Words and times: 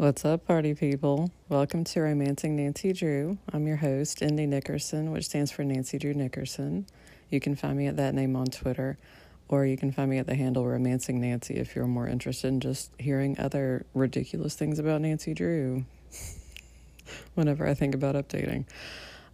What's 0.00 0.24
up, 0.24 0.46
party 0.46 0.74
people? 0.74 1.30
Welcome 1.50 1.84
to 1.84 2.00
Romancing 2.00 2.56
Nancy 2.56 2.94
Drew. 2.94 3.36
I'm 3.52 3.66
your 3.66 3.76
host, 3.76 4.22
Indy 4.22 4.46
Nickerson, 4.46 5.12
which 5.12 5.26
stands 5.26 5.50
for 5.50 5.62
Nancy 5.62 5.98
Drew 5.98 6.14
Nickerson. 6.14 6.86
You 7.28 7.38
can 7.38 7.54
find 7.54 7.76
me 7.76 7.86
at 7.86 7.98
that 7.98 8.14
name 8.14 8.34
on 8.34 8.46
Twitter, 8.46 8.96
or 9.50 9.66
you 9.66 9.76
can 9.76 9.92
find 9.92 10.08
me 10.08 10.16
at 10.16 10.26
the 10.26 10.34
handle 10.34 10.66
Romancing 10.66 11.20
Nancy 11.20 11.56
if 11.56 11.76
you're 11.76 11.86
more 11.86 12.08
interested 12.08 12.48
in 12.48 12.60
just 12.60 12.92
hearing 12.98 13.38
other 13.38 13.84
ridiculous 13.92 14.54
things 14.54 14.78
about 14.78 15.02
Nancy 15.02 15.34
Drew 15.34 15.84
whenever 17.34 17.66
I 17.66 17.74
think 17.74 17.94
about 17.94 18.14
updating. 18.14 18.64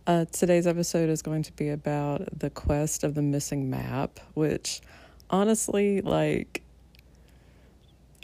Uh, 0.04 0.24
today's 0.32 0.66
episode 0.66 1.08
is 1.08 1.22
going 1.22 1.44
to 1.44 1.52
be 1.52 1.68
about 1.68 2.22
the 2.36 2.50
quest 2.50 3.04
of 3.04 3.14
the 3.14 3.22
missing 3.22 3.70
map, 3.70 4.18
which 4.34 4.80
honestly, 5.30 6.00
like, 6.00 6.64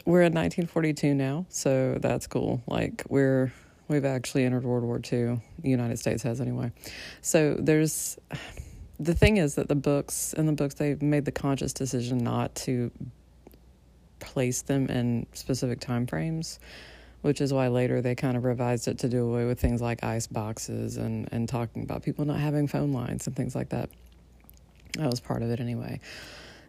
we're 0.05 0.21
in 0.21 0.33
1942 0.33 1.13
now, 1.15 1.45
so 1.49 1.97
that's 1.99 2.27
cool. 2.27 2.61
Like 2.67 3.03
we're 3.09 3.53
we've 3.87 4.05
actually 4.05 4.43
entered 4.43 4.63
World 4.63 4.83
War 4.83 4.97
II. 4.97 5.39
The 5.59 5.69
United 5.69 5.99
States 5.99 6.23
has 6.23 6.41
anyway. 6.41 6.71
So 7.21 7.55
there's 7.59 8.17
the 8.99 9.13
thing 9.13 9.37
is 9.37 9.55
that 9.55 9.67
the 9.67 9.75
books 9.75 10.33
in 10.33 10.45
the 10.45 10.53
books 10.53 10.75
they've 10.75 11.01
made 11.01 11.25
the 11.25 11.31
conscious 11.31 11.73
decision 11.73 12.17
not 12.19 12.53
to 12.55 12.91
place 14.19 14.61
them 14.61 14.87
in 14.87 15.25
specific 15.33 15.79
time 15.79 16.07
frames, 16.07 16.59
which 17.21 17.41
is 17.41 17.53
why 17.53 17.67
later 17.67 18.01
they 18.01 18.15
kind 18.15 18.37
of 18.37 18.43
revised 18.43 18.87
it 18.87 18.99
to 18.99 19.09
do 19.09 19.29
away 19.29 19.45
with 19.45 19.59
things 19.59 19.81
like 19.81 20.03
ice 20.03 20.27
boxes 20.27 20.97
and 20.97 21.29
and 21.31 21.47
talking 21.47 21.83
about 21.83 22.03
people 22.03 22.25
not 22.25 22.39
having 22.39 22.67
phone 22.67 22.91
lines 22.91 23.27
and 23.27 23.35
things 23.35 23.55
like 23.55 23.69
that. 23.69 23.89
That 24.97 25.09
was 25.09 25.19
part 25.19 25.41
of 25.41 25.49
it 25.49 25.59
anyway. 25.59 25.99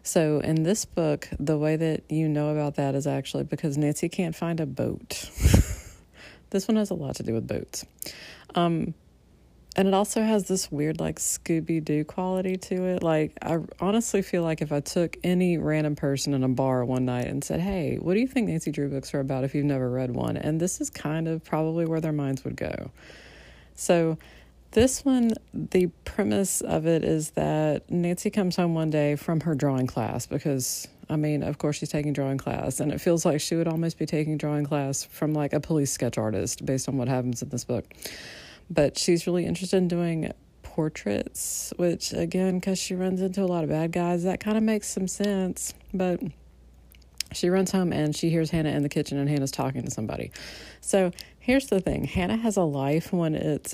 So, 0.05 0.39
in 0.39 0.61
this 0.61 0.85
book, 0.85 1.27
the 1.39 1.57
way 1.57 1.77
that 1.77 2.03
you 2.09 2.29
know 2.29 2.49
about 2.49 2.75
that 2.75 2.93
is 2.93 3.07
actually 3.07 3.43
because 3.43 3.75
Nancy 3.75 4.07
can't 4.07 4.35
find 4.35 4.59
a 4.59 4.67
boat. 4.67 5.09
this 6.51 6.67
one 6.67 6.77
has 6.77 6.91
a 6.91 6.93
lot 6.93 7.15
to 7.15 7.23
do 7.23 7.33
with 7.33 7.47
boats. 7.47 7.83
Um, 8.53 8.93
and 9.75 9.87
it 9.87 9.95
also 9.95 10.21
has 10.21 10.47
this 10.47 10.71
weird, 10.71 10.99
like, 10.99 11.17
Scooby 11.17 11.83
Doo 11.83 12.05
quality 12.05 12.55
to 12.55 12.85
it. 12.85 13.01
Like, 13.01 13.35
I 13.41 13.57
honestly 13.79 14.21
feel 14.21 14.43
like 14.43 14.61
if 14.61 14.71
I 14.71 14.79
took 14.79 15.17
any 15.23 15.57
random 15.57 15.95
person 15.95 16.35
in 16.35 16.43
a 16.43 16.49
bar 16.49 16.85
one 16.85 17.05
night 17.05 17.25
and 17.25 17.43
said, 17.43 17.59
Hey, 17.59 17.97
what 17.99 18.13
do 18.13 18.19
you 18.19 18.27
think 18.27 18.47
Nancy 18.47 18.69
Drew 18.69 18.89
books 18.89 19.11
are 19.15 19.19
about 19.19 19.43
if 19.43 19.55
you've 19.55 19.65
never 19.65 19.89
read 19.89 20.11
one? 20.11 20.37
And 20.37 20.59
this 20.59 20.81
is 20.81 20.91
kind 20.91 21.27
of 21.27 21.43
probably 21.43 21.85
where 21.85 21.99
their 21.99 22.13
minds 22.13 22.43
would 22.43 22.57
go. 22.57 22.91
So, 23.73 24.19
this 24.75 25.05
one, 25.05 25.31
the 25.53 25.87
premise 26.03 26.59
of 26.59 26.85
it 26.85 27.05
is 27.05 27.31
that 27.31 27.89
Nancy 27.89 28.29
comes 28.29 28.57
home 28.57 28.75
one 28.75 28.89
day 28.89 29.15
from 29.15 29.39
her 29.39 29.55
drawing 29.55 29.87
class 29.87 30.27
because, 30.27 30.85
I 31.09 31.15
mean, 31.15 31.43
of 31.43 31.57
course, 31.57 31.77
she's 31.77 31.89
taking 31.89 32.11
drawing 32.11 32.37
class, 32.37 32.81
and 32.81 32.91
it 32.91 32.99
feels 32.99 33.25
like 33.25 33.39
she 33.39 33.55
would 33.55 33.69
almost 33.69 33.97
be 33.97 34.05
taking 34.05 34.37
drawing 34.37 34.65
class 34.65 35.05
from 35.05 35.33
like 35.33 35.53
a 35.53 35.61
police 35.61 35.91
sketch 35.91 36.17
artist 36.17 36.65
based 36.65 36.89
on 36.89 36.97
what 36.97 37.07
happens 37.07 37.41
in 37.41 37.47
this 37.49 37.63
book. 37.63 37.85
But 38.69 38.97
she's 38.97 39.25
really 39.25 39.45
interested 39.45 39.77
in 39.77 39.87
doing 39.87 40.33
portraits, 40.61 41.73
which, 41.77 42.11
again, 42.11 42.59
because 42.59 42.77
she 42.77 42.95
runs 42.95 43.21
into 43.21 43.41
a 43.43 43.47
lot 43.47 43.63
of 43.63 43.69
bad 43.69 43.93
guys, 43.93 44.25
that 44.25 44.41
kind 44.41 44.57
of 44.57 44.63
makes 44.63 44.89
some 44.89 45.07
sense. 45.07 45.73
But 45.93 46.19
she 47.31 47.49
runs 47.49 47.71
home 47.71 47.93
and 47.93 48.13
she 48.13 48.29
hears 48.29 48.49
Hannah 48.49 48.71
in 48.71 48.83
the 48.83 48.89
kitchen, 48.89 49.17
and 49.17 49.29
Hannah's 49.29 49.51
talking 49.51 49.83
to 49.83 49.91
somebody. 49.91 50.31
So 50.81 51.11
here's 51.39 51.67
the 51.67 51.79
thing 51.79 52.03
Hannah 52.03 52.35
has 52.35 52.57
a 52.57 52.63
life 52.63 53.13
when 53.13 53.35
it's 53.35 53.73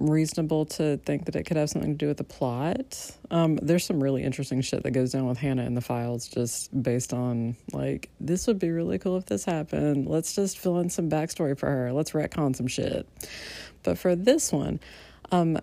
reasonable 0.00 0.64
to 0.64 0.96
think 0.98 1.24
that 1.24 1.34
it 1.34 1.44
could 1.44 1.56
have 1.56 1.68
something 1.68 1.92
to 1.92 1.96
do 1.96 2.06
with 2.06 2.18
the 2.18 2.24
plot. 2.24 3.16
Um, 3.30 3.56
there's 3.56 3.84
some 3.84 4.02
really 4.02 4.22
interesting 4.22 4.60
shit 4.60 4.82
that 4.84 4.92
goes 4.92 5.12
down 5.12 5.26
with 5.26 5.38
Hannah 5.38 5.64
in 5.64 5.74
the 5.74 5.80
files 5.80 6.28
just 6.28 6.70
based 6.82 7.12
on, 7.12 7.56
like, 7.72 8.08
this 8.20 8.46
would 8.46 8.58
be 8.58 8.70
really 8.70 8.98
cool 8.98 9.16
if 9.16 9.26
this 9.26 9.44
happened. 9.44 10.06
Let's 10.06 10.34
just 10.34 10.58
fill 10.58 10.78
in 10.78 10.88
some 10.88 11.10
backstory 11.10 11.58
for 11.58 11.66
her. 11.66 11.92
Let's 11.92 12.12
retcon 12.12 12.54
some 12.54 12.68
shit. 12.68 13.08
But 13.82 13.98
for 13.98 14.14
this 14.14 14.52
one, 14.52 14.80
um, 15.32 15.58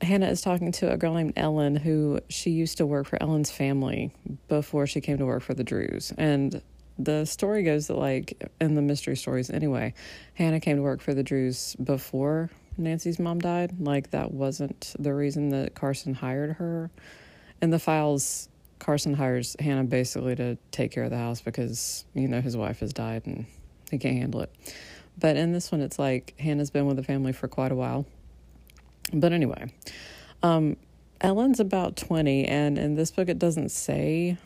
Hannah 0.00 0.28
is 0.28 0.40
talking 0.40 0.72
to 0.72 0.92
a 0.92 0.96
girl 0.96 1.14
named 1.14 1.34
Ellen 1.36 1.76
who 1.76 2.20
she 2.28 2.50
used 2.50 2.78
to 2.78 2.86
work 2.86 3.06
for 3.06 3.22
Ellen's 3.22 3.50
family 3.50 4.12
before 4.48 4.86
she 4.86 5.00
came 5.00 5.18
to 5.18 5.26
work 5.26 5.42
for 5.42 5.54
the 5.54 5.64
Drews. 5.64 6.12
And 6.18 6.60
the 6.98 7.24
story 7.24 7.62
goes 7.62 7.86
that, 7.86 7.96
like, 7.96 8.50
in 8.60 8.74
the 8.74 8.82
mystery 8.82 9.16
stories 9.16 9.48
anyway, 9.48 9.94
Hannah 10.34 10.60
came 10.60 10.76
to 10.76 10.82
work 10.82 11.00
for 11.00 11.14
the 11.14 11.22
Drews 11.22 11.76
before 11.76 12.50
Nancy's 12.76 13.18
mom 13.18 13.38
died. 13.38 13.80
Like 13.80 14.10
that 14.10 14.32
wasn't 14.32 14.94
the 14.98 15.14
reason 15.14 15.50
that 15.50 15.74
Carson 15.74 16.14
hired 16.14 16.56
her. 16.56 16.90
In 17.62 17.70
the 17.70 17.78
files, 17.78 18.48
Carson 18.78 19.14
hires 19.14 19.56
Hannah 19.58 19.84
basically 19.84 20.36
to 20.36 20.58
take 20.70 20.92
care 20.92 21.04
of 21.04 21.10
the 21.10 21.16
house 21.16 21.40
because, 21.40 22.04
you 22.14 22.28
know, 22.28 22.40
his 22.40 22.56
wife 22.56 22.80
has 22.80 22.92
died 22.92 23.22
and 23.26 23.46
he 23.90 23.98
can't 23.98 24.18
handle 24.18 24.42
it. 24.42 24.54
But 25.18 25.36
in 25.36 25.52
this 25.52 25.72
one, 25.72 25.80
it's 25.80 25.98
like 25.98 26.34
Hannah's 26.38 26.70
been 26.70 26.86
with 26.86 26.96
the 26.96 27.02
family 27.02 27.32
for 27.32 27.48
quite 27.48 27.72
a 27.72 27.74
while. 27.74 28.04
But 29.12 29.32
anyway, 29.32 29.72
um, 30.42 30.76
Ellen's 31.20 31.60
about 31.60 31.96
20, 31.96 32.44
and 32.44 32.76
in 32.76 32.94
this 32.94 33.10
book, 33.10 33.28
it 33.28 33.38
doesn't 33.38 33.70
say. 33.70 34.36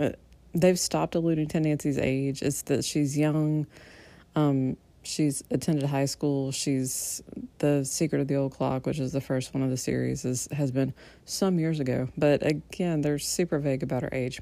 Uh, 0.00 0.10
they've 0.54 0.78
stopped 0.78 1.14
alluding 1.14 1.48
to 1.48 1.60
Nancy's 1.60 1.98
age. 1.98 2.42
It's 2.42 2.62
that 2.62 2.84
she's 2.84 3.18
young. 3.18 3.66
Um, 4.34 4.76
she's 5.06 5.42
attended 5.50 5.84
high 5.84 6.04
school. 6.04 6.52
She's 6.52 7.22
the 7.58 7.84
Secret 7.84 8.20
of 8.20 8.28
the 8.28 8.36
Old 8.36 8.52
Clock, 8.52 8.86
which 8.86 8.98
is 8.98 9.12
the 9.12 9.20
first 9.20 9.54
one 9.54 9.62
of 9.62 9.70
the 9.70 9.76
series, 9.76 10.24
is 10.24 10.48
has 10.52 10.70
been 10.70 10.92
some 11.24 11.58
years 11.58 11.80
ago. 11.80 12.08
But 12.16 12.44
again, 12.44 13.00
they're 13.00 13.18
super 13.18 13.58
vague 13.58 13.82
about 13.82 14.02
her 14.02 14.10
age. 14.12 14.40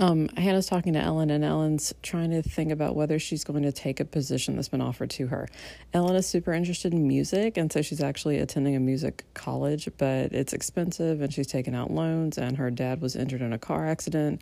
Um, 0.00 0.28
Hannah's 0.36 0.66
talking 0.66 0.92
to 0.92 1.00
Ellen, 1.00 1.28
and 1.30 1.44
Ellen's 1.44 1.92
trying 2.02 2.30
to 2.30 2.40
think 2.40 2.70
about 2.70 2.94
whether 2.94 3.18
she's 3.18 3.42
going 3.42 3.64
to 3.64 3.72
take 3.72 3.98
a 3.98 4.04
position 4.04 4.54
that's 4.54 4.68
been 4.68 4.80
offered 4.80 5.10
to 5.10 5.26
her. 5.26 5.48
Ellen 5.92 6.14
is 6.14 6.24
super 6.24 6.52
interested 6.52 6.92
in 6.92 7.08
music, 7.08 7.56
and 7.56 7.72
so 7.72 7.82
she's 7.82 8.00
actually 8.00 8.38
attending 8.38 8.76
a 8.76 8.80
music 8.80 9.24
college, 9.34 9.88
but 9.98 10.32
it's 10.32 10.52
expensive, 10.52 11.20
and 11.20 11.34
she's 11.34 11.48
taken 11.48 11.74
out 11.74 11.90
loans, 11.90 12.38
and 12.38 12.58
her 12.58 12.70
dad 12.70 13.00
was 13.00 13.16
injured 13.16 13.42
in 13.42 13.52
a 13.52 13.58
car 13.58 13.88
accident 13.88 14.40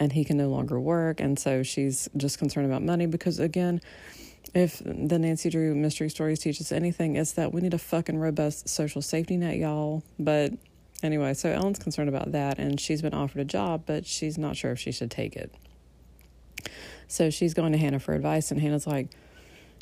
and 0.00 0.12
he 0.12 0.24
can 0.24 0.38
no 0.38 0.48
longer 0.48 0.80
work. 0.80 1.20
And 1.20 1.38
so 1.38 1.62
she's 1.62 2.08
just 2.16 2.38
concerned 2.38 2.66
about 2.66 2.82
money 2.82 3.06
because, 3.06 3.38
again, 3.38 3.80
if 4.54 4.78
the 4.84 5.18
Nancy 5.18 5.50
Drew 5.50 5.74
mystery 5.74 6.08
stories 6.08 6.40
teach 6.40 6.60
us 6.60 6.72
anything, 6.72 7.14
it's 7.14 7.32
that 7.32 7.52
we 7.52 7.60
need 7.60 7.74
a 7.74 7.78
fucking 7.78 8.18
robust 8.18 8.68
social 8.68 9.02
safety 9.02 9.36
net, 9.36 9.58
y'all. 9.58 10.02
But 10.18 10.54
anyway, 11.02 11.34
so 11.34 11.50
Ellen's 11.50 11.78
concerned 11.78 12.08
about 12.08 12.32
that, 12.32 12.58
and 12.58 12.80
she's 12.80 13.02
been 13.02 13.14
offered 13.14 13.42
a 13.42 13.44
job, 13.44 13.82
but 13.86 14.06
she's 14.06 14.38
not 14.38 14.56
sure 14.56 14.72
if 14.72 14.80
she 14.80 14.90
should 14.90 15.10
take 15.10 15.36
it. 15.36 15.54
So 17.06 17.28
she's 17.28 17.54
going 17.54 17.72
to 17.72 17.78
Hannah 17.78 18.00
for 18.00 18.14
advice, 18.14 18.50
and 18.50 18.60
Hannah's 18.60 18.86
like, 18.86 19.08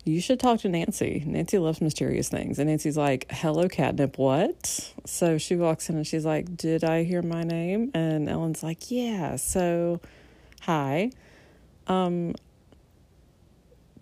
you 0.05 0.21
should 0.21 0.41
talk 0.41 0.61
to 0.61 0.69
Nancy. 0.69 1.23
Nancy 1.27 1.59
loves 1.59 1.81
mysterious 1.81 2.29
things. 2.29 2.59
And 2.59 2.69
Nancy's 2.69 2.97
like, 2.97 3.27
hello, 3.31 3.69
catnip, 3.69 4.19
what? 4.19 4.93
So 5.05 5.39
she 5.39 5.57
walks 5.57 5.91
in 5.91 5.97
and 5.97 6.07
she's 6.07 6.25
like, 6.25 6.57
did 6.57 6.85
I 6.85 7.05
hear 7.05 7.23
my 7.23 7.43
name? 7.43 7.91
And 7.95 8.29
Ellen's 8.29 8.63
like, 8.63 8.91
yeah. 8.91 9.37
So, 9.37 10.01
hi. 10.63 11.11
Um, 11.87 12.35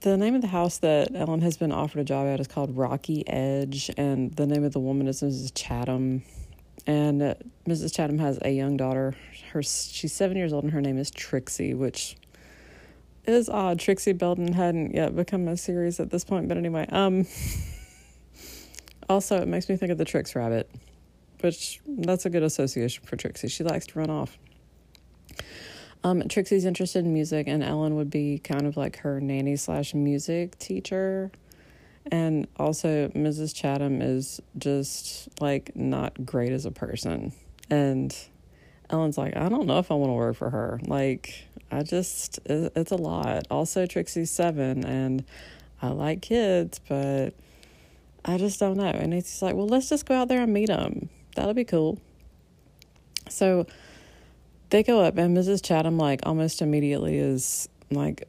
the 0.01 0.17
name 0.17 0.35
of 0.35 0.43
the 0.43 0.49
house 0.49 0.79
that 0.79 1.15
Ellen 1.15 1.41
has 1.41 1.57
been 1.57 1.73
offered 1.73 2.01
a 2.01 2.05
job 2.05 2.27
at 2.27 2.39
is 2.39 2.47
called 2.47 2.77
Rocky 2.77 3.27
Edge, 3.27 3.91
and 3.97 4.35
the 4.37 4.47
name 4.47 4.63
of 4.63 4.73
the 4.73 4.81
woman 4.81 5.09
is 5.09 5.23
Mrs. 5.23 5.53
Chatham. 5.55 6.23
And 6.87 7.23
uh, 7.23 7.35
Mrs. 7.67 7.93
Chatham 7.93 8.19
has 8.19 8.39
a 8.43 8.51
young 8.51 8.77
daughter. 8.77 9.15
Her 9.53 9.63
she's 9.63 10.13
seven 10.13 10.37
years 10.37 10.53
old, 10.53 10.65
and 10.65 10.73
her 10.73 10.81
name 10.81 10.99
is 10.99 11.11
Trixie, 11.11 11.75
which 11.75 12.17
is 13.29 13.49
odd. 13.49 13.79
Trixie 13.79 14.13
Belden 14.13 14.53
hadn't 14.53 14.95
yet 14.95 15.15
become 15.15 15.49
a 15.49 15.57
series 15.57 16.01
at 16.01 16.11
this 16.11 16.25
point, 16.25 16.49
but 16.49 16.57
anyway. 16.57 16.87
Um. 16.91 17.27
Also, 19.09 19.41
it 19.41 19.47
makes 19.47 19.69
me 19.69 19.77
think 19.77 19.93
of 19.93 19.99
the 19.99 20.05
Trix 20.05 20.35
Rabbit, 20.35 20.69
which 21.41 21.81
that's 21.87 22.27
a 22.27 22.31
good 22.31 22.43
association 22.43 23.05
for 23.05 23.17
Trixie. 23.17 23.49
She 23.49 23.63
likes 23.63 23.87
to 23.89 23.99
run 23.99 24.11
off. 24.11 24.37
Um, 26.03 26.23
Trixie's 26.29 26.65
interested 26.65 27.05
in 27.05 27.13
music, 27.13 27.47
and 27.47 27.63
Ellen 27.63 27.97
would 27.97 28.11
be 28.11 28.39
kind 28.39 28.67
of 28.67 28.77
like 28.77 28.99
her 28.99 29.21
nanny 29.21 29.57
slash 29.57 29.95
music 29.95 30.59
teacher. 30.59 31.31
And 32.11 32.47
also, 32.57 33.09
Mrs. 33.09 33.55
Chatham 33.55 34.03
is 34.03 34.41
just 34.59 35.29
like 35.41 35.75
not 35.75 36.25
great 36.25 36.53
as 36.53 36.67
a 36.67 36.71
person. 36.71 37.33
And 37.71 38.17
Ellen's 38.91 39.19
like, 39.19 39.37
I 39.37 39.49
don't 39.49 39.67
know 39.67 39.79
if 39.79 39.91
I 39.91 39.95
want 39.95 40.11
to 40.11 40.15
work 40.15 40.37
for 40.37 40.51
her. 40.51 40.81
Like, 40.87 41.47
I 41.71 41.83
just, 41.83 42.39
it's 42.47 42.93
a 42.93 42.97
lot. 42.97 43.47
Also, 43.51 43.87
Trixie's 43.87 44.31
seven, 44.31 44.85
and 44.85 45.25
I 45.83 45.89
like 45.89 46.23
kids, 46.23 46.81
but 46.89 47.31
I 48.25 48.39
just 48.39 48.61
don't 48.61 48.77
know. 48.77 48.85
And 48.85 49.13
he's 49.13 49.43
like, 49.43 49.55
well, 49.55 49.67
let's 49.67 49.89
just 49.89 50.07
go 50.07 50.15
out 50.15 50.29
there 50.29 50.43
and 50.43 50.53
meet 50.53 50.69
them. 50.69 51.09
That'll 51.35 51.55
be 51.55 51.65
cool. 51.65 51.99
So 53.29 53.67
they 54.71 54.83
go 54.83 55.01
up, 55.01 55.17
and 55.19 55.37
Mrs. 55.37 55.63
Chatham, 55.63 55.99
like, 55.99 56.21
almost 56.25 56.63
immediately 56.63 57.19
is 57.19 57.69
like, 57.91 58.29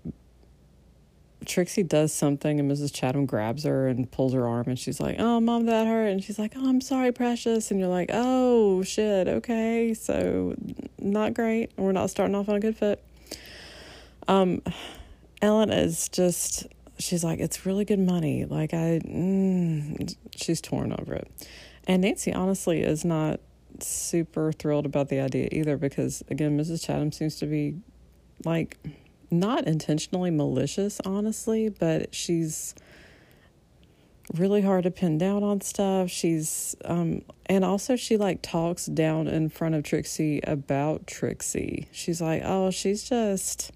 Trixie 1.48 1.84
does 1.84 2.14
something, 2.14 2.60
and 2.60 2.70
Mrs. 2.70 2.94
Chatham 2.94 3.26
grabs 3.26 3.64
her 3.64 3.88
and 3.88 4.12
pulls 4.12 4.34
her 4.34 4.48
arm, 4.48 4.66
and 4.68 4.78
she's 4.78 5.00
like, 5.00 5.16
oh, 5.18 5.40
mom, 5.40 5.66
that 5.66 5.88
hurt. 5.88 6.08
And 6.08 6.24
she's 6.24 6.38
like, 6.38 6.54
oh, 6.56 6.68
I'm 6.68 6.82
sorry, 6.82 7.12
precious. 7.12 7.72
And 7.72 7.80
you're 7.80 7.90
like, 7.90 8.10
oh, 8.14 8.84
shit, 8.84 9.28
okay. 9.28 9.94
So, 9.94 10.56
not 11.00 11.34
great. 11.34 11.72
We're 11.78 11.94
not 11.94 12.10
starting 12.10 12.36
off 12.36 12.50
on 12.50 12.56
a 12.56 12.60
good 12.60 12.78
foot. 12.78 13.00
Um, 14.28 14.62
Ellen 15.42 15.72
is 15.72 16.10
just, 16.10 16.68
she's 17.00 17.24
like, 17.24 17.40
it's 17.40 17.66
really 17.66 17.86
good 17.86 18.00
money. 18.00 18.46
Like, 18.46 18.74
I, 18.74 19.00
mm, 19.06 20.16
she's 20.36 20.60
torn 20.60 20.94
over 21.00 21.14
it. 21.14 21.32
And 21.88 22.02
Nancy 22.02 22.34
honestly 22.34 22.82
is 22.82 23.06
not 23.06 23.40
super 23.80 24.52
thrilled 24.52 24.86
about 24.86 25.08
the 25.08 25.22
idea 25.22 25.48
either 25.52 25.78
because, 25.78 26.24
again, 26.30 26.58
Mrs. 26.60 26.86
Chatham 26.86 27.14
seems 27.14 27.38
to 27.38 27.46
be 27.46 27.76
like 28.44 28.78
not 29.30 29.68
intentionally 29.68 30.32
malicious, 30.32 31.00
honestly, 31.06 31.70
but 31.70 32.14
she's 32.14 32.74
really 34.34 34.62
hard 34.62 34.84
to 34.84 34.92
pin 34.92 35.18
down 35.18 35.44
on 35.44 35.62
stuff. 35.62 36.10
She's 36.10 36.76
um 36.86 37.22
and 37.46 37.64
also 37.64 37.96
she 37.96 38.18
like 38.18 38.42
talks 38.42 38.86
down 38.86 39.28
in 39.28 39.50
front 39.50 39.76
of 39.76 39.84
Trixie 39.84 40.42
about 40.44 41.08
Trixie. 41.08 41.88
She's 41.92 42.22
like, 42.22 42.42
"Oh, 42.44 42.72
she's 42.72 43.04
just 43.08 43.72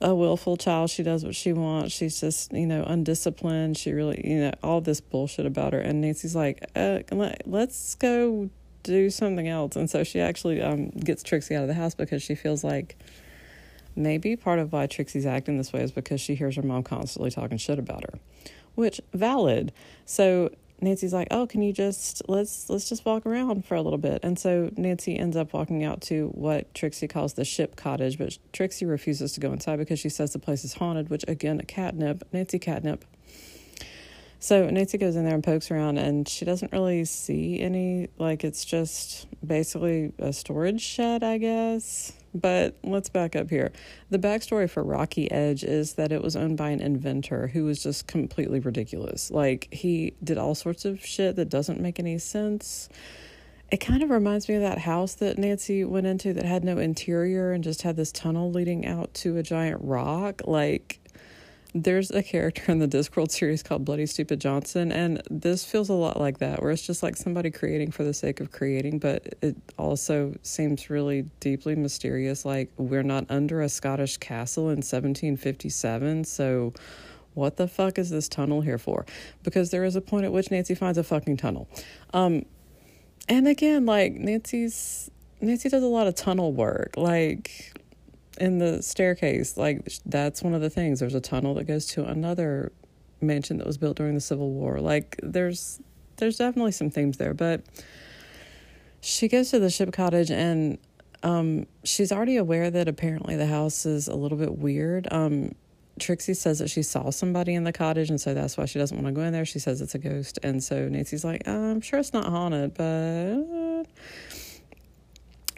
a 0.00 0.14
willful 0.14 0.56
child. 0.56 0.88
She 0.88 1.02
does 1.02 1.24
what 1.24 1.34
she 1.34 1.52
wants. 1.52 1.94
She's 1.94 2.20
just, 2.20 2.52
you 2.52 2.66
know, 2.66 2.84
undisciplined. 2.84 3.76
She 3.76 3.92
really, 3.92 4.22
you 4.26 4.40
know, 4.40 4.52
all 4.62 4.80
this 4.80 5.00
bullshit 5.00 5.46
about 5.46 5.72
her." 5.74 5.80
And 5.80 6.00
Nancy's 6.00 6.34
like, 6.36 6.64
uh, 6.74 7.00
"Let's 7.44 7.94
go 7.96 8.48
do 8.82 9.10
something 9.10 9.46
else." 9.48 9.76
And 9.76 9.90
so 9.90 10.04
she 10.04 10.20
actually 10.20 10.62
um 10.62 10.88
gets 10.90 11.22
Trixie 11.22 11.54
out 11.54 11.62
of 11.62 11.68
the 11.68 11.74
house 11.74 11.94
because 11.94 12.22
she 12.22 12.34
feels 12.34 12.64
like 12.64 12.96
maybe 14.02 14.36
part 14.36 14.58
of 14.58 14.72
why 14.72 14.86
Trixie's 14.86 15.26
acting 15.26 15.58
this 15.58 15.72
way 15.72 15.82
is 15.82 15.92
because 15.92 16.20
she 16.20 16.34
hears 16.34 16.56
her 16.56 16.62
mom 16.62 16.82
constantly 16.82 17.30
talking 17.30 17.58
shit 17.58 17.78
about 17.78 18.04
her 18.04 18.18
which 18.74 19.00
valid. 19.12 19.72
So 20.04 20.50
Nancy's 20.80 21.12
like, 21.12 21.28
"Oh, 21.30 21.46
can 21.46 21.62
you 21.62 21.72
just 21.72 22.22
let's 22.28 22.70
let's 22.70 22.88
just 22.88 23.04
walk 23.04 23.26
around 23.26 23.66
for 23.66 23.74
a 23.74 23.82
little 23.82 23.98
bit." 23.98 24.20
And 24.22 24.38
so 24.38 24.70
Nancy 24.76 25.18
ends 25.18 25.36
up 25.36 25.52
walking 25.52 25.84
out 25.84 26.00
to 26.02 26.28
what 26.28 26.72
Trixie 26.74 27.08
calls 27.08 27.34
the 27.34 27.44
ship 27.44 27.76
cottage, 27.76 28.18
but 28.18 28.38
Trixie 28.52 28.86
refuses 28.86 29.32
to 29.32 29.40
go 29.40 29.52
inside 29.52 29.78
because 29.78 29.98
she 29.98 30.08
says 30.08 30.32
the 30.32 30.38
place 30.38 30.64
is 30.64 30.74
haunted, 30.74 31.10
which 31.10 31.24
again, 31.28 31.60
a 31.60 31.64
catnip, 31.64 32.24
Nancy 32.32 32.58
catnip. 32.58 33.04
So 34.38 34.70
Nancy 34.70 34.96
goes 34.96 35.16
in 35.16 35.24
there 35.24 35.34
and 35.34 35.44
pokes 35.44 35.70
around, 35.70 35.98
and 35.98 36.26
she 36.26 36.46
doesn't 36.46 36.72
really 36.72 37.04
see 37.04 37.60
any. 37.60 38.08
Like 38.18 38.42
it's 38.42 38.64
just 38.64 39.26
basically 39.46 40.12
a 40.18 40.32
storage 40.32 40.80
shed, 40.80 41.22
I 41.22 41.36
guess. 41.36 42.14
But 42.34 42.76
let's 42.84 43.08
back 43.08 43.34
up 43.34 43.50
here. 43.50 43.72
The 44.08 44.18
backstory 44.18 44.70
for 44.70 44.84
Rocky 44.84 45.30
Edge 45.30 45.64
is 45.64 45.94
that 45.94 46.12
it 46.12 46.22
was 46.22 46.36
owned 46.36 46.56
by 46.56 46.70
an 46.70 46.80
inventor 46.80 47.48
who 47.48 47.64
was 47.64 47.82
just 47.82 48.06
completely 48.06 48.60
ridiculous. 48.60 49.30
Like, 49.30 49.68
he 49.72 50.14
did 50.22 50.38
all 50.38 50.54
sorts 50.54 50.84
of 50.84 51.04
shit 51.04 51.36
that 51.36 51.48
doesn't 51.48 51.80
make 51.80 51.98
any 51.98 52.18
sense. 52.18 52.88
It 53.72 53.78
kind 53.78 54.02
of 54.02 54.10
reminds 54.10 54.48
me 54.48 54.56
of 54.56 54.62
that 54.62 54.78
house 54.78 55.14
that 55.14 55.38
Nancy 55.38 55.84
went 55.84 56.06
into 56.06 56.32
that 56.32 56.44
had 56.44 56.64
no 56.64 56.78
interior 56.78 57.52
and 57.52 57.62
just 57.62 57.82
had 57.82 57.96
this 57.96 58.12
tunnel 58.12 58.50
leading 58.50 58.86
out 58.86 59.12
to 59.14 59.36
a 59.36 59.42
giant 59.42 59.80
rock. 59.82 60.42
Like, 60.44 60.99
there's 61.74 62.10
a 62.10 62.22
character 62.22 62.70
in 62.72 62.78
the 62.78 62.88
Discworld 62.88 63.30
series 63.30 63.62
called 63.62 63.84
Bloody 63.84 64.06
Stupid 64.06 64.40
Johnson, 64.40 64.90
and 64.90 65.22
this 65.30 65.64
feels 65.64 65.88
a 65.88 65.94
lot 65.94 66.18
like 66.18 66.38
that, 66.38 66.62
where 66.62 66.70
it's 66.70 66.86
just 66.86 67.02
like 67.02 67.16
somebody 67.16 67.50
creating 67.50 67.92
for 67.92 68.02
the 68.02 68.14
sake 68.14 68.40
of 68.40 68.50
creating, 68.50 68.98
but 68.98 69.34
it 69.40 69.56
also 69.78 70.34
seems 70.42 70.90
really 70.90 71.22
deeply 71.38 71.76
mysterious. 71.76 72.44
Like, 72.44 72.70
we're 72.76 73.04
not 73.04 73.26
under 73.28 73.62
a 73.62 73.68
Scottish 73.68 74.16
castle 74.16 74.64
in 74.64 74.78
1757, 74.78 76.24
so 76.24 76.72
what 77.34 77.56
the 77.56 77.68
fuck 77.68 77.98
is 77.98 78.10
this 78.10 78.28
tunnel 78.28 78.60
here 78.60 78.78
for? 78.78 79.06
Because 79.44 79.70
there 79.70 79.84
is 79.84 79.94
a 79.94 80.00
point 80.00 80.24
at 80.24 80.32
which 80.32 80.50
Nancy 80.50 80.74
finds 80.74 80.98
a 80.98 81.04
fucking 81.04 81.36
tunnel. 81.36 81.68
Um, 82.12 82.44
and 83.28 83.46
again, 83.46 83.86
like, 83.86 84.14
Nancy's. 84.14 85.10
Nancy 85.42 85.70
does 85.70 85.82
a 85.82 85.86
lot 85.86 86.06
of 86.06 86.14
tunnel 86.16 86.52
work. 86.52 86.94
Like, 86.96 87.72
in 88.38 88.58
the 88.58 88.82
staircase, 88.82 89.56
like 89.56 89.88
that's 90.06 90.42
one 90.42 90.54
of 90.54 90.60
the 90.60 90.70
things. 90.70 91.00
There's 91.00 91.14
a 91.14 91.20
tunnel 91.20 91.54
that 91.54 91.64
goes 91.64 91.86
to 91.86 92.04
another 92.04 92.72
mansion 93.20 93.58
that 93.58 93.66
was 93.66 93.78
built 93.78 93.96
during 93.96 94.14
the 94.14 94.20
Civil 94.20 94.50
War. 94.50 94.80
Like 94.80 95.18
there's 95.22 95.80
there's 96.16 96.36
definitely 96.36 96.72
some 96.72 96.90
themes 96.90 97.16
there, 97.16 97.34
but 97.34 97.62
she 99.00 99.28
goes 99.28 99.50
to 99.50 99.58
the 99.58 99.70
ship 99.70 99.92
cottage 99.92 100.30
and 100.30 100.78
um, 101.22 101.66
she's 101.84 102.12
already 102.12 102.36
aware 102.36 102.70
that 102.70 102.88
apparently 102.88 103.36
the 103.36 103.46
house 103.46 103.84
is 103.84 104.08
a 104.08 104.14
little 104.14 104.38
bit 104.38 104.58
weird. 104.58 105.08
Um, 105.10 105.54
Trixie 105.98 106.34
says 106.34 106.60
that 106.60 106.70
she 106.70 106.82
saw 106.82 107.10
somebody 107.10 107.54
in 107.54 107.64
the 107.64 107.72
cottage, 107.72 108.08
and 108.08 108.18
so 108.18 108.32
that's 108.32 108.56
why 108.56 108.64
she 108.64 108.78
doesn't 108.78 108.96
want 108.96 109.06
to 109.06 109.12
go 109.12 109.20
in 109.20 109.32
there. 109.34 109.44
She 109.44 109.58
says 109.58 109.82
it's 109.82 109.94
a 109.94 109.98
ghost, 109.98 110.38
and 110.42 110.64
so 110.64 110.88
Nancy's 110.88 111.24
like, 111.24 111.46
"I'm 111.46 111.82
sure 111.82 111.98
it's 111.98 112.14
not 112.14 112.24
haunted, 112.24 112.72
but." 112.74 113.84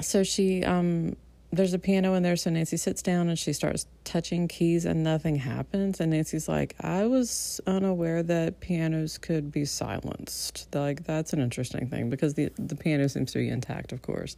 So 0.00 0.24
she 0.24 0.64
um 0.64 1.16
there's 1.52 1.74
a 1.74 1.78
piano 1.78 2.14
in 2.14 2.22
there, 2.22 2.34
so 2.36 2.48
Nancy 2.48 2.78
sits 2.78 3.02
down 3.02 3.28
and 3.28 3.38
she 3.38 3.52
starts 3.52 3.86
touching 4.04 4.48
keys 4.48 4.86
and 4.86 5.04
nothing 5.04 5.36
happens. 5.36 6.00
And 6.00 6.10
Nancy's 6.12 6.48
like, 6.48 6.74
I 6.80 7.04
was 7.04 7.60
unaware 7.66 8.22
that 8.22 8.60
pianos 8.60 9.18
could 9.18 9.52
be 9.52 9.66
silenced. 9.66 10.68
Like 10.74 11.04
that's 11.04 11.34
an 11.34 11.40
interesting 11.40 11.88
thing 11.88 12.08
because 12.08 12.34
the 12.34 12.50
the 12.58 12.74
piano 12.74 13.06
seems 13.08 13.32
to 13.32 13.38
be 13.38 13.50
intact, 13.50 13.92
of 13.92 14.00
course. 14.00 14.36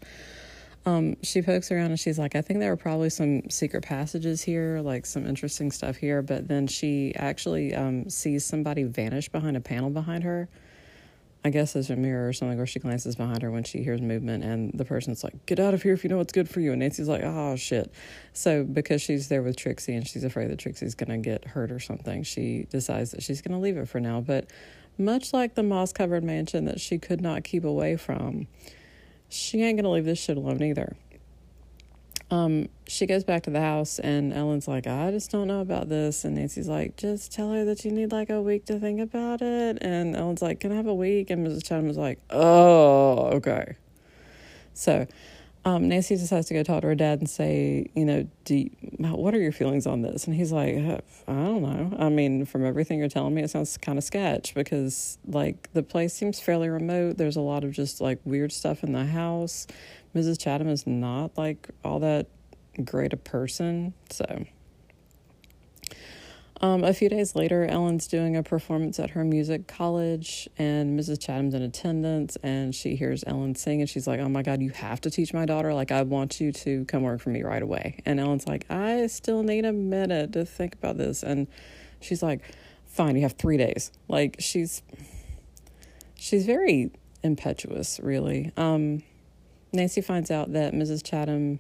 Um, 0.87 1.17
she 1.23 1.41
pokes 1.41 1.71
around 1.71 1.93
and 1.93 2.01
she's 2.01 2.19
like, 2.19 2.35
I 2.35 2.43
think 2.43 2.59
there 2.59 2.73
are 2.73 2.77
probably 2.77 3.11
some 3.11 3.49
secret 3.49 3.85
passages 3.85 4.43
here, 4.43 4.81
like 4.81 5.07
some 5.07 5.25
interesting 5.25 5.71
stuff 5.71 5.97
here. 5.97 6.21
But 6.21 6.49
then 6.49 6.67
she 6.67 7.15
actually 7.15 7.75
um, 7.75 8.11
sees 8.11 8.45
somebody 8.45 8.83
vanish 8.83 9.29
behind 9.29 9.57
a 9.57 9.61
panel 9.61 9.89
behind 9.89 10.25
her. 10.25 10.49
I 11.47 11.51
guess 11.51 11.75
there's 11.75 11.91
a 11.91 11.97
mirror 11.97 12.27
or 12.27 12.33
something 12.33 12.57
where 12.57 12.67
she 12.67 12.79
glances 12.79 13.17
behind 13.17 13.43
her 13.43 13.51
when 13.51 13.65
she 13.65 13.83
hears 13.83 14.01
movement, 14.01 14.43
and 14.45 14.73
the 14.73 14.85
person's 14.87 15.23
like, 15.23 15.45
"Get 15.45 15.61
out 15.61 15.75
of 15.75 15.83
here 15.83 15.93
if 15.93 16.03
you 16.03 16.09
know 16.09 16.17
what's 16.17 16.33
good 16.33 16.49
for 16.49 16.61
you." 16.61 16.73
And 16.73 16.81
Nancy's 16.81 17.07
like, 17.07 17.21
"Oh 17.23 17.55
shit!" 17.55 17.93
So 18.33 18.65
because 18.65 19.03
she's 19.03 19.29
there 19.29 19.43
with 19.43 19.57
Trixie 19.57 19.95
and 19.95 20.09
she's 20.09 20.25
afraid 20.25 20.51
that 20.51 20.59
Trixie's 20.59 20.95
gonna 20.95 21.19
get 21.19 21.45
hurt 21.45 21.71
or 21.71 21.81
something, 21.81 22.23
she 22.23 22.67
decides 22.71 23.11
that 23.11 23.23
she's 23.23 23.43
gonna 23.43 23.61
leave 23.61 23.77
it 23.77 23.89
for 23.89 24.01
now. 24.01 24.23
But 24.23 24.49
much 24.97 25.35
like 25.35 25.55
the 25.55 25.63
moss-covered 25.63 26.25
mansion 26.25 26.65
that 26.65 26.81
she 26.81 26.97
could 26.97 27.21
not 27.21 27.45
keep 27.45 27.65
away 27.65 27.97
from, 27.97 28.47
she 29.29 29.63
ain't 29.63 29.77
gonna 29.77 29.91
leave 29.91 30.07
this 30.07 30.19
shit 30.19 30.39
alone 30.39 30.63
either. 30.63 30.97
Um, 32.31 32.69
she 32.89 33.07
goes 33.07 33.23
back 33.23 33.43
to 33.45 33.51
the 33.51 33.61
house 33.61 33.99
and 33.99 34.33
Ellen's 34.33 34.67
like, 34.67 34.87
I 34.87 35.11
just 35.11 35.31
don't 35.31 35.47
know 35.47 35.61
about 35.61 35.89
this. 35.89 36.25
And 36.25 36.37
Nancy's 36.37 36.69
like, 36.69 36.97
just 36.97 37.33
tell 37.33 37.53
her 37.53 37.65
that 37.67 37.85
you 37.85 37.93
need 37.93 38.13
like 38.13 38.31
a 38.31 38.41
week 38.41 38.65
to 38.67 38.79
think 38.79 39.01
about 39.01 39.43
it. 39.43 39.79
And 39.83 40.17
Ellen's 40.17 40.43
like, 40.43 40.61
Can 40.61 40.73
I 40.73 40.77
have 40.77 40.87
a 40.87 40.95
week? 40.95 41.31
And 41.31 41.47
Mrs. 41.47 41.65
Chatham 41.65 41.87
was 41.87 41.99
like, 41.99 42.19
Oh, 42.31 43.27
okay. 43.35 43.77
So 44.73 45.07
um, 45.67 45.89
Nancy 45.89 46.17
decides 46.17 46.49
to 46.49 46.55
go 46.55 46.63
talk 46.63 46.83
to 46.83 46.89
her 46.89 46.95
dad 46.95 47.21
and 47.21 47.31
say, 47.31 47.87
you 47.95 48.05
know, 48.05 48.29
you, 48.49 48.71
what 48.99 49.35
are 49.35 49.41
your 49.41 49.53
feelings 49.53 49.87
on 49.87 50.03
this? 50.03 50.27
And 50.27 50.37
he's 50.37 50.53
like, 50.53 50.75
I 50.75 51.01
don't 51.27 51.63
know. 51.63 51.97
I 51.99 52.11
mean, 52.11 52.45
from 52.45 52.67
everything 52.67 52.99
you're 52.99 53.09
telling 53.09 53.35
me, 53.35 53.43
it 53.43 53.49
sounds 53.49 53.79
kind 53.79 53.97
of 53.97 54.05
sketch 54.05 54.55
because, 54.55 55.17
like, 55.27 55.71
the 55.73 55.83
place 55.83 56.13
seems 56.13 56.39
fairly 56.39 56.69
remote. 56.69 57.17
There's 57.17 57.37
a 57.37 57.41
lot 57.41 57.65
of 57.65 57.73
just 57.73 58.01
like 58.03 58.19
weird 58.25 58.53
stuff 58.53 58.85
in 58.85 58.93
the 58.93 59.07
house. 59.07 59.67
Mrs. 60.15 60.41
Chatham 60.41 60.69
is 60.69 60.87
not 60.87 61.37
like 61.37 61.69
all 61.85 62.01
that 62.01 62.29
great 62.85 63.13
a 63.13 63.17
person. 63.17 63.95
So, 64.11 64.47
um, 66.61 66.85
a 66.85 66.95
few 66.95 67.09
days 67.09 67.35
later, 67.35 67.67
Ellen's 67.67 68.07
doing 68.07 68.37
a 68.37 68.43
performance 68.43 68.99
at 68.99 69.11
her 69.11 69.25
music 69.25 69.67
college, 69.67 70.49
and 70.57 70.99
Mrs. 70.99 71.21
Chatham's 71.21 71.53
in 71.53 71.63
attendance, 71.63 72.39
and 72.43 72.75
she 72.75 72.97
hears 72.97 73.25
Ellen 73.27 73.55
sing, 73.55 73.81
and 73.81 73.91
she's 73.91 74.07
like, 74.07 74.21
"Oh 74.21 74.29
my 74.29 74.43
God, 74.43 74.63
you 74.63 74.71
have 74.71 75.01
to 75.03 75.11
teach 75.11 75.35
my 75.35 75.45
daughter! 75.45 75.75
Like, 75.75 75.93
I 75.93 76.03
want 76.03 76.41
you 76.41 76.53
to 76.53 76.85
come 76.87 77.03
work 77.03 77.21
for 77.21 77.31
me 77.31 77.43
right 77.43 77.63
away." 77.63 78.01
And 78.07 78.21
Ellen's 78.21 78.47
like, 78.47 78.65
"I 78.71 79.09
still 79.09 79.43
need 79.43 79.65
a 79.65 79.73
minute 79.73 80.33
to 80.33 80.45
think 80.45 80.75
about 80.75 80.97
this," 80.97 81.23
and 81.23 81.49
she's 82.01 82.23
like, 82.23 82.41
"Fine, 82.87 83.17
you 83.17 83.23
have 83.23 83.33
three 83.33 83.57
days." 83.57 83.91
Like, 84.09 84.37
she's 84.39 84.83
she's 86.15 86.47
very 86.47 86.93
impetuous, 87.23 88.01
really. 88.03 88.53
Um, 88.57 89.03
Nancy 89.75 90.01
finds 90.01 90.31
out 90.31 90.53
that 90.53 90.73
Mrs. 90.73 91.05
Chatham 91.05 91.59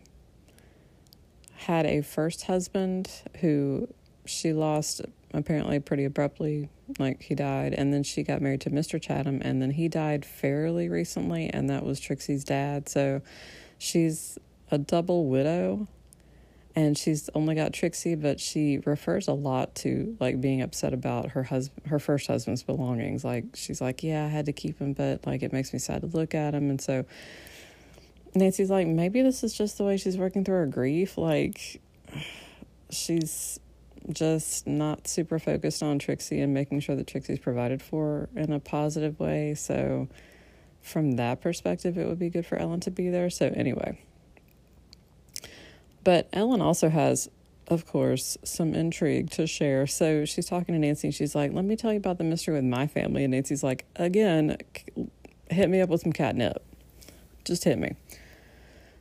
had 1.57 1.85
a 1.85 2.01
first 2.01 2.45
husband 2.45 3.11
who 3.41 3.89
she 4.25 4.53
lost 4.53 5.03
apparently 5.33 5.81
pretty 5.81 6.05
abruptly, 6.05 6.69
like 6.99 7.23
he 7.23 7.35
died, 7.35 7.75
and 7.75 7.93
then 7.93 8.03
she 8.03 8.23
got 8.23 8.41
married 8.41 8.61
to 8.61 8.71
Mr. 8.71 9.01
Chatham, 9.03 9.41
and 9.43 9.61
then 9.61 9.73
he 9.73 9.89
died 9.89 10.25
fairly 10.25 10.89
recently, 10.89 11.51
and 11.51 11.69
that 11.69 11.85
was 11.85 11.99
Trixie's 11.99 12.45
dad. 12.45 12.89
So 12.89 13.21
she's 13.79 14.39
a 14.71 14.79
double 14.79 15.27
widow, 15.27 15.89
and 16.77 16.97
she's 16.97 17.29
only 17.35 17.57
got 17.57 17.73
Trixie, 17.73 18.15
but 18.15 18.39
she 18.39 18.79
refers 18.85 19.27
a 19.27 19.33
lot 19.33 19.75
to 19.77 20.17
like 20.21 20.41
being 20.41 20.63
upset 20.63 20.93
about 20.93 21.31
her 21.31 21.43
husband, 21.43 21.89
her 21.89 21.99
first 21.99 22.29
husband's 22.29 22.63
belongings. 22.63 23.25
Like 23.25 23.45
she's 23.55 23.81
like, 23.81 24.03
yeah, 24.05 24.25
I 24.25 24.29
had 24.29 24.47
to 24.47 24.53
keep 24.53 24.79
him, 24.79 24.93
but 24.93 25.27
like 25.27 25.43
it 25.43 25.53
makes 25.53 25.73
me 25.73 25.81
sad 25.81 26.03
to 26.03 26.07
look 26.07 26.35
at 26.35 26.55
him, 26.55 26.71
and 26.71 26.81
so 26.81 27.05
Nancy's 28.35 28.71
like, 28.71 28.87
maybe 28.87 29.23
this 29.23 29.45
is 29.45 29.55
just 29.55 29.79
the 29.79 29.85
way 29.85 29.97
she's 29.97 30.17
working 30.17 30.45
through 30.45 30.57
her 30.57 30.67
grief. 30.67 31.17
Like, 31.17 31.81
she's 32.91 33.61
just 34.11 34.67
not 34.67 35.07
super 35.09 35.39
focused 35.39 35.83
on 35.83 35.99
Trixie 35.99 36.41
and 36.41 36.53
making 36.53 36.81
sure 36.81 36.97
that 36.97 37.07
Trixie's 37.07 37.39
provided 37.39 37.81
for 37.81 38.29
in 38.35 38.53
a 38.53 38.61
positive 38.61 39.19
way. 39.21 39.55
So, 39.55 40.09
from 40.83 41.13
that 41.13 41.41
perspective, 41.41 41.97
it 41.97 42.07
would 42.07 42.19
be 42.19 42.29
good 42.29 42.45
for 42.45 42.57
Ellen 42.57 42.81
to 42.81 42.91
be 42.91 43.09
there. 43.09 43.31
So, 43.31 43.53
anyway. 43.55 43.99
But 46.03 46.29
Ellen 46.33 46.61
also 46.61 46.91
has 46.91 47.31
of 47.69 47.87
course, 47.87 48.37
some 48.45 48.75
intrigue 48.75 49.31
to 49.31 49.47
share. 49.47 49.87
So 49.87 50.25
she's 50.25 50.47
talking 50.47 50.75
to 50.75 50.79
Nancy 50.79 51.09
and 51.09 51.15
she's 51.15 51.35
like, 51.35 51.53
Let 51.53 51.65
me 51.65 51.77
tell 51.77 51.93
you 51.93 51.99
about 51.99 52.19
the 52.19 52.25
mystery 52.25 52.55
with 52.55 52.65
my 52.65 52.87
family. 52.87 53.25
And 53.25 53.33
Nancy's 53.33 53.63
like, 53.63 53.87
Again, 53.97 54.57
hit 55.51 55.71
me 55.71 55.81
up 55.81 55.89
with 55.89 56.03
some 56.03 56.13
catnip. 56.13 56.63
Just 57.45 57.65
hit 57.65 57.79
me. 57.79 57.95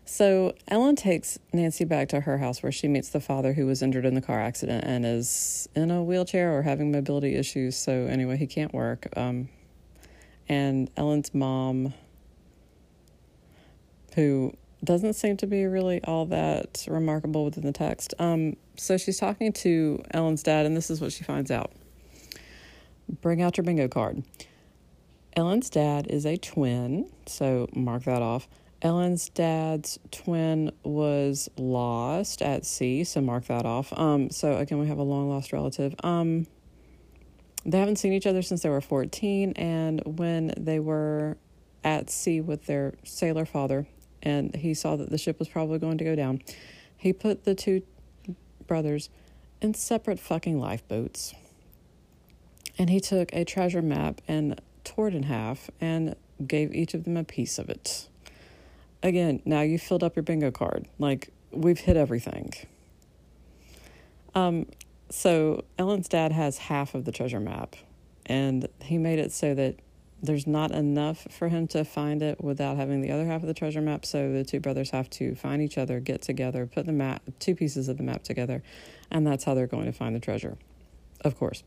So 0.06 0.54
Ellen 0.68 0.96
takes 0.96 1.40
Nancy 1.54 1.86
back 1.86 2.10
to 2.10 2.22
her 2.22 2.38
house 2.38 2.62
where 2.62 2.72
she 2.72 2.88
meets 2.88 3.10
the 3.10 3.22
father 3.22 3.54
who 3.54 3.66
was 3.66 3.82
injured 3.82 4.06
in 4.06 4.16
the 4.16 4.22
car 4.22 4.42
accident 4.42 4.84
and 4.86 5.06
is 5.06 5.68
in 5.76 5.92
a 5.92 6.04
wheelchair 6.04 6.56
or 6.56 6.62
having 6.62 6.92
mobility 6.92 7.36
issues. 7.36 7.78
So 7.78 8.06
anyway, 8.08 8.38
he 8.38 8.48
can't 8.48 8.74
work. 8.74 9.08
Um, 9.16 9.50
and 10.50 10.92
Ellen's 10.98 11.34
mom, 11.34 11.94
who 14.16 14.54
doesn't 14.84 15.14
seem 15.14 15.38
to 15.38 15.48
be 15.48 15.66
really 15.66 16.04
all 16.04 16.26
that 16.26 16.86
remarkable 16.90 17.46
within 17.46 17.64
the 17.64 17.72
text. 17.72 18.14
Um, 18.20 18.58
so 18.76 18.98
she's 18.98 19.18
talking 19.18 19.54
to 19.54 20.04
Ellen's 20.12 20.44
dad, 20.44 20.66
and 20.66 20.76
this 20.76 20.90
is 20.90 21.00
what 21.00 21.14
she 21.14 21.24
finds 21.24 21.50
out. 21.50 21.72
Bring 23.22 23.42
out 23.42 23.58
your 23.58 23.64
bingo 23.64 23.88
card. 23.88 24.24
Ellen's 25.36 25.70
dad 25.70 26.08
is 26.08 26.26
a 26.26 26.38
twin, 26.38 27.10
so 27.26 27.68
mark 27.74 28.04
that 28.04 28.22
off. 28.22 28.48
Ellen's 28.84 29.30
dad's 29.30 29.98
twin 30.12 30.70
was 30.84 31.50
lost 31.58 32.42
at 32.42 32.66
sea, 32.66 33.06
so 33.06 33.22
mark 33.22 33.46
that 33.46 33.66
off. 33.66 33.98
Um, 33.98 34.30
so 34.30 34.58
again, 34.58 34.78
we 34.78 34.88
have 34.88 34.98
a 34.98 35.04
long 35.04 35.30
lost 35.30 35.54
relative. 35.54 35.96
Um, 36.04 36.48
they 37.66 37.80
haven't 37.80 37.96
seen 37.96 38.12
each 38.12 38.28
other 38.28 38.42
since 38.42 38.62
they 38.62 38.70
were 38.70 38.82
14, 38.82 39.54
and 39.54 40.02
when 40.06 40.54
they 40.58 40.80
were 40.80 41.38
at 41.86 42.10
sea 42.10 42.42
with 42.42 42.66
their 42.66 42.94
sailor 43.06 43.46
father, 43.46 43.88
and 44.22 44.54
he 44.54 44.74
saw 44.74 44.98
that 44.98 45.10
the 45.10 45.18
ship 45.18 45.40
was 45.40 45.48
probably 45.48 45.80
going 45.80 45.98
to 45.98 46.04
go 46.04 46.16
down, 46.16 46.42
he 46.98 47.14
put 47.14 47.46
the 47.46 47.56
two 47.56 47.84
brothers 48.68 49.10
in 49.62 49.74
separate 49.74 50.20
fucking 50.20 50.60
lifeboats. 50.60 51.34
And 52.78 52.90
he 52.90 53.00
took 53.00 53.34
a 53.34 53.46
treasure 53.46 53.82
map 53.82 54.20
and 54.28 54.60
tore 54.84 55.08
it 55.08 55.16
in 55.16 55.24
half 55.24 55.70
and 55.80 56.16
gave 56.46 56.74
each 56.74 56.94
of 56.94 57.06
them 57.06 57.16
a 57.16 57.24
piece 57.24 57.58
of 57.58 57.70
it. 57.70 58.10
Again, 59.04 59.42
now 59.44 59.62
you've 59.62 59.82
filled 59.82 60.04
up 60.04 60.16
your 60.16 60.24
bingo 60.24 60.50
card. 60.50 60.88
Like, 60.98 61.30
we've 61.52 61.80
hit 61.80 61.98
everything. 61.98 62.54
Um, 64.34 64.66
so 65.10 65.66
Ellen's 65.78 66.08
dad 66.08 66.32
has 66.32 66.58
half 66.58 66.96
of 66.96 67.06
the 67.06 67.12
treasure 67.12 67.42
map, 67.42 67.76
and 68.26 68.68
he 68.82 68.98
made 68.98 69.20
it 69.20 69.32
so 69.32 69.54
that 69.54 69.76
there's 70.24 70.48
not 70.48 70.72
enough 70.72 71.28
for 71.30 71.50
him 71.50 71.68
to 71.68 71.84
find 71.84 72.22
it 72.24 72.42
without 72.42 72.78
having 72.78 73.02
the 73.02 73.12
other 73.12 73.26
half 73.26 73.42
of 73.42 73.48
the 73.48 73.54
treasure 73.54 73.82
map. 73.82 74.06
So 74.06 74.32
the 74.32 74.46
two 74.46 74.62
brothers 74.62 74.92
have 74.92 75.10
to 75.12 75.36
find 75.36 75.62
each 75.62 75.78
other, 75.78 76.00
get 76.00 76.22
together, 76.22 76.66
put 76.66 76.86
the 76.86 76.94
map, 76.94 77.22
two 77.40 77.56
pieces 77.56 77.90
of 77.90 77.98
the 77.98 78.04
map 78.04 78.24
together, 78.24 78.64
and 79.12 79.28
that's 79.28 79.44
how 79.44 79.54
they're 79.54 79.68
going 79.68 79.86
to 79.86 79.92
find 79.92 80.16
the 80.16 80.22
treasure, 80.22 80.58
of 81.22 81.38
course. 81.38 81.64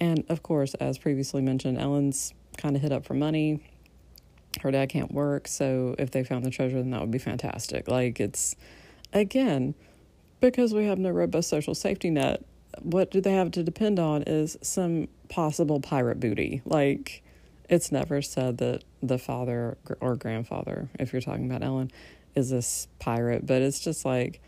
And 0.00 0.24
of 0.28 0.42
course, 0.42 0.74
as 0.74 0.98
previously 0.98 1.40
mentioned, 1.40 1.78
Ellen's 1.78 2.34
kind 2.56 2.74
of 2.74 2.82
hit 2.82 2.90
up 2.90 3.06
for 3.06 3.14
money. 3.14 3.62
Her 4.60 4.70
dad 4.70 4.88
can't 4.88 5.12
work, 5.12 5.48
so 5.48 5.94
if 5.98 6.10
they 6.10 6.24
found 6.24 6.44
the 6.44 6.50
treasure, 6.50 6.76
then 6.76 6.90
that 6.90 7.00
would 7.00 7.10
be 7.10 7.18
fantastic. 7.18 7.88
Like 7.88 8.20
it's 8.20 8.56
again 9.12 9.74
because 10.40 10.74
we 10.74 10.84
have 10.86 10.98
no 10.98 11.10
robust 11.10 11.48
social 11.48 11.74
safety 11.74 12.10
net. 12.10 12.44
What 12.82 13.10
do 13.10 13.20
they 13.20 13.32
have 13.32 13.52
to 13.52 13.62
depend 13.62 13.98
on 13.98 14.22
is 14.24 14.56
some 14.62 15.08
possible 15.28 15.80
pirate 15.80 16.20
booty, 16.20 16.60
like 16.64 17.22
it's 17.68 17.90
never 17.90 18.20
said 18.20 18.58
that 18.58 18.84
the 19.02 19.18
father 19.18 19.78
or 20.00 20.16
grandfather, 20.16 20.88
if 20.98 21.12
you're 21.12 21.22
talking 21.22 21.46
about 21.46 21.62
Ellen, 21.62 21.90
is 22.34 22.50
this 22.50 22.88
pirate, 22.98 23.46
but 23.46 23.62
it's 23.62 23.80
just 23.80 24.04
like, 24.04 24.40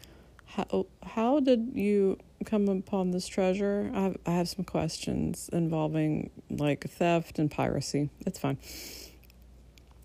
how 0.45 0.87
how 1.03 1.41
did 1.41 1.73
you 1.75 2.19
come 2.45 2.69
upon 2.69 3.11
this 3.11 3.27
treasure? 3.27 3.91
I 3.95 4.01
have, 4.01 4.17
I 4.27 4.31
have 4.33 4.49
some 4.49 4.65
questions 4.65 5.49
involving 5.53 6.31
like 6.51 6.89
theft 6.89 7.39
and 7.39 7.51
piracy. 7.51 8.11
It's 8.27 8.39
fine. 8.39 8.59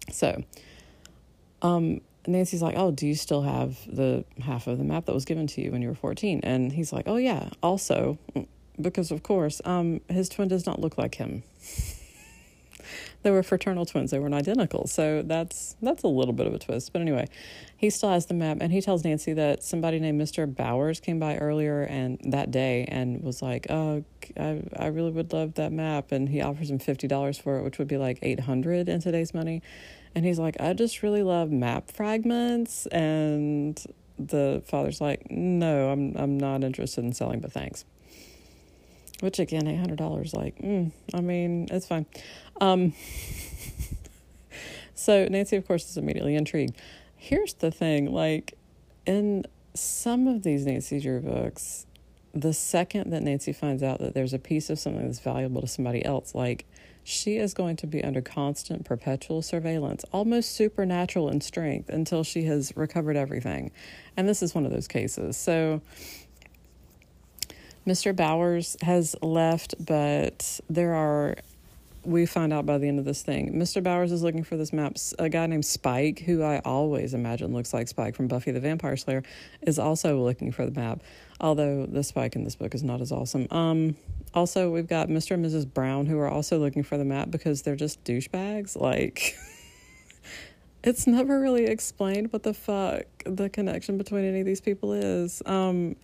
So, 0.10 0.44
um, 1.62 2.02
Nancy's 2.28 2.62
like, 2.62 2.76
"Oh, 2.78 2.92
do 2.92 3.08
you 3.08 3.16
still 3.16 3.42
have 3.42 3.78
the 3.88 4.26
half 4.40 4.68
of 4.68 4.78
the 4.78 4.84
map 4.84 5.06
that 5.06 5.14
was 5.14 5.26
given 5.26 5.48
to 5.48 5.62
you 5.62 5.72
when 5.72 5.82
you 5.82 5.88
were 5.90 5.96
14?" 5.96 6.42
And 6.44 6.72
he's 6.72 6.94
like, 6.94 7.08
"Oh 7.08 7.18
yeah, 7.18 7.50
also 7.62 8.18
because 8.80 9.12
of 9.12 9.24
course, 9.24 9.62
um, 9.66 10.02
his 10.10 10.30
twin 10.30 10.48
does 10.48 10.66
not 10.66 10.80
look 10.80 10.98
like 10.98 11.16
him." 11.16 11.44
They 13.24 13.32
were 13.32 13.44
fraternal 13.44 13.86
twins. 13.86 14.12
They 14.12 14.20
weren't 14.20 14.34
identical. 14.34 14.88
So 14.88 15.22
that's 15.22 15.76
that's 15.82 16.04
a 16.04 16.08
little 16.08 16.34
bit 16.34 16.48
of 16.48 16.54
a 16.54 16.60
twist. 16.60 16.92
But 16.94 17.02
anyway, 17.02 17.28
he 17.78 17.90
still 17.90 18.10
has 18.10 18.26
the 18.26 18.34
map, 18.34 18.58
and 18.62 18.72
he 18.72 18.82
tells 18.82 19.04
Nancy 19.04 19.34
that 19.34 19.64
somebody 19.64 20.00
named 20.00 20.20
Mr. 20.20 20.54
Bowers 20.54 21.00
came 21.00 21.20
by 21.20 21.38
earlier 21.38 21.84
and 21.84 22.20
that 22.26 22.52
day 22.52 22.86
and 22.86 23.24
was 23.24 23.42
like, 23.42 23.68
"Oh, 23.70 24.04
I 24.38 24.62
I 24.76 24.88
really 24.88 25.12
would 25.12 25.34
love 25.34 25.56
that 25.56 25.72
map," 25.72 26.12
and 26.12 26.30
he 26.30 26.42
offers 26.42 26.70
him 26.72 26.80
fifty 26.80 27.08
dollars 27.08 27.38
for 27.38 27.60
it, 27.60 27.64
which 27.64 27.78
would 27.78 27.88
be 27.88 27.98
like 27.98 28.20
eight 28.22 28.42
hundred 28.42 28.90
in 28.90 29.02
today's 29.02 29.34
money. 29.34 29.62
And 30.16 30.26
he's 30.26 30.40
like, 30.40 30.60
"I 30.60 30.74
just 30.74 31.04
really 31.04 31.24
love 31.24 31.52
map 31.52 31.92
fragments," 31.92 32.86
and 32.88 33.82
the 34.18 34.62
father's 34.66 35.00
like, 35.02 35.30
"No, 35.30 35.90
I'm 35.90 36.16
I'm 36.18 36.38
not 36.38 36.64
interested 36.64 37.04
in 37.04 37.14
selling, 37.14 37.40
but 37.40 37.52
thanks." 37.52 37.86
Which 39.22 39.40
again, 39.40 39.68
eight 39.68 39.80
hundred 39.80 39.98
dollars, 39.98 40.34
like, 40.34 40.58
mm, 40.58 40.92
I 41.14 41.22
mean, 41.22 41.68
it's 41.72 41.88
fine. 41.88 42.06
Um, 42.60 42.94
so 44.96 45.26
Nancy, 45.30 45.56
of 45.56 45.66
course, 45.66 45.90
is 45.90 45.98
immediately 45.98 46.36
intrigued. 46.36 46.76
Here's 47.16 47.54
the 47.54 47.72
thing: 47.72 48.12
like 48.12 48.58
in 49.06 49.46
some 49.74 50.28
of 50.28 50.44
these 50.44 50.66
Nancy 50.66 51.00
Drew 51.00 51.22
books, 51.22 51.86
the 52.34 52.54
second 52.54 53.12
that 53.12 53.24
Nancy 53.24 53.54
finds 53.54 53.84
out 53.84 54.00
that 54.00 54.14
there's 54.14 54.34
a 54.34 54.40
piece 54.40 54.70
of 54.70 54.80
something 54.80 55.06
that's 55.06 55.20
valuable 55.20 55.62
to 55.62 55.68
somebody 55.68 56.04
else, 56.04 56.36
like 56.36 56.66
she 57.04 57.38
is 57.38 57.54
going 57.54 57.76
to 57.78 57.88
be 57.88 58.04
under 58.04 58.22
constant, 58.22 58.86
perpetual 58.86 59.42
surveillance, 59.42 60.06
almost 60.12 60.52
supernatural 60.56 61.30
in 61.30 61.42
strength, 61.42 61.90
until 61.90 62.24
she 62.24 62.44
has 62.44 62.72
recovered 62.76 63.18
everything. 63.18 63.72
And 64.16 64.30
this 64.30 64.44
is 64.44 64.54
one 64.54 64.66
of 64.66 64.72
those 64.72 64.88
cases. 64.88 65.36
So 65.36 65.82
Mr. 67.86 68.16
Bowers 68.16 68.78
has 68.82 69.16
left, 69.22 69.76
but 69.84 70.60
there 70.70 70.94
are. 70.94 71.36
We 72.04 72.26
find 72.26 72.52
out 72.52 72.66
by 72.66 72.80
the 72.80 72.88
end 72.88 72.98
of 72.98 73.06
this 73.06 73.22
thing. 73.22 73.54
Mr. 73.54 73.82
Bowers 73.84 74.12
is 74.12 74.24
looking 74.24 74.44
for 74.44 74.58
this 74.58 74.74
map. 74.74 74.98
A 75.20 75.30
guy 75.30 75.46
named 75.46 75.66
Spike, 75.66 76.20
who 76.20 76.42
I 76.42 76.60
always 76.66 77.14
imagine 77.14 77.54
looks 77.54 77.76
like 77.76 77.88
Spike 77.88 78.16
from 78.16 78.28
Buffy 78.28 78.50
the 78.50 78.60
Vampire 78.60 78.98
Slayer, 78.98 79.22
is 79.62 79.78
also 79.78 80.20
looking 80.20 80.52
for 80.52 80.66
the 80.66 80.72
map. 80.72 81.02
Although 81.40 81.86
the 81.86 82.04
Spike 82.04 82.36
in 82.36 82.44
this 82.44 82.56
book 82.56 82.74
is 82.74 82.82
not 82.82 83.02
as 83.02 83.12
awesome. 83.12 83.46
Um, 83.52 83.96
also, 84.34 84.72
we've 84.72 84.88
got 84.88 85.10
Mr. 85.10 85.32
and 85.32 85.46
Mrs. 85.46 85.72
Brown 85.72 86.08
who 86.08 86.18
are 86.18 86.30
also 86.30 86.58
looking 86.58 86.82
for 86.82 86.98
the 86.98 87.06
map 87.06 87.30
because 87.30 87.62
they're 87.62 87.76
just 87.76 88.04
douchebags. 88.04 88.76
Like, 88.76 89.38
it's 90.84 91.06
never 91.06 91.40
really 91.40 91.66
explained 91.66 92.34
what 92.34 92.42
the 92.42 92.54
fuck 92.56 93.04
the 93.26 93.50
connection 93.50 94.00
between 94.00 94.26
any 94.26 94.40
of 94.40 94.46
these 94.48 94.62
people 94.62 94.94
is. 94.94 95.44
Um, 95.46 95.96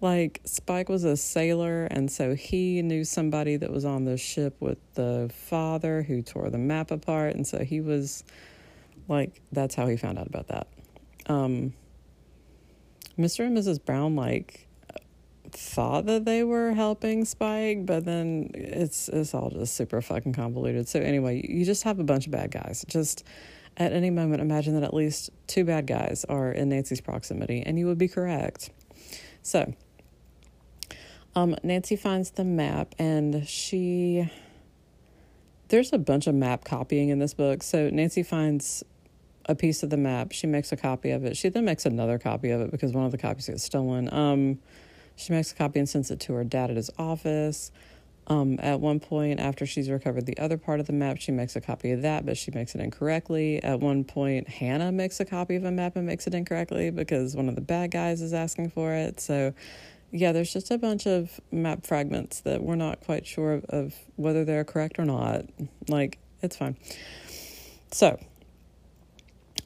like 0.00 0.40
Spike 0.44 0.88
was 0.88 1.04
a 1.04 1.16
sailor, 1.16 1.84
and 1.84 2.10
so 2.10 2.34
he 2.34 2.82
knew 2.82 3.04
somebody 3.04 3.56
that 3.56 3.70
was 3.70 3.84
on 3.84 4.04
the 4.04 4.16
ship 4.16 4.56
with 4.60 4.78
the 4.94 5.30
father 5.34 6.02
who 6.02 6.22
tore 6.22 6.50
the 6.50 6.58
map 6.58 6.90
apart, 6.90 7.34
and 7.34 7.46
so 7.46 7.64
he 7.64 7.80
was 7.80 8.24
like, 9.08 9.40
that's 9.52 9.74
how 9.74 9.86
he 9.86 9.96
found 9.96 10.18
out 10.18 10.26
about 10.26 10.48
that. 10.48 10.68
Um, 11.26 11.74
Mr. 13.18 13.46
and 13.46 13.56
Mrs. 13.56 13.84
Brown 13.84 14.16
like 14.16 14.66
thought 15.52 16.06
that 16.06 16.24
they 16.24 16.44
were 16.44 16.72
helping 16.72 17.24
Spike, 17.24 17.84
but 17.84 18.04
then 18.04 18.50
it's 18.54 19.08
it's 19.08 19.34
all 19.34 19.50
just 19.50 19.74
super 19.74 20.00
fucking 20.00 20.32
convoluted. 20.32 20.88
So 20.88 21.00
anyway, 21.00 21.44
you 21.46 21.64
just 21.64 21.82
have 21.82 21.98
a 21.98 22.04
bunch 22.04 22.26
of 22.26 22.32
bad 22.32 22.50
guys. 22.50 22.84
Just 22.88 23.24
at 23.76 23.92
any 23.92 24.10
moment, 24.10 24.40
imagine 24.40 24.74
that 24.74 24.82
at 24.82 24.94
least 24.94 25.30
two 25.46 25.64
bad 25.64 25.86
guys 25.86 26.24
are 26.28 26.52
in 26.52 26.70
Nancy's 26.70 27.00
proximity, 27.00 27.62
and 27.64 27.78
you 27.78 27.86
would 27.86 27.98
be 27.98 28.08
correct. 28.08 28.70
So 29.42 29.74
um, 31.34 31.56
Nancy 31.62 31.96
finds 31.96 32.30
the 32.32 32.44
map 32.44 32.94
and 32.98 33.46
she. 33.48 34.30
There's 35.68 35.92
a 35.92 35.98
bunch 35.98 36.26
of 36.26 36.34
map 36.34 36.64
copying 36.64 37.10
in 37.10 37.20
this 37.20 37.32
book. 37.32 37.62
So 37.62 37.90
Nancy 37.90 38.24
finds 38.24 38.82
a 39.46 39.54
piece 39.54 39.82
of 39.82 39.90
the 39.90 39.96
map. 39.96 40.32
She 40.32 40.46
makes 40.46 40.72
a 40.72 40.76
copy 40.76 41.10
of 41.10 41.24
it. 41.24 41.36
She 41.36 41.48
then 41.48 41.64
makes 41.64 41.86
another 41.86 42.18
copy 42.18 42.50
of 42.50 42.60
it 42.60 42.70
because 42.70 42.92
one 42.92 43.04
of 43.04 43.12
the 43.12 43.18
copies 43.18 43.46
gets 43.46 43.62
stolen. 43.62 44.12
Um, 44.12 44.58
she 45.16 45.32
makes 45.32 45.52
a 45.52 45.54
copy 45.54 45.78
and 45.78 45.88
sends 45.88 46.10
it 46.10 46.18
to 46.20 46.32
her 46.34 46.44
dad 46.44 46.70
at 46.70 46.76
his 46.76 46.90
office. 46.98 47.70
Um, 48.26 48.60
at 48.60 48.80
one 48.80 49.00
point, 49.00 49.40
after 49.40 49.66
she's 49.66 49.90
recovered 49.90 50.24
the 50.24 50.38
other 50.38 50.56
part 50.56 50.78
of 50.78 50.86
the 50.86 50.92
map, 50.92 51.18
she 51.18 51.32
makes 51.32 51.56
a 51.56 51.60
copy 51.60 51.90
of 51.90 52.02
that, 52.02 52.24
but 52.24 52.36
she 52.36 52.52
makes 52.52 52.76
it 52.76 52.80
incorrectly. 52.80 53.62
At 53.62 53.80
one 53.80 54.04
point, 54.04 54.48
Hannah 54.48 54.92
makes 54.92 55.18
a 55.18 55.24
copy 55.24 55.56
of 55.56 55.64
a 55.64 55.70
map 55.72 55.96
and 55.96 56.06
makes 56.06 56.28
it 56.28 56.34
incorrectly 56.34 56.90
because 56.90 57.34
one 57.34 57.48
of 57.48 57.56
the 57.56 57.60
bad 57.60 57.90
guys 57.90 58.22
is 58.22 58.32
asking 58.32 58.70
for 58.70 58.92
it. 58.92 59.20
So 59.20 59.52
yeah, 60.12 60.32
there's 60.32 60.52
just 60.52 60.70
a 60.70 60.78
bunch 60.78 61.06
of 61.06 61.40
map 61.52 61.86
fragments 61.86 62.40
that 62.40 62.62
we're 62.62 62.76
not 62.76 63.00
quite 63.00 63.26
sure 63.26 63.54
of, 63.54 63.64
of 63.66 63.94
whether 64.16 64.44
they're 64.44 64.64
correct 64.64 64.98
or 64.98 65.04
not. 65.04 65.46
Like, 65.88 66.18
it's 66.42 66.56
fine. 66.56 66.76
So, 67.92 68.18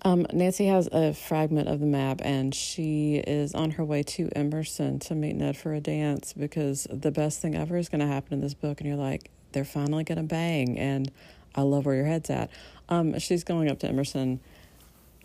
Um, 0.06 0.26
Nancy 0.34 0.66
has 0.66 0.86
a 0.92 1.14
fragment 1.14 1.68
of 1.68 1.80
the 1.80 1.86
map, 1.86 2.20
and 2.22 2.54
she 2.54 3.16
is 3.16 3.54
on 3.54 3.70
her 3.72 3.84
way 3.84 4.02
to 4.02 4.28
Emerson 4.36 4.98
to 5.00 5.14
meet 5.14 5.34
Ned 5.34 5.56
for 5.56 5.72
a 5.72 5.80
dance 5.80 6.34
because 6.34 6.86
the 6.90 7.10
best 7.10 7.40
thing 7.40 7.54
ever 7.54 7.78
is 7.78 7.88
going 7.88 8.00
to 8.00 8.06
happen 8.06 8.34
in 8.34 8.40
this 8.40 8.52
book. 8.52 8.80
And 8.80 8.88
you're 8.88 8.98
like, 8.98 9.30
they're 9.52 9.64
finally 9.64 10.04
going 10.04 10.18
to 10.18 10.24
bang, 10.24 10.78
and 10.78 11.10
I 11.54 11.62
love 11.62 11.86
where 11.86 11.94
your 11.94 12.04
head's 12.04 12.28
at. 12.28 12.50
Um, 12.90 13.18
she's 13.18 13.44
going 13.44 13.70
up 13.70 13.78
to 13.78 13.88
Emerson. 13.88 14.40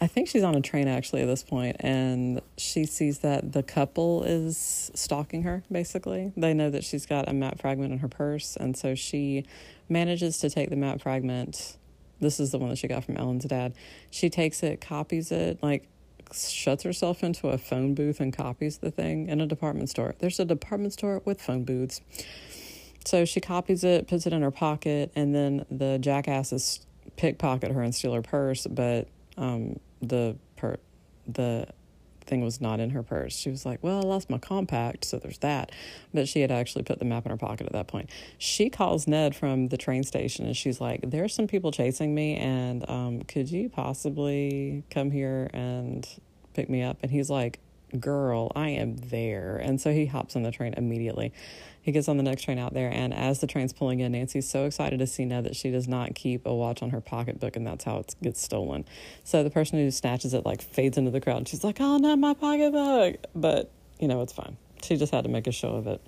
I 0.01 0.07
think 0.07 0.29
she's 0.29 0.43
on 0.43 0.55
a 0.55 0.61
train 0.61 0.87
actually 0.87 1.21
at 1.21 1.27
this 1.27 1.43
point, 1.43 1.75
and 1.79 2.41
she 2.57 2.85
sees 2.85 3.19
that 3.19 3.51
the 3.51 3.63
couple 3.63 4.23
is 4.23 4.91
stalking 4.95 5.43
her. 5.43 5.63
Basically, 5.71 6.31
they 6.37 6.53
know 6.53 6.69
that 6.69 6.83
she's 6.85 7.05
got 7.05 7.27
a 7.27 7.33
map 7.33 7.59
fragment 7.59 7.91
in 7.91 7.99
her 7.99 8.07
purse, 8.07 8.55
and 8.55 8.77
so 8.77 8.95
she 8.95 9.45
manages 9.89 10.37
to 10.37 10.49
take 10.49 10.69
the 10.69 10.75
map 10.77 11.01
fragment 11.01 11.77
this 12.19 12.39
is 12.39 12.51
the 12.51 12.57
one 12.57 12.69
that 12.69 12.77
she 12.77 12.87
got 12.87 13.03
from 13.03 13.17
Ellen's 13.17 13.45
dad. 13.45 13.73
She 14.11 14.29
takes 14.29 14.61
it, 14.63 14.81
copies 14.81 15.31
it, 15.31 15.61
like 15.61 15.87
shuts 16.33 16.83
herself 16.83 17.23
into 17.23 17.47
a 17.47 17.57
phone 17.57 17.95
booth 17.95 18.19
and 18.19 18.35
copies 18.35 18.79
the 18.79 18.91
thing 18.91 19.29
in 19.29 19.41
a 19.41 19.47
department 19.47 19.89
store. 19.89 20.15
There's 20.19 20.39
a 20.39 20.45
department 20.45 20.93
store 20.93 21.21
with 21.25 21.41
phone 21.41 21.63
booths. 21.63 22.01
So 23.05 23.25
she 23.25 23.39
copies 23.39 23.83
it, 23.83 24.07
puts 24.07 24.27
it 24.27 24.33
in 24.33 24.41
her 24.41 24.51
pocket, 24.51 25.11
and 25.15 25.33
then 25.33 25.65
the 25.71 25.97
jackasses 25.97 26.85
pickpocket 27.15 27.71
her 27.71 27.81
and 27.81 27.95
steal 27.95 28.13
her 28.13 28.21
purse. 28.21 28.67
But 28.67 29.07
um, 29.37 29.79
the 30.01 30.35
per 30.55 30.77
the 31.27 31.67
thing 32.29 32.41
was 32.41 32.61
not 32.61 32.79
in 32.79 32.91
her 32.91 33.03
purse. 33.03 33.35
She 33.35 33.49
was 33.49 33.65
like, 33.65 33.79
Well, 33.83 33.97
I 33.97 34.01
lost 34.01 34.29
my 34.29 34.37
compact, 34.37 35.03
so 35.03 35.17
there's 35.17 35.39
that. 35.39 35.71
But 36.13 36.29
she 36.29 36.41
had 36.41 36.51
actually 36.51 36.83
put 36.83 36.99
the 36.99 37.05
map 37.05 37.25
in 37.25 37.31
her 37.31 37.37
pocket 37.37 37.65
at 37.65 37.73
that 37.73 37.87
point. 37.87 38.09
She 38.37 38.69
calls 38.69 39.07
Ned 39.07 39.35
from 39.35 39.67
the 39.67 39.77
train 39.77 40.03
station 40.03 40.45
and 40.45 40.55
she's 40.55 40.79
like, 40.79 41.01
There's 41.09 41.33
some 41.33 41.47
people 41.47 41.71
chasing 41.71 42.15
me, 42.15 42.35
and 42.35 42.87
um, 42.89 43.21
could 43.23 43.51
you 43.51 43.67
possibly 43.67 44.83
come 44.89 45.11
here 45.11 45.49
and 45.53 46.07
pick 46.53 46.69
me 46.69 46.83
up? 46.83 46.97
And 47.01 47.11
he's 47.11 47.29
like, 47.29 47.59
Girl, 47.99 48.51
I 48.55 48.69
am 48.69 48.97
there. 48.97 49.57
And 49.57 49.81
so 49.81 49.91
he 49.91 50.05
hops 50.05 50.35
on 50.35 50.43
the 50.43 50.51
train 50.51 50.75
immediately. 50.75 51.33
He 51.81 51.91
gets 51.91 52.07
on 52.07 52.17
the 52.17 52.24
next 52.24 52.43
train 52.43 52.59
out 52.59 52.74
there, 52.74 52.89
and 52.91 53.13
as 53.13 53.39
the 53.39 53.48
train's 53.48 53.74
pulling 53.74 54.00
in, 54.00 54.12
Nancy's 54.12 54.50
so 54.50 54.65
excited 54.65 55.00
to 55.00 55.07
see 55.07 55.25
Ned 55.25 55.45
that 55.45 55.55
she 55.55 55.71
does 55.71 55.88
not 55.88 56.13
keep 56.13 56.45
a 56.45 56.53
watch 56.53 56.83
on 56.83 56.89
her 56.89 57.01
pocketbook, 57.01 57.55
and 57.55 57.65
that's 57.65 57.86
how 57.86 57.98
it 58.00 58.15
gets 58.21 58.41
stolen. 58.41 58.86
So 59.24 59.43
the 59.43 59.50
person 59.50 59.79
who 59.79 59.89
snatches 59.89 60.33
it 60.33 60.45
like 60.45 60.62
fades 60.62 60.98
into 60.98 61.12
the 61.12 61.21
crowd. 61.21 61.48
She's 61.48 61.63
like, 61.63 61.79
"Oh, 61.79 61.98
not 61.98 62.19
my 62.19 62.33
pocketbook!" 62.33 63.17
But 63.33 63.71
you 64.00 64.07
know, 64.07 64.21
it's 64.21 64.33
fine. 64.33 64.57
She 64.81 64.98
just 64.98 65.13
had 65.13 65.24
to 65.24 65.29
make 65.29 65.48
a 65.48 65.51
show 65.51 65.75
of 65.75 65.88
it. 65.88 66.01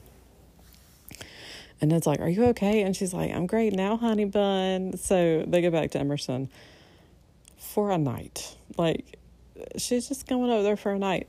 And 1.82 1.90
Ned's 1.90 2.06
like, 2.06 2.20
Are 2.20 2.30
you 2.30 2.46
okay? 2.46 2.84
And 2.84 2.96
she's 2.96 3.14
like, 3.14 3.34
I'm 3.34 3.48
great 3.48 3.74
now, 3.74 3.98
honey 3.98 4.26
bun. 4.26 4.96
So 4.98 5.44
they 5.48 5.62
go 5.62 5.72
back 5.72 5.92
to 5.92 6.00
Emerson 6.00 6.50
for 7.58 7.92
a 7.92 7.98
night. 7.98 8.56
Like, 8.78 9.18
she's 9.78 10.08
just 10.08 10.28
going 10.28 10.52
over 10.52 10.62
there 10.62 10.78
for 10.78 10.92
a 10.92 11.00
night. 11.00 11.28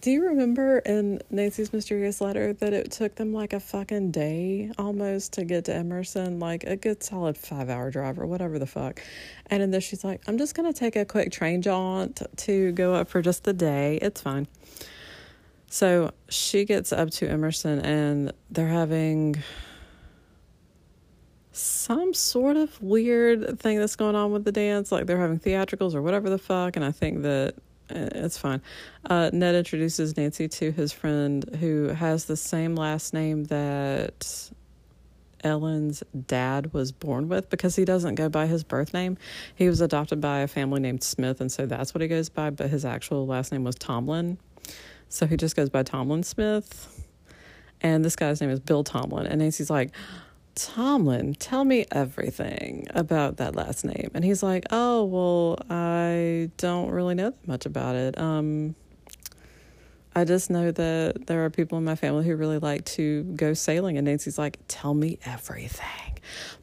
Do 0.00 0.10
you 0.10 0.28
remember 0.28 0.78
in 0.78 1.20
Nancy's 1.28 1.74
mysterious 1.74 2.22
letter 2.22 2.54
that 2.54 2.72
it 2.72 2.90
took 2.90 3.16
them 3.16 3.34
like 3.34 3.52
a 3.52 3.60
fucking 3.60 4.12
day 4.12 4.72
almost 4.78 5.34
to 5.34 5.44
get 5.44 5.66
to 5.66 5.74
Emerson, 5.74 6.38
like 6.38 6.64
a 6.64 6.74
good 6.74 7.02
solid 7.02 7.36
five 7.36 7.68
hour 7.68 7.90
drive 7.90 8.18
or 8.18 8.26
whatever 8.26 8.58
the 8.58 8.66
fuck? 8.66 9.02
And 9.48 9.62
in 9.62 9.72
this, 9.72 9.84
she's 9.84 10.02
like, 10.02 10.22
I'm 10.26 10.38
just 10.38 10.54
gonna 10.54 10.72
take 10.72 10.96
a 10.96 11.04
quick 11.04 11.30
train 11.30 11.60
jaunt 11.60 12.22
to 12.38 12.72
go 12.72 12.94
up 12.94 13.08
for 13.08 13.20
just 13.20 13.44
the 13.44 13.52
day. 13.52 13.98
It's 14.00 14.22
fine. 14.22 14.48
So 15.66 16.12
she 16.30 16.64
gets 16.64 16.94
up 16.94 17.10
to 17.10 17.28
Emerson 17.28 17.80
and 17.80 18.32
they're 18.50 18.68
having 18.68 19.36
some 21.52 22.14
sort 22.14 22.56
of 22.56 22.80
weird 22.80 23.60
thing 23.60 23.78
that's 23.78 23.96
going 23.96 24.14
on 24.14 24.32
with 24.32 24.46
the 24.46 24.52
dance. 24.52 24.90
Like 24.90 25.04
they're 25.04 25.20
having 25.20 25.38
theatricals 25.38 25.94
or 25.94 26.00
whatever 26.00 26.30
the 26.30 26.38
fuck. 26.38 26.76
And 26.76 26.84
I 26.86 26.90
think 26.90 27.20
that 27.20 27.54
it's 27.90 28.38
fine. 28.38 28.62
Uh, 29.08 29.30
Ned 29.32 29.54
introduces 29.54 30.16
Nancy 30.16 30.48
to 30.48 30.70
his 30.70 30.92
friend 30.92 31.44
who 31.60 31.88
has 31.88 32.24
the 32.26 32.36
same 32.36 32.74
last 32.74 33.12
name 33.12 33.44
that 33.44 34.50
Ellen's 35.42 36.02
dad 36.26 36.72
was 36.72 36.92
born 36.92 37.28
with 37.28 37.50
because 37.50 37.76
he 37.76 37.84
doesn't 37.84 38.14
go 38.14 38.28
by 38.28 38.46
his 38.46 38.64
birth 38.64 38.92
name. 38.92 39.16
He 39.54 39.68
was 39.68 39.80
adopted 39.80 40.20
by 40.20 40.40
a 40.40 40.48
family 40.48 40.80
named 40.80 41.02
Smith, 41.02 41.40
and 41.40 41.50
so 41.50 41.66
that's 41.66 41.94
what 41.94 42.02
he 42.02 42.08
goes 42.08 42.28
by, 42.28 42.50
but 42.50 42.68
his 42.68 42.84
actual 42.84 43.26
last 43.26 43.52
name 43.52 43.64
was 43.64 43.74
Tomlin. 43.74 44.38
So 45.08 45.26
he 45.26 45.36
just 45.36 45.56
goes 45.56 45.70
by 45.70 45.82
Tomlin 45.82 46.22
Smith. 46.22 47.06
And 47.80 48.04
this 48.04 48.14
guy's 48.14 48.40
name 48.40 48.50
is 48.50 48.60
Bill 48.60 48.84
Tomlin. 48.84 49.26
And 49.26 49.40
Nancy's 49.40 49.70
like, 49.70 49.90
Tomlin, 50.66 51.34
tell 51.34 51.64
me 51.64 51.86
everything 51.90 52.86
about 52.90 53.38
that 53.38 53.56
last 53.56 53.82
name. 53.82 54.10
And 54.12 54.22
he's 54.22 54.42
like, 54.42 54.66
Oh, 54.70 55.04
well, 55.04 55.58
I 55.70 56.50
don't 56.58 56.90
really 56.90 57.14
know 57.14 57.30
that 57.30 57.48
much 57.48 57.64
about 57.64 57.96
it. 57.96 58.18
Um, 58.18 58.74
I 60.14 60.24
just 60.24 60.50
know 60.50 60.70
that 60.70 61.26
there 61.26 61.46
are 61.46 61.50
people 61.50 61.78
in 61.78 61.84
my 61.84 61.94
family 61.94 62.26
who 62.26 62.36
really 62.36 62.58
like 62.58 62.84
to 62.86 63.22
go 63.22 63.54
sailing. 63.54 63.96
And 63.96 64.04
Nancy's 64.04 64.36
like, 64.36 64.58
Tell 64.68 64.92
me 64.92 65.18
everything. 65.24 66.18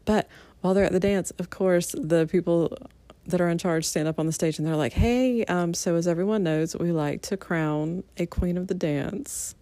But 0.05 0.29
while 0.61 0.75
they're 0.75 0.85
at 0.85 0.91
the 0.91 0.99
dance, 0.99 1.31
of 1.31 1.49
course, 1.49 1.95
the 1.97 2.27
people 2.27 2.77
that 3.25 3.41
are 3.41 3.49
in 3.49 3.57
charge 3.57 3.83
stand 3.83 4.07
up 4.07 4.19
on 4.19 4.27
the 4.27 4.31
stage 4.31 4.59
and 4.59 4.67
they're 4.67 4.75
like, 4.75 4.93
Hey, 4.93 5.43
um, 5.45 5.73
so 5.73 5.95
as 5.95 6.07
everyone 6.07 6.43
knows, 6.43 6.75
we 6.75 6.91
like 6.91 7.23
to 7.23 7.37
crown 7.37 8.03
a 8.17 8.27
queen 8.27 8.57
of 8.57 8.67
the 8.67 8.75
dance. 8.75 9.55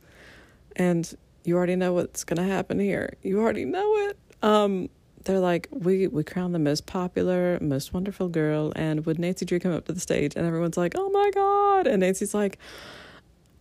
And 0.76 1.16
you 1.46 1.56
already 1.56 1.76
know 1.76 1.94
what's 1.94 2.24
going 2.24 2.38
to 2.38 2.54
happen 2.54 2.80
here. 2.80 3.14
You 3.22 3.40
already 3.40 3.66
know 3.66 3.96
it. 4.10 4.18
Um, 4.46 4.90
they're 5.24 5.40
like, 5.40 5.68
we 5.72 6.06
we 6.08 6.24
crown 6.24 6.52
the 6.52 6.60
most 6.60 6.86
popular, 6.86 7.58
most 7.60 7.94
wonderful 7.94 8.30
girl, 8.30 8.72
and 8.76 9.04
would 9.08 9.18
Nancy 9.18 9.44
Drew 9.44 9.60
come 9.60 9.72
up 9.72 9.86
to 9.86 9.94
the 9.94 10.00
stage? 10.00 10.36
And 10.36 10.46
everyone's 10.46 10.78
like, 10.78 10.94
oh 10.96 11.10
my 11.10 11.32
god! 11.34 11.88
And 11.88 12.02
Nancy's 12.02 12.36
like, 12.36 12.60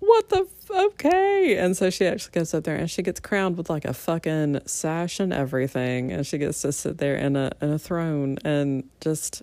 what 0.00 0.28
the 0.28 0.46
f- 0.46 0.70
okay? 0.70 1.56
And 1.56 1.74
so 1.74 1.88
she 1.88 2.06
actually 2.06 2.32
goes 2.32 2.52
up 2.52 2.64
there 2.64 2.76
and 2.76 2.90
she 2.90 3.02
gets 3.02 3.18
crowned 3.18 3.56
with 3.56 3.70
like 3.70 3.86
a 3.86 3.94
fucking 3.94 4.60
sash 4.66 5.20
and 5.20 5.32
everything, 5.32 6.12
and 6.12 6.26
she 6.26 6.36
gets 6.36 6.60
to 6.62 6.70
sit 6.72 6.98
there 6.98 7.16
in 7.16 7.34
a 7.34 7.50
in 7.62 7.72
a 7.72 7.78
throne 7.78 8.36
and 8.44 8.84
just 9.00 9.42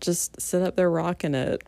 just 0.00 0.40
sit 0.40 0.62
up 0.62 0.74
there 0.74 0.90
rocking 0.90 1.36
it. 1.36 1.62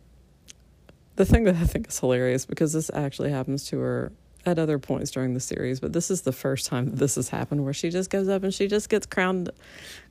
The 1.14 1.24
thing 1.24 1.44
that 1.44 1.54
I 1.54 1.66
think 1.66 1.86
is 1.86 2.00
hilarious 2.00 2.46
because 2.46 2.72
this 2.72 2.90
actually 2.92 3.30
happens 3.30 3.64
to 3.66 3.78
her 3.78 4.12
at 4.46 4.58
other 4.58 4.78
points 4.78 5.10
during 5.10 5.34
the 5.34 5.40
series, 5.40 5.80
but 5.80 5.92
this 5.92 6.10
is 6.10 6.22
the 6.22 6.32
first 6.32 6.66
time 6.66 6.94
this 6.94 7.14
has 7.16 7.28
happened 7.28 7.64
where 7.64 7.72
she 7.72 7.90
just 7.90 8.10
goes 8.10 8.28
up 8.28 8.42
and 8.42 8.52
she 8.52 8.66
just 8.66 8.88
gets 8.88 9.06
crowned 9.06 9.50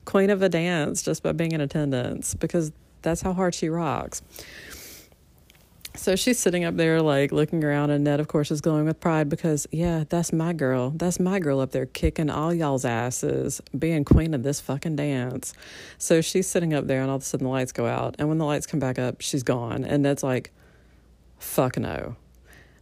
queen 0.04 0.30
of 0.30 0.42
a 0.42 0.48
dance 0.48 1.02
just 1.02 1.22
by 1.22 1.32
being 1.32 1.52
in 1.52 1.60
attendance 1.60 2.34
because 2.34 2.72
that's 3.02 3.22
how 3.22 3.32
hard 3.32 3.54
she 3.54 3.68
rocks. 3.68 4.22
So 5.96 6.16
she's 6.16 6.40
sitting 6.40 6.64
up 6.64 6.76
there, 6.76 7.00
like 7.00 7.30
looking 7.30 7.62
around, 7.62 7.90
and 7.90 8.02
Ned, 8.02 8.18
of 8.18 8.26
course, 8.26 8.50
is 8.50 8.60
glowing 8.60 8.84
with 8.84 8.98
pride 8.98 9.28
because, 9.28 9.68
yeah, 9.70 10.02
that's 10.08 10.32
my 10.32 10.52
girl. 10.52 10.90
That's 10.90 11.20
my 11.20 11.38
girl 11.38 11.60
up 11.60 11.70
there 11.70 11.86
kicking 11.86 12.30
all 12.30 12.52
y'all's 12.52 12.84
asses, 12.84 13.60
being 13.78 14.04
queen 14.04 14.34
of 14.34 14.42
this 14.42 14.60
fucking 14.60 14.96
dance. 14.96 15.54
So 15.96 16.20
she's 16.20 16.48
sitting 16.48 16.74
up 16.74 16.88
there, 16.88 17.00
and 17.00 17.10
all 17.10 17.16
of 17.16 17.22
a 17.22 17.24
sudden 17.24 17.44
the 17.44 17.50
lights 17.50 17.70
go 17.70 17.86
out. 17.86 18.16
And 18.18 18.28
when 18.28 18.38
the 18.38 18.44
lights 18.44 18.66
come 18.66 18.80
back 18.80 18.98
up, 18.98 19.20
she's 19.20 19.44
gone. 19.44 19.84
And 19.84 20.02
Ned's 20.02 20.24
like, 20.24 20.50
fuck 21.38 21.78
no 21.78 22.16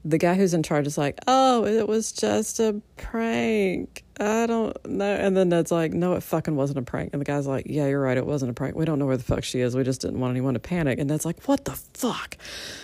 the 0.05 0.19
guy 0.19 0.35
who's 0.35 0.55
in 0.55 0.63
charge 0.63 0.87
is 0.87 0.99
like, 0.99 1.19
"Oh, 1.27 1.65
it 1.65 1.87
was 1.87 2.13
just 2.13 2.61
a 2.61 2.81
prank. 2.97 4.05
I 4.19 4.47
don't 4.47 4.77
know." 4.87 5.15
And 5.15 5.37
then 5.37 5.49
Ned's 5.51 5.71
like, 5.71 5.93
"No, 5.93 6.15
it 6.15 6.23
fucking 6.23 6.57
wasn't 6.57 6.79
a 6.79 6.83
prank." 6.83 7.11
And 7.13 7.21
the 7.21 7.25
guy's 7.25 7.47
like, 7.47 7.67
"Yeah, 7.69 7.87
you're 7.87 8.01
right. 8.01 8.17
It 8.17 8.27
wasn't 8.27 8.51
a 8.51 8.55
prank. 8.55 8.75
We 8.75 8.85
don't 8.85 8.99
know 8.99 9.07
where 9.07 9.17
the 9.17 9.23
fuck 9.23 9.45
she 9.45 9.61
is. 9.61 9.77
We 9.77 9.85
just 9.85 10.01
didn't 10.01 10.21
want 10.21 10.33
anyone 10.33 10.55
to 10.55 10.61
panic." 10.61 10.99
And 10.99 11.09
Ned's 11.09 11.25
like, 11.25 11.43
"What 11.45 11.65
the 11.65 11.79
fuck?" 11.95 12.37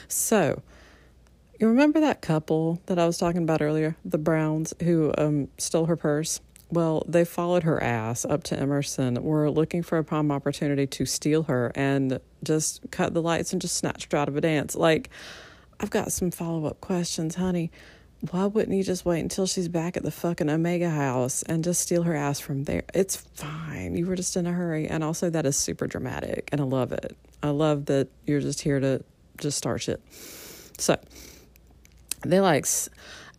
So, 0.07 0.63
you 1.59 1.67
remember 1.67 2.01
that 2.01 2.21
couple 2.21 2.81
that 2.87 2.99
I 2.99 3.07
was 3.07 3.19
talking 3.19 3.43
about 3.43 3.63
earlier, 3.63 3.97
the 4.05 4.19
Browns 4.19 4.75
who 4.83 5.13
um, 5.19 5.49
stole 5.59 5.87
her 5.87 5.97
purse? 5.97 6.41
Well, 6.71 7.03
they 7.09 7.25
followed 7.25 7.63
her 7.63 7.83
ass 7.83 8.25
up 8.25 8.45
to 8.45 8.59
Emerson, 8.59 9.23
were 9.23 9.51
looking 9.51 9.83
for 9.83 9.99
a 9.99 10.05
prime 10.05 10.31
opportunity 10.31 10.87
to 10.87 11.07
steal 11.07 11.45
her 11.45 11.73
and 11.75 12.21
just 12.45 12.83
cut 12.91 13.15
the 13.15 13.23
lights 13.23 13.53
and 13.53 13.61
just 13.61 13.77
snatched 13.77 14.13
her 14.13 14.19
out 14.19 14.29
of 14.29 14.37
a 14.37 14.41
dance. 14.41 14.77
Like, 14.77 15.11
I've 15.81 15.91
got 15.91 16.13
some 16.13 16.31
follow 16.31 16.67
up 16.67 16.81
questions, 16.81 17.37
honey. 17.37 17.71
Why 18.33 18.47
wouldn't 18.47 18.77
you 18.77 18.83
just 18.83 19.05
wait 19.05 19.21
until 19.21 19.47
she's 19.47 19.69
back 19.69 19.97
at 19.97 20.03
the 20.03 20.11
fucking 20.11 20.51
Omega 20.51 20.91
house 20.91 21.45
and 21.45 21.63
just 21.63 21.83
steal 21.83 22.03
her 22.03 22.17
ass 22.17 22.41
from 22.41 22.65
there? 22.65 22.83
It's 22.93 23.15
fine. 23.15 23.97
You 23.97 24.07
were 24.07 24.17
just 24.17 24.37
in 24.37 24.45
a 24.45 24.53
hurry. 24.53 24.89
And 24.89 25.05
also, 25.05 25.31
that 25.31 25.47
is 25.47 25.57
super 25.57 25.87
dramatic. 25.87 26.49
And 26.51 26.61
I 26.61 26.65
love 26.65 26.91
it. 26.91 27.17
I 27.45 27.51
love 27.51 27.87
that 27.87 28.09
you're 28.27 28.41
just 28.41 28.61
here 28.61 28.81
to 28.81 29.05
just 29.37 29.57
start 29.57 29.83
shit. 29.83 30.03
So, 30.79 30.99
they 32.23 32.41
like 32.41 32.67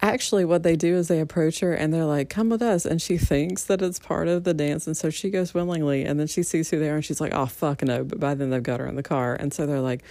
actually 0.01 0.45
what 0.45 0.63
they 0.63 0.75
do 0.75 0.95
is 0.95 1.07
they 1.07 1.19
approach 1.19 1.59
her 1.59 1.73
and 1.73 1.93
they're 1.93 2.05
like 2.05 2.29
come 2.29 2.49
with 2.49 2.61
us. 2.61 2.85
And 2.85 3.01
she 3.01 3.17
thinks 3.17 3.63
that 3.65 3.81
it's 3.81 3.99
part 3.99 4.27
of 4.27 4.43
the 4.43 4.53
dance. 4.53 4.87
And 4.87 4.95
so 4.95 5.09
she 5.09 5.29
goes 5.29 5.53
willingly 5.53 6.03
and 6.05 6.19
then 6.19 6.27
she 6.27 6.43
sees 6.43 6.69
who 6.69 6.79
they 6.79 6.89
are 6.89 6.95
and 6.95 7.05
she's 7.05 7.21
like 7.21 7.33
oh 7.33 7.45
fuck 7.45 7.83
no. 7.83 8.03
But 8.03 8.19
by 8.19 8.33
then 8.33 8.49
they've 8.49 8.63
got 8.63 8.79
her 8.79 8.87
in 8.87 8.95
the 8.95 9.03
car. 9.03 9.35
And 9.35 9.53
so 9.53 9.65
they're 9.65 9.81
like 9.81 10.03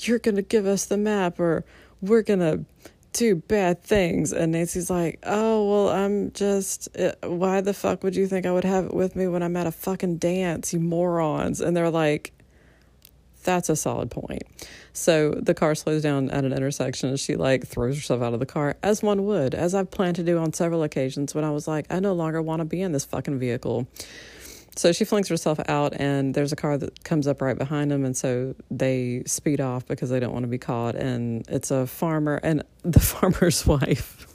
you're 0.00 0.18
gonna 0.18 0.42
give 0.42 0.66
us 0.66 0.86
the 0.86 0.96
map 0.96 1.38
or 1.38 1.64
we're 2.00 2.22
gonna 2.22 2.64
do 3.12 3.36
bad 3.36 3.82
things. 3.82 4.32
And 4.32 4.52
nancy's 4.52 4.90
like 4.90 5.20
oh 5.24 5.64
well 5.68 5.88
i'm 5.88 6.32
just 6.32 6.88
uh, 6.98 7.12
why 7.22 7.60
the 7.60 7.72
fuck 7.74 8.02
would 8.02 8.16
you 8.16 8.26
think 8.26 8.44
i 8.44 8.50
would 8.52 8.64
have 8.64 8.86
it 8.86 8.94
with 8.94 9.14
me 9.14 9.28
when 9.28 9.42
i'm 9.42 9.56
at 9.56 9.66
a 9.66 9.72
fucking 9.72 10.18
dance 10.18 10.72
you 10.72 10.80
morons? 10.80 11.60
And 11.60 11.76
they're 11.76 11.90
like 11.90 12.33
That's 13.44 13.68
a 13.68 13.76
solid 13.76 14.10
point. 14.10 14.42
So 14.92 15.32
the 15.32 15.54
car 15.54 15.74
slows 15.74 16.02
down 16.02 16.30
at 16.30 16.44
an 16.44 16.52
intersection 16.52 17.10
and 17.10 17.20
she 17.20 17.36
like 17.36 17.66
throws 17.66 17.96
herself 17.96 18.22
out 18.22 18.34
of 18.34 18.40
the 18.40 18.46
car, 18.46 18.76
as 18.82 19.02
one 19.02 19.24
would, 19.26 19.54
as 19.54 19.74
I've 19.74 19.90
planned 19.90 20.16
to 20.16 20.24
do 20.24 20.38
on 20.38 20.52
several 20.52 20.82
occasions 20.82 21.34
when 21.34 21.44
I 21.44 21.50
was 21.50 21.68
like, 21.68 21.86
I 21.90 22.00
no 22.00 22.14
longer 22.14 22.42
want 22.42 22.60
to 22.60 22.64
be 22.64 22.80
in 22.80 22.92
this 22.92 23.04
fucking 23.04 23.38
vehicle. 23.38 23.86
So 24.76 24.92
she 24.92 25.04
flings 25.04 25.28
herself 25.28 25.60
out, 25.68 25.94
and 25.94 26.34
there's 26.34 26.52
a 26.52 26.56
car 26.56 26.76
that 26.76 27.04
comes 27.04 27.28
up 27.28 27.40
right 27.40 27.56
behind 27.56 27.92
them, 27.92 28.04
and 28.04 28.16
so 28.16 28.56
they 28.72 29.22
speed 29.24 29.60
off 29.60 29.86
because 29.86 30.10
they 30.10 30.18
don't 30.18 30.32
want 30.32 30.42
to 30.42 30.48
be 30.48 30.58
caught. 30.58 30.96
And 30.96 31.48
it's 31.48 31.70
a 31.70 31.86
farmer, 31.86 32.40
and 32.42 32.64
the 32.82 32.98
farmer's 32.98 33.64
wife 33.66 34.26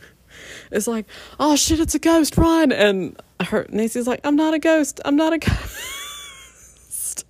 is 0.70 0.86
like, 0.86 1.06
"Oh 1.40 1.56
shit, 1.56 1.80
it's 1.80 1.94
a 1.94 1.98
ghost! 1.98 2.36
Run!" 2.36 2.70
And 2.70 3.18
her 3.40 3.66
Nancy's 3.70 4.06
like, 4.06 4.20
"I'm 4.24 4.36
not 4.36 4.52
a 4.52 4.58
ghost. 4.58 5.00
I'm 5.06 5.16
not 5.16 5.32
a 5.32 5.38
ghost." 5.38 7.24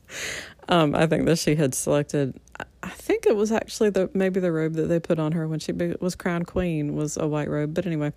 Um, 0.69 0.95
I 0.95 1.07
think 1.07 1.27
that 1.27 1.39
she 1.39 1.55
had 1.55 1.75
selected. 1.75 2.39
I 2.83 2.91
think 2.91 3.27
it 3.27 3.37
was 3.37 3.53
actually 3.53 3.91
the 3.91 4.11
maybe 4.13 4.41
the 4.41 4.53
robe 4.53 4.75
that 4.75 4.87
they 4.87 5.01
put 5.01 5.19
on 5.19 5.33
her 5.33 5.47
when 5.47 5.59
she 5.59 5.73
was 6.01 6.15
crowned 6.15 6.47
queen 6.47 6.95
was 6.95 7.17
a 7.17 7.27
white 7.27 7.49
robe. 7.49 7.75
But 7.75 7.87
anyway, 7.87 8.13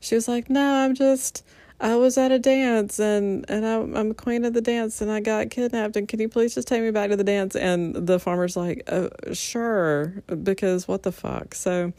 she 0.00 0.14
was 0.14 0.28
like, 0.28 0.50
"No, 0.50 0.84
I'm 0.84 0.94
just." 0.94 1.44
I 1.80 1.94
was 1.94 2.18
at 2.18 2.32
a 2.32 2.40
dance 2.40 2.98
and 2.98 3.48
and 3.48 3.64
I'm 3.64 4.10
a 4.10 4.14
queen 4.14 4.44
of 4.44 4.52
the 4.52 4.60
dance 4.60 5.00
and 5.00 5.10
I 5.12 5.20
got 5.20 5.50
kidnapped 5.50 5.96
and 5.96 6.08
can 6.08 6.18
you 6.20 6.28
please 6.28 6.54
just 6.54 6.66
take 6.66 6.82
me 6.82 6.90
back 6.90 7.10
to 7.10 7.16
the 7.16 7.22
dance? 7.22 7.54
And 7.54 7.94
the 7.94 8.18
farmer's 8.18 8.56
like, 8.56 8.82
oh, 8.90 9.10
sure, 9.32 10.12
because 10.42 10.88
what 10.88 11.04
the 11.04 11.12
fuck? 11.12 11.54
So 11.54 11.92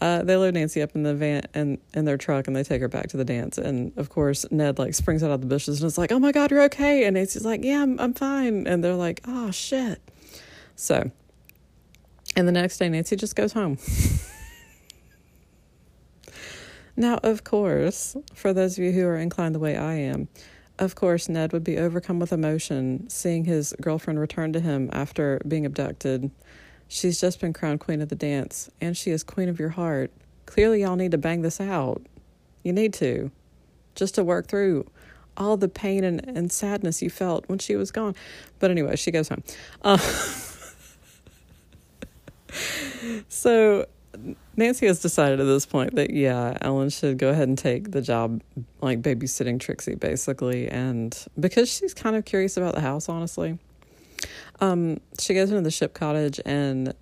uh, 0.00 0.22
they 0.22 0.36
load 0.36 0.54
Nancy 0.54 0.82
up 0.82 0.94
in 0.94 1.02
the 1.02 1.14
van 1.14 1.42
and 1.54 1.78
in 1.94 2.04
their 2.04 2.16
truck 2.16 2.46
and 2.46 2.54
they 2.54 2.62
take 2.62 2.80
her 2.80 2.88
back 2.88 3.08
to 3.08 3.16
the 3.16 3.24
dance. 3.24 3.58
And 3.58 3.92
of 3.96 4.08
course, 4.08 4.46
Ned 4.50 4.78
like 4.78 4.94
springs 4.94 5.22
out 5.22 5.30
of 5.30 5.40
the 5.40 5.46
bushes 5.46 5.80
and 5.80 5.86
is 5.86 5.98
like, 5.98 6.12
"Oh 6.12 6.18
my 6.18 6.32
god, 6.32 6.50
you're 6.50 6.62
okay!" 6.64 7.04
And 7.04 7.14
Nancy's 7.14 7.44
like, 7.44 7.64
"Yeah, 7.64 7.82
I'm 7.82 7.98
I'm 7.98 8.14
fine." 8.14 8.66
And 8.66 8.82
they're 8.82 8.94
like, 8.94 9.20
"Oh 9.26 9.50
shit." 9.50 10.00
So, 10.76 11.10
and 12.36 12.46
the 12.46 12.52
next 12.52 12.78
day, 12.78 12.88
Nancy 12.88 13.16
just 13.16 13.34
goes 13.34 13.52
home. 13.52 13.78
Now, 16.98 17.20
of 17.22 17.44
course, 17.44 18.16
for 18.34 18.52
those 18.52 18.76
of 18.76 18.82
you 18.82 18.90
who 18.90 19.06
are 19.06 19.16
inclined 19.16 19.54
the 19.54 19.60
way 19.60 19.76
I 19.76 19.94
am, 19.94 20.26
of 20.80 20.96
course, 20.96 21.28
Ned 21.28 21.52
would 21.52 21.62
be 21.62 21.78
overcome 21.78 22.18
with 22.18 22.32
emotion 22.32 23.08
seeing 23.08 23.44
his 23.44 23.72
girlfriend 23.80 24.18
return 24.18 24.52
to 24.54 24.58
him 24.58 24.90
after 24.92 25.40
being 25.46 25.64
abducted. 25.64 26.32
She's 26.88 27.20
just 27.20 27.40
been 27.40 27.52
crowned 27.52 27.80
queen 27.80 28.00
of 28.00 28.08
the 28.08 28.14
dance, 28.14 28.70
and 28.80 28.96
she 28.96 29.10
is 29.10 29.22
queen 29.22 29.48
of 29.48 29.60
your 29.60 29.70
heart. 29.70 30.10
Clearly, 30.46 30.82
y'all 30.82 30.96
need 30.96 31.10
to 31.10 31.18
bang 31.18 31.42
this 31.42 31.60
out. 31.60 32.02
You 32.62 32.72
need 32.72 32.94
to, 32.94 33.30
just 33.94 34.14
to 34.14 34.24
work 34.24 34.48
through 34.48 34.90
all 35.36 35.56
the 35.56 35.68
pain 35.68 36.02
and, 36.02 36.26
and 36.26 36.50
sadness 36.50 37.02
you 37.02 37.10
felt 37.10 37.48
when 37.48 37.58
she 37.58 37.76
was 37.76 37.90
gone. 37.90 38.14
But 38.58 38.70
anyway, 38.70 38.96
she 38.96 39.10
goes 39.10 39.28
home. 39.28 39.42
Uh, 39.82 39.98
so 43.28 43.86
Nancy 44.56 44.86
has 44.86 45.00
decided 45.00 45.40
at 45.40 45.44
this 45.44 45.66
point 45.66 45.94
that 45.94 46.10
yeah, 46.10 46.56
Ellen 46.60 46.90
should 46.90 47.18
go 47.18 47.28
ahead 47.28 47.48
and 47.48 47.56
take 47.56 47.92
the 47.92 48.02
job, 48.02 48.42
like 48.80 49.02
babysitting 49.02 49.60
Trixie, 49.60 49.94
basically, 49.94 50.68
and 50.68 51.26
because 51.38 51.72
she's 51.72 51.94
kind 51.94 52.16
of 52.16 52.24
curious 52.24 52.56
about 52.56 52.74
the 52.74 52.80
house, 52.80 53.08
honestly. 53.08 53.58
Um, 54.60 55.00
she 55.18 55.34
goes 55.34 55.50
into 55.50 55.62
the 55.62 55.70
ship 55.70 55.94
cottage, 55.94 56.40
and 56.44 56.94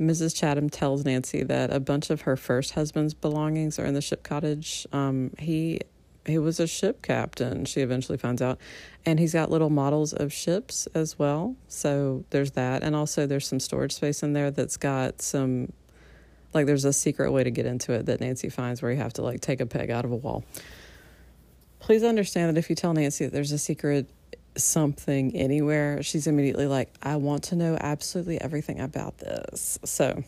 Mrs. 0.00 0.34
Chatham 0.34 0.70
tells 0.70 1.04
Nancy 1.04 1.42
that 1.42 1.72
a 1.72 1.80
bunch 1.80 2.10
of 2.10 2.22
her 2.22 2.36
first 2.36 2.72
husband's 2.72 3.14
belongings 3.14 3.78
are 3.78 3.84
in 3.84 3.94
the 3.94 4.00
ship 4.00 4.22
cottage. 4.22 4.86
Um, 4.92 5.32
he 5.38 5.80
he 6.26 6.38
was 6.38 6.60
a 6.60 6.66
ship 6.66 7.02
captain. 7.02 7.64
She 7.64 7.80
eventually 7.80 8.18
finds 8.18 8.42
out, 8.42 8.58
and 9.04 9.18
he's 9.18 9.32
got 9.32 9.50
little 9.50 9.70
models 9.70 10.12
of 10.12 10.32
ships 10.32 10.86
as 10.94 11.18
well. 11.18 11.56
So 11.68 12.24
there's 12.30 12.52
that, 12.52 12.82
and 12.82 12.94
also 12.94 13.26
there's 13.26 13.46
some 13.46 13.60
storage 13.60 13.92
space 13.92 14.22
in 14.22 14.32
there 14.32 14.50
that's 14.50 14.76
got 14.76 15.22
some 15.22 15.72
like 16.52 16.66
there's 16.66 16.84
a 16.84 16.92
secret 16.92 17.30
way 17.32 17.44
to 17.44 17.50
get 17.50 17.66
into 17.66 17.92
it 17.92 18.06
that 18.06 18.20
Nancy 18.20 18.48
finds 18.48 18.82
where 18.82 18.90
you 18.90 18.98
have 18.98 19.12
to 19.14 19.22
like 19.22 19.40
take 19.40 19.60
a 19.60 19.66
peg 19.66 19.90
out 19.90 20.04
of 20.04 20.12
a 20.12 20.16
wall. 20.16 20.44
Please 21.78 22.02
understand 22.02 22.54
that 22.54 22.58
if 22.58 22.68
you 22.68 22.76
tell 22.76 22.92
Nancy 22.92 23.24
that 23.24 23.32
there's 23.32 23.52
a 23.52 23.58
secret 23.58 24.08
something 24.56 25.34
anywhere, 25.36 26.02
she's 26.02 26.26
immediately 26.26 26.66
like, 26.66 26.92
I 27.02 27.16
want 27.16 27.44
to 27.44 27.56
know 27.56 27.76
absolutely 27.80 28.40
everything 28.40 28.80
about 28.80 29.18
this. 29.18 29.78
So, 29.84 30.22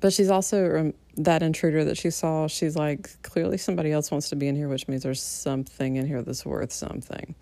but 0.00 0.12
she's 0.12 0.30
also 0.30 0.92
that 1.16 1.42
intruder 1.42 1.84
that 1.84 1.96
she 1.96 2.10
saw. 2.10 2.46
She's 2.46 2.76
like, 2.76 3.22
clearly 3.22 3.56
somebody 3.56 3.90
else 3.90 4.10
wants 4.10 4.28
to 4.28 4.36
be 4.36 4.48
in 4.48 4.56
here, 4.56 4.68
which 4.68 4.86
means 4.86 5.02
there's 5.02 5.22
something 5.22 5.96
in 5.96 6.06
here 6.06 6.22
that's 6.22 6.44
worth 6.44 6.72
something. 6.72 7.34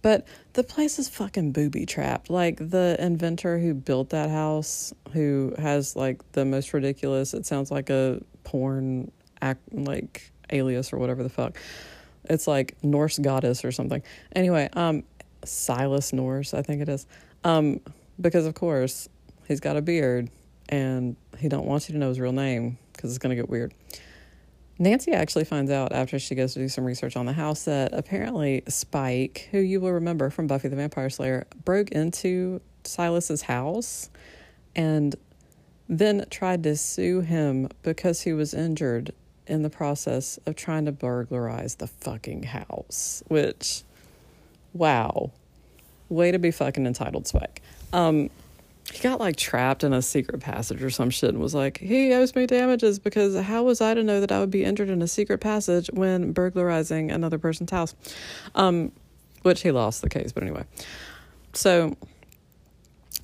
But 0.00 0.26
the 0.54 0.64
place 0.64 0.98
is 0.98 1.08
fucking 1.08 1.52
booby 1.52 1.84
trapped. 1.84 2.30
Like 2.30 2.56
the 2.56 2.96
inventor 2.98 3.58
who 3.58 3.74
built 3.74 4.10
that 4.10 4.30
house, 4.30 4.94
who 5.12 5.54
has 5.58 5.94
like 5.94 6.32
the 6.32 6.44
most 6.44 6.72
ridiculous, 6.72 7.34
it 7.34 7.44
sounds 7.44 7.70
like 7.70 7.90
a 7.90 8.20
porn 8.44 9.10
act, 9.42 9.60
like 9.72 10.32
alias 10.50 10.92
or 10.92 10.98
whatever 10.98 11.22
the 11.22 11.28
fuck. 11.28 11.58
It's 12.28 12.46
like 12.46 12.76
Norse 12.82 13.18
goddess 13.18 13.64
or 13.64 13.72
something. 13.72 14.02
Anyway, 14.34 14.68
um, 14.74 15.04
Silas 15.44 16.12
Norse, 16.12 16.54
I 16.54 16.62
think 16.62 16.82
it 16.82 16.88
is. 16.88 17.06
Um, 17.44 17.80
because 18.20 18.46
of 18.46 18.54
course 18.54 19.08
he's 19.46 19.60
got 19.60 19.76
a 19.76 19.82
beard 19.82 20.30
and 20.68 21.16
he 21.38 21.48
don't 21.48 21.66
want 21.66 21.88
you 21.88 21.92
to 21.94 21.98
know 21.98 22.08
his 22.08 22.20
real 22.20 22.32
name 22.32 22.78
because 22.92 23.10
it's 23.10 23.18
going 23.18 23.30
to 23.30 23.36
get 23.36 23.48
weird. 23.48 23.72
Nancy 24.80 25.12
actually 25.12 25.44
finds 25.44 25.72
out 25.72 25.92
after 25.92 26.18
she 26.18 26.36
goes 26.36 26.54
to 26.54 26.60
do 26.60 26.68
some 26.68 26.84
research 26.84 27.16
on 27.16 27.26
the 27.26 27.32
house 27.32 27.64
that 27.64 27.92
apparently 27.92 28.62
Spike, 28.68 29.48
who 29.50 29.58
you 29.58 29.80
will 29.80 29.92
remember 29.92 30.30
from 30.30 30.46
Buffy 30.46 30.68
the 30.68 30.76
Vampire 30.76 31.10
Slayer, 31.10 31.46
broke 31.64 31.90
into 31.90 32.60
Silas's 32.84 33.42
house 33.42 34.08
and 34.76 35.16
then 35.88 36.24
tried 36.30 36.62
to 36.62 36.76
sue 36.76 37.22
him 37.22 37.68
because 37.82 38.22
he 38.22 38.32
was 38.32 38.54
injured 38.54 39.12
in 39.48 39.62
the 39.62 39.70
process 39.70 40.38
of 40.46 40.56
trying 40.56 40.84
to 40.84 40.92
burglarize 40.92 41.76
the 41.76 41.86
fucking 41.86 42.44
house. 42.44 43.22
Which, 43.28 43.82
wow, 44.72 45.32
way 46.08 46.30
to 46.30 46.38
be 46.38 46.50
fucking 46.50 46.86
entitled, 46.86 47.26
Spike. 47.26 47.62
Um, 47.92 48.30
he 48.92 49.00
got 49.00 49.20
like 49.20 49.36
trapped 49.36 49.84
in 49.84 49.92
a 49.92 50.00
secret 50.00 50.40
passage 50.40 50.82
or 50.82 50.90
some 50.90 51.10
shit 51.10 51.30
and 51.30 51.38
was 51.38 51.54
like, 51.54 51.78
he 51.78 52.12
owes 52.14 52.34
me 52.34 52.46
damages 52.46 52.98
because 52.98 53.38
how 53.38 53.64
was 53.64 53.80
I 53.80 53.94
to 53.94 54.02
know 54.02 54.20
that 54.20 54.32
I 54.32 54.40
would 54.40 54.50
be 54.50 54.64
injured 54.64 54.88
in 54.88 55.02
a 55.02 55.08
secret 55.08 55.38
passage 55.38 55.90
when 55.92 56.32
burglarizing 56.32 57.10
another 57.10 57.38
person's 57.38 57.70
house? 57.70 57.94
Um, 58.54 58.92
which 59.42 59.62
he 59.62 59.70
lost 59.70 60.02
the 60.02 60.08
case, 60.08 60.32
but 60.32 60.42
anyway. 60.42 60.64
So 61.52 61.96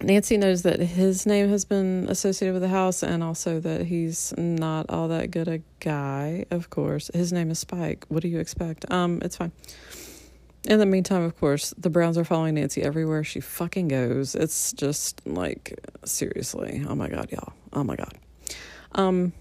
Nancy 0.02 0.36
knows 0.36 0.62
that 0.62 0.80
his 0.80 1.24
name 1.24 1.48
has 1.48 1.64
been 1.64 2.06
associated 2.08 2.52
with 2.52 2.62
the 2.62 2.68
house 2.68 3.02
and 3.02 3.22
also 3.22 3.60
that 3.60 3.86
he's 3.86 4.34
not 4.36 4.86
all 4.88 5.08
that 5.08 5.30
good 5.30 5.48
a 5.48 5.60
guy, 5.80 6.44
of 6.50 6.68
course. 6.68 7.10
His 7.14 7.32
name 7.32 7.50
is 7.50 7.60
Spike. 7.60 8.04
What 8.08 8.22
do 8.22 8.28
you 8.28 8.38
expect? 8.38 8.90
Um, 8.90 9.20
it's 9.22 9.36
fine. 9.36 9.52
In 10.66 10.78
the 10.78 10.86
meantime, 10.86 11.22
of 11.22 11.38
course, 11.38 11.74
the 11.76 11.90
Browns 11.90 12.16
are 12.18 12.24
following 12.24 12.54
Nancy 12.54 12.82
everywhere 12.82 13.22
she 13.22 13.40
fucking 13.40 13.88
goes. 13.88 14.34
It's 14.34 14.72
just 14.72 15.20
like 15.26 15.78
seriously. 16.04 16.84
Oh 16.88 16.94
my 16.94 17.08
god, 17.08 17.30
y'all. 17.30 17.52
Oh 17.72 17.84
my 17.84 17.96
god. 17.96 18.18
Um 18.92 19.32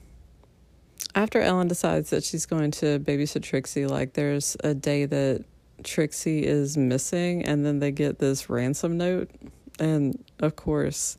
after 1.15 1.39
Ellen 1.39 1.67
decides 1.67 2.09
that 2.09 2.23
she's 2.23 2.45
going 2.45 2.71
to 2.71 2.99
babysit 2.99 3.43
Trixie, 3.43 3.85
like 3.85 4.13
there's 4.13 4.57
a 4.63 4.73
day 4.73 5.05
that 5.05 5.45
Trixie 5.83 6.45
is 6.45 6.75
missing 6.75 7.45
and 7.45 7.65
then 7.65 7.79
they 7.79 7.91
get 7.91 8.19
this 8.19 8.49
ransom 8.49 8.97
note 8.97 9.29
and 9.83 10.23
of 10.39 10.55
course 10.55 11.17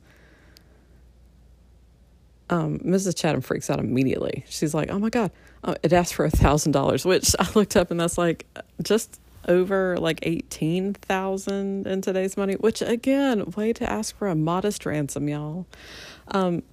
um, 2.49 2.77
Mrs. 2.79 3.17
Chatham 3.17 3.41
freaks 3.41 3.71
out 3.71 3.79
immediately. 3.79 4.45
She's 4.47 4.73
like, 4.75 4.91
"Oh 4.91 4.99
my 4.99 5.09
god, 5.09 5.31
oh, 5.63 5.75
it 5.81 5.91
asked 5.91 6.13
for 6.13 6.25
a 6.25 6.29
thousand 6.29 6.73
dollars," 6.73 7.03
which 7.03 7.35
I 7.39 7.47
looked 7.55 7.75
up, 7.75 7.89
and 7.89 7.99
that's 7.99 8.17
like 8.17 8.45
just 8.83 9.19
over 9.47 9.97
like 9.97 10.19
18,000 10.23 11.87
in 11.87 12.01
today's 12.01 12.37
money, 12.37 12.53
which 12.55 12.81
again, 12.81 13.51
way 13.55 13.73
to 13.73 13.89
ask 13.89 14.15
for 14.17 14.27
a 14.27 14.35
modest 14.35 14.85
ransom, 14.85 15.27
y'all. 15.29 15.67
Um, 16.29 16.63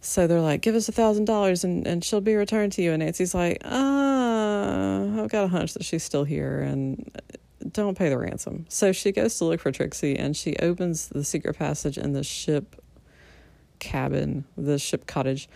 so 0.00 0.26
they're 0.26 0.40
like, 0.40 0.62
give 0.62 0.74
us 0.74 0.88
a 0.88 0.92
thousand 0.92 1.26
dollars 1.26 1.64
and 1.64 1.86
and 1.86 2.04
she'll 2.04 2.20
be 2.20 2.34
returned 2.34 2.72
to 2.72 2.82
you. 2.82 2.92
And 2.92 3.02
Nancy's 3.02 3.34
like, 3.34 3.58
uh, 3.64 5.22
I've 5.22 5.28
got 5.28 5.44
a 5.44 5.48
hunch 5.48 5.74
that 5.74 5.84
she's 5.84 6.02
still 6.02 6.24
here 6.24 6.60
and 6.60 7.10
don't 7.72 7.96
pay 7.96 8.08
the 8.08 8.18
ransom. 8.18 8.66
So 8.68 8.92
she 8.92 9.12
goes 9.12 9.36
to 9.38 9.44
look 9.44 9.60
for 9.60 9.72
Trixie 9.72 10.16
and 10.16 10.36
she 10.36 10.56
opens 10.56 11.08
the 11.08 11.24
secret 11.24 11.58
passage 11.58 11.98
in 11.98 12.12
the 12.12 12.24
ship 12.24 12.82
cabin, 13.78 14.44
the 14.56 14.78
ship 14.78 15.06
cottage, 15.06 15.48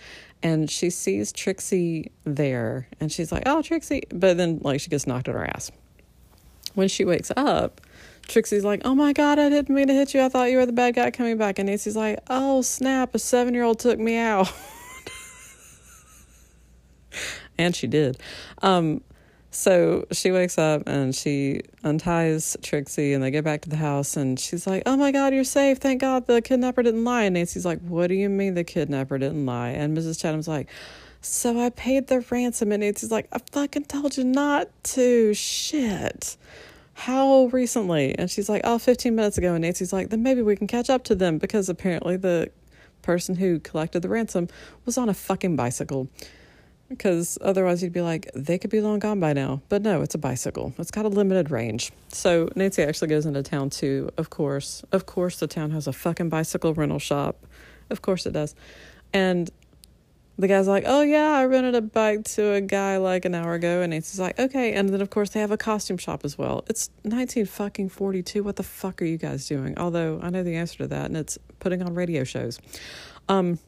and 0.42 0.70
she 0.70 0.90
sees 0.90 1.32
Trixie 1.32 2.10
there 2.24 2.88
and 3.00 3.10
she's 3.10 3.32
like, 3.32 3.44
Oh, 3.46 3.62
Trixie. 3.62 4.02
But 4.10 4.36
then, 4.36 4.60
like, 4.62 4.80
she 4.80 4.90
gets 4.90 5.06
knocked 5.06 5.28
on 5.28 5.34
her 5.34 5.44
ass 5.44 5.70
when 6.74 6.88
she 6.88 7.04
wakes 7.04 7.32
up, 7.36 7.80
Trixie's 8.22 8.64
like, 8.64 8.82
Oh 8.84 8.94
my 8.94 9.12
God, 9.12 9.38
I 9.38 9.48
didn't 9.48 9.74
mean 9.74 9.88
to 9.88 9.94
hit 9.94 10.14
you. 10.14 10.22
I 10.22 10.28
thought 10.28 10.50
you 10.50 10.58
were 10.58 10.66
the 10.66 10.72
bad 10.72 10.94
guy 10.94 11.10
coming 11.10 11.36
back. 11.36 11.58
And 11.58 11.68
Nancy's 11.68 11.96
like, 11.96 12.18
Oh 12.28 12.62
snap, 12.62 13.14
a 13.14 13.18
seven 13.18 13.54
year 13.54 13.64
old 13.64 13.78
took 13.78 13.98
me 13.98 14.16
out. 14.16 14.52
and 17.58 17.74
she 17.74 17.86
did. 17.86 18.20
Um, 18.62 19.02
So 19.54 20.04
she 20.10 20.32
wakes 20.32 20.58
up 20.58 20.82
and 20.88 21.14
she 21.14 21.60
unties 21.84 22.56
Trixie 22.60 23.12
and 23.12 23.22
they 23.22 23.30
get 23.30 23.44
back 23.44 23.60
to 23.62 23.68
the 23.68 23.76
house 23.76 24.16
and 24.16 24.38
she's 24.38 24.66
like, 24.66 24.82
Oh 24.84 24.96
my 24.96 25.12
God, 25.12 25.32
you're 25.32 25.44
safe. 25.44 25.78
Thank 25.78 26.00
God 26.00 26.26
the 26.26 26.42
kidnapper 26.42 26.82
didn't 26.82 27.04
lie. 27.04 27.22
And 27.22 27.34
Nancy's 27.34 27.64
like, 27.64 27.80
What 27.82 28.08
do 28.08 28.14
you 28.14 28.28
mean 28.28 28.54
the 28.54 28.64
kidnapper 28.64 29.16
didn't 29.16 29.46
lie? 29.46 29.68
And 29.68 29.96
Mrs. 29.96 30.20
Chatham's 30.20 30.48
like, 30.48 30.68
So 31.20 31.60
I 31.64 31.70
paid 31.70 32.08
the 32.08 32.18
ransom. 32.32 32.72
And 32.72 32.80
Nancy's 32.80 33.12
like, 33.12 33.28
I 33.32 33.38
fucking 33.52 33.84
told 33.84 34.16
you 34.16 34.24
not 34.24 34.70
to. 34.82 35.32
Shit. 35.34 36.36
How 36.94 37.44
recently? 37.52 38.18
And 38.18 38.28
she's 38.28 38.48
like, 38.48 38.62
Oh, 38.64 38.78
15 38.78 39.14
minutes 39.14 39.38
ago. 39.38 39.54
And 39.54 39.62
Nancy's 39.62 39.92
like, 39.92 40.10
Then 40.10 40.24
maybe 40.24 40.42
we 40.42 40.56
can 40.56 40.66
catch 40.66 40.90
up 40.90 41.04
to 41.04 41.14
them 41.14 41.38
because 41.38 41.68
apparently 41.68 42.16
the 42.16 42.50
person 43.02 43.36
who 43.36 43.60
collected 43.60 44.02
the 44.02 44.08
ransom 44.08 44.48
was 44.84 44.98
on 44.98 45.08
a 45.08 45.14
fucking 45.14 45.54
bicycle 45.54 46.08
because 46.88 47.38
otherwise 47.40 47.82
you'd 47.82 47.92
be 47.92 48.02
like, 48.02 48.30
they 48.34 48.58
could 48.58 48.70
be 48.70 48.80
long 48.80 48.98
gone 48.98 49.20
by 49.20 49.32
now. 49.32 49.62
But 49.68 49.82
no, 49.82 50.02
it's 50.02 50.14
a 50.14 50.18
bicycle. 50.18 50.74
It's 50.78 50.90
got 50.90 51.04
a 51.04 51.08
limited 51.08 51.50
range. 51.50 51.92
So 52.08 52.48
Nancy 52.54 52.82
actually 52.82 53.08
goes 53.08 53.26
into 53.26 53.42
town 53.42 53.70
too, 53.70 54.10
of 54.16 54.30
course. 54.30 54.84
Of 54.92 55.06
course, 55.06 55.38
the 55.38 55.46
town 55.46 55.70
has 55.70 55.86
a 55.86 55.92
fucking 55.92 56.28
bicycle 56.28 56.74
rental 56.74 56.98
shop. 56.98 57.44
Of 57.90 58.02
course 58.02 58.26
it 58.26 58.32
does. 58.32 58.54
And 59.12 59.50
the 60.36 60.48
guy's 60.48 60.66
like, 60.66 60.84
oh 60.86 61.02
yeah, 61.02 61.30
I 61.30 61.44
rented 61.46 61.76
a 61.76 61.80
bike 61.80 62.24
to 62.24 62.54
a 62.54 62.60
guy 62.60 62.96
like 62.96 63.24
an 63.24 63.34
hour 63.34 63.54
ago. 63.54 63.82
And 63.82 63.92
Nancy's 63.92 64.18
like, 64.18 64.38
okay. 64.38 64.72
And 64.72 64.88
then, 64.88 65.00
of 65.00 65.10
course, 65.10 65.30
they 65.30 65.40
have 65.40 65.52
a 65.52 65.56
costume 65.56 65.98
shop 65.98 66.24
as 66.24 66.36
well. 66.36 66.64
It's 66.68 66.90
19 67.04 67.46
fucking 67.46 67.88
42. 67.90 68.42
What 68.42 68.56
the 68.56 68.62
fuck 68.62 69.00
are 69.00 69.04
you 69.04 69.16
guys 69.16 69.46
doing? 69.46 69.78
Although 69.78 70.20
I 70.22 70.30
know 70.30 70.42
the 70.42 70.56
answer 70.56 70.78
to 70.78 70.86
that, 70.88 71.06
and 71.06 71.16
it's 71.16 71.38
putting 71.60 71.82
on 71.82 71.94
radio 71.94 72.24
shows. 72.24 72.58
Um, 73.28 73.58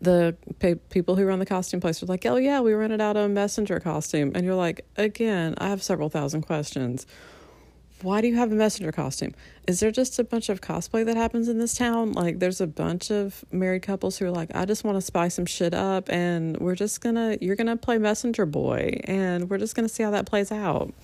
the 0.00 0.36
pe- 0.58 0.76
people 0.76 1.16
who 1.16 1.24
run 1.24 1.38
the 1.38 1.46
costume 1.46 1.80
place 1.80 2.02
are 2.02 2.06
like, 2.06 2.24
oh, 2.26 2.36
yeah, 2.36 2.60
we 2.60 2.72
rented 2.72 3.00
out 3.00 3.16
a 3.16 3.28
messenger 3.28 3.80
costume. 3.80 4.32
And 4.34 4.44
you're 4.44 4.54
like, 4.54 4.84
again, 4.96 5.54
I 5.58 5.68
have 5.68 5.82
several 5.82 6.08
thousand 6.08 6.42
questions. 6.42 7.06
Why 8.02 8.20
do 8.20 8.28
you 8.28 8.36
have 8.36 8.52
a 8.52 8.54
messenger 8.54 8.92
costume? 8.92 9.34
Is 9.66 9.80
there 9.80 9.90
just 9.90 10.20
a 10.20 10.24
bunch 10.24 10.48
of 10.48 10.60
cosplay 10.60 11.04
that 11.04 11.16
happens 11.16 11.48
in 11.48 11.58
this 11.58 11.74
town? 11.74 12.12
Like, 12.12 12.38
there's 12.38 12.60
a 12.60 12.66
bunch 12.68 13.10
of 13.10 13.44
married 13.50 13.82
couples 13.82 14.18
who 14.18 14.26
are 14.26 14.30
like, 14.30 14.54
I 14.54 14.66
just 14.66 14.84
want 14.84 14.96
to 14.96 15.00
spy 15.00 15.26
some 15.26 15.46
shit 15.46 15.74
up, 15.74 16.08
and 16.08 16.56
we're 16.58 16.76
just 16.76 17.00
gonna, 17.00 17.38
you're 17.40 17.56
gonna 17.56 17.76
play 17.76 17.98
messenger 17.98 18.46
boy, 18.46 19.00
and 19.02 19.50
we're 19.50 19.58
just 19.58 19.74
gonna 19.74 19.88
see 19.88 20.04
how 20.04 20.12
that 20.12 20.26
plays 20.26 20.52
out. 20.52 20.94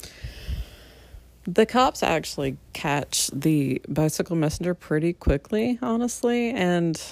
The 1.49 1.67
cops 1.67 2.05
actually 2.05 2.59
catch 2.73 3.29
the 3.33 3.83
bicycle 3.89 4.37
messenger 4.37 4.73
pretty 4.73 5.15
quickly, 5.15 5.81
honestly, 5.83 6.51
and 6.51 7.03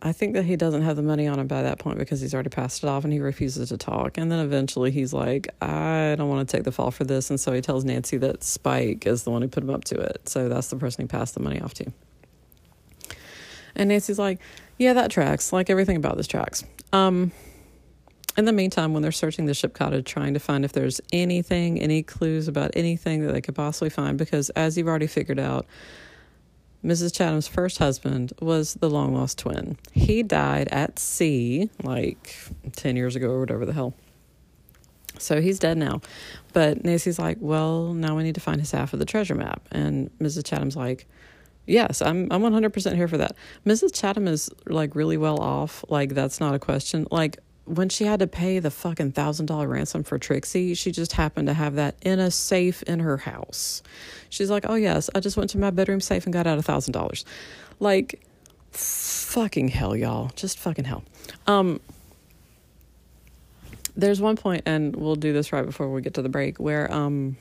I 0.00 0.12
think 0.12 0.34
that 0.34 0.44
he 0.44 0.56
doesn't 0.56 0.82
have 0.82 0.94
the 0.94 1.02
money 1.02 1.26
on 1.26 1.40
him 1.40 1.48
by 1.48 1.62
that 1.62 1.80
point 1.80 1.98
because 1.98 2.20
he's 2.20 2.32
already 2.32 2.50
passed 2.50 2.84
it 2.84 2.88
off 2.88 3.02
and 3.02 3.12
he 3.12 3.18
refuses 3.18 3.70
to 3.70 3.76
talk. 3.76 4.16
And 4.16 4.30
then 4.30 4.38
eventually 4.38 4.92
he's 4.92 5.12
like, 5.12 5.48
I 5.60 6.14
don't 6.16 6.28
want 6.28 6.48
to 6.48 6.56
take 6.56 6.64
the 6.64 6.70
fall 6.70 6.92
for 6.92 7.02
this. 7.02 7.30
And 7.30 7.40
so 7.40 7.52
he 7.52 7.60
tells 7.60 7.84
Nancy 7.84 8.16
that 8.18 8.44
Spike 8.44 9.06
is 9.06 9.24
the 9.24 9.30
one 9.30 9.42
who 9.42 9.48
put 9.48 9.64
him 9.64 9.70
up 9.70 9.84
to 9.84 9.96
it. 9.98 10.28
So 10.28 10.48
that's 10.48 10.68
the 10.68 10.76
person 10.76 11.02
he 11.02 11.08
passed 11.08 11.34
the 11.34 11.40
money 11.40 11.60
off 11.60 11.74
to. 11.74 11.92
And 13.74 13.88
Nancy's 13.88 14.20
like, 14.20 14.38
Yeah, 14.78 14.92
that 14.92 15.10
tracks. 15.10 15.52
Like 15.52 15.68
everything 15.68 15.96
about 15.96 16.16
this 16.16 16.28
tracks. 16.28 16.64
Um, 16.92 17.32
in 18.36 18.44
the 18.44 18.52
meantime, 18.52 18.92
when 18.92 19.02
they're 19.02 19.10
searching 19.10 19.46
the 19.46 19.54
ship 19.54 19.74
cottage, 19.74 20.04
trying 20.04 20.34
to 20.34 20.40
find 20.40 20.64
if 20.64 20.72
there's 20.72 21.00
anything, 21.12 21.80
any 21.80 22.04
clues 22.04 22.46
about 22.46 22.70
anything 22.74 23.26
that 23.26 23.32
they 23.32 23.40
could 23.40 23.56
possibly 23.56 23.90
find, 23.90 24.16
because 24.16 24.48
as 24.50 24.78
you've 24.78 24.86
already 24.86 25.08
figured 25.08 25.40
out, 25.40 25.66
Mrs. 26.84 27.14
Chatham's 27.14 27.48
first 27.48 27.78
husband 27.78 28.32
was 28.40 28.74
the 28.74 28.88
long 28.88 29.14
lost 29.14 29.38
twin. 29.38 29.76
He 29.92 30.22
died 30.22 30.68
at 30.68 30.98
sea 30.98 31.70
like 31.82 32.36
10 32.76 32.96
years 32.96 33.16
ago 33.16 33.30
or 33.30 33.40
whatever 33.40 33.66
the 33.66 33.72
hell. 33.72 33.94
So 35.18 35.40
he's 35.40 35.58
dead 35.58 35.76
now. 35.76 36.00
But 36.52 36.84
Nancy's 36.84 37.18
like, 37.18 37.38
well, 37.40 37.92
now 37.94 38.16
we 38.16 38.22
need 38.22 38.36
to 38.36 38.40
find 38.40 38.60
his 38.60 38.70
half 38.70 38.92
of 38.92 39.00
the 39.00 39.04
treasure 39.04 39.34
map. 39.34 39.66
And 39.72 40.10
Mrs. 40.18 40.44
Chatham's 40.46 40.76
like, 40.76 41.06
yes, 41.66 42.00
I'm 42.00 42.28
I'm 42.30 42.42
100% 42.42 42.94
here 42.94 43.08
for 43.08 43.18
that. 43.18 43.36
Mrs. 43.66 43.92
Chatham 43.92 44.28
is 44.28 44.50
like 44.66 44.94
really 44.94 45.16
well 45.16 45.40
off. 45.40 45.84
Like 45.88 46.14
that's 46.14 46.40
not 46.40 46.54
a 46.54 46.58
question. 46.58 47.06
Like 47.10 47.38
when 47.68 47.88
she 47.88 48.04
had 48.04 48.20
to 48.20 48.26
pay 48.26 48.58
the 48.58 48.70
fucking 48.70 49.12
thousand 49.12 49.46
dollar 49.46 49.68
ransom 49.68 50.02
for 50.02 50.18
Trixie, 50.18 50.74
she 50.74 50.90
just 50.90 51.12
happened 51.12 51.48
to 51.48 51.54
have 51.54 51.74
that 51.76 51.96
in 52.02 52.18
a 52.18 52.30
safe 52.30 52.82
in 52.84 53.00
her 53.00 53.16
house. 53.16 53.82
She's 54.30 54.50
like, 54.50 54.64
Oh, 54.68 54.74
yes, 54.74 55.10
I 55.14 55.20
just 55.20 55.36
went 55.36 55.50
to 55.50 55.58
my 55.58 55.70
bedroom 55.70 56.00
safe 56.00 56.24
and 56.24 56.32
got 56.32 56.46
out 56.46 56.58
a 56.58 56.62
thousand 56.62 56.92
dollars. 56.92 57.24
Like, 57.80 58.20
fucking 58.72 59.68
hell, 59.68 59.94
y'all. 59.96 60.30
Just 60.34 60.58
fucking 60.58 60.84
hell. 60.84 61.04
Um, 61.46 61.80
there's 63.96 64.20
one 64.20 64.36
point, 64.36 64.62
and 64.66 64.94
we'll 64.94 65.16
do 65.16 65.32
this 65.32 65.52
right 65.52 65.66
before 65.66 65.90
we 65.90 66.00
get 66.02 66.14
to 66.14 66.22
the 66.22 66.28
break, 66.28 66.58
where 66.58 66.92
um, 66.92 67.36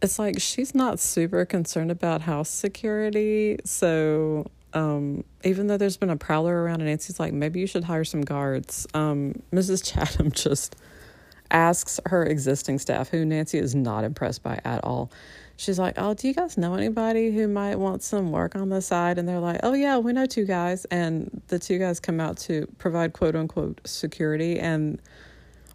it's 0.00 0.18
like 0.18 0.40
she's 0.40 0.74
not 0.74 0.98
super 0.98 1.44
concerned 1.44 1.90
about 1.90 2.22
house 2.22 2.48
security. 2.48 3.58
So 3.64 4.46
um, 4.72 5.24
even 5.44 5.66
though 5.66 5.76
there's 5.76 5.96
been 5.96 6.10
a 6.10 6.16
prowler 6.16 6.62
around, 6.62 6.80
and 6.80 6.86
Nancy's 6.86 7.18
like, 7.18 7.32
maybe 7.32 7.60
you 7.60 7.66
should 7.66 7.84
hire 7.84 8.04
some 8.04 8.22
guards. 8.22 8.86
Um, 8.94 9.42
Mrs. 9.52 9.84
Chatham 9.84 10.30
just 10.32 10.76
asks 11.50 11.98
her 12.06 12.24
existing 12.24 12.78
staff, 12.78 13.08
who 13.08 13.24
Nancy 13.24 13.58
is 13.58 13.74
not 13.74 14.04
impressed 14.04 14.42
by 14.42 14.60
at 14.64 14.84
all. 14.84 15.10
She's 15.56 15.78
like, 15.78 15.94
Oh, 15.96 16.14
do 16.14 16.28
you 16.28 16.34
guys 16.34 16.56
know 16.56 16.74
anybody 16.74 17.32
who 17.32 17.48
might 17.48 17.76
want 17.76 18.02
some 18.02 18.30
work 18.30 18.54
on 18.54 18.68
the 18.68 18.80
side? 18.80 19.18
And 19.18 19.28
they're 19.28 19.40
like, 19.40 19.60
Oh, 19.62 19.72
yeah, 19.72 19.98
we 19.98 20.12
know 20.12 20.26
two 20.26 20.44
guys. 20.44 20.84
And 20.86 21.42
the 21.48 21.58
two 21.58 21.78
guys 21.78 21.98
come 21.98 22.20
out 22.20 22.36
to 22.38 22.68
provide 22.78 23.12
quote 23.12 23.34
unquote 23.34 23.80
security. 23.84 24.60
And 24.60 25.00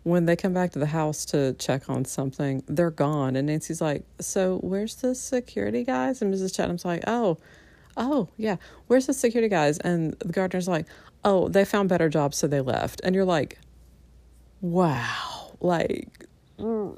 when 0.04 0.26
they 0.26 0.36
come 0.38 0.54
back 0.54 0.72
to 0.72 0.80
the 0.80 0.86
house 0.86 1.26
to 1.26 1.54
check 1.54 1.90
on 1.90 2.06
something, 2.06 2.64
they're 2.68 2.92
gone. 2.92 3.36
And 3.36 3.48
Nancy's 3.48 3.82
like, 3.82 4.06
So 4.22 4.60
where's 4.60 4.96
the 4.96 5.16
security 5.16 5.84
guys? 5.84 6.22
And 6.22 6.34
Mrs. 6.34 6.56
Chatham's 6.56 6.86
like, 6.86 7.04
Oh, 7.06 7.38
oh, 7.98 8.30
yeah, 8.38 8.58
where's 8.88 9.08
the 9.08 9.14
security 9.14 9.50
guys? 9.50 9.78
And 9.80 10.14
the 10.20 10.34
gardener's 10.34 10.68
like, 10.68 10.86
Oh, 11.26 11.48
they 11.48 11.64
found 11.64 11.88
better 11.88 12.10
jobs, 12.10 12.38
so 12.38 12.48
they 12.48 12.60
left. 12.62 13.02
And 13.04 13.16
you're 13.16 13.26
like, 13.26 13.58
Wow 14.62 15.34
like 15.64 16.28
cool, 16.58 16.98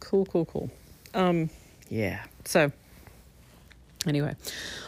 cool, 0.00 0.26
cool, 0.26 0.44
cool. 0.46 0.70
Um, 1.14 1.50
yeah. 1.88 2.24
So 2.44 2.72
anyway, 4.06 4.34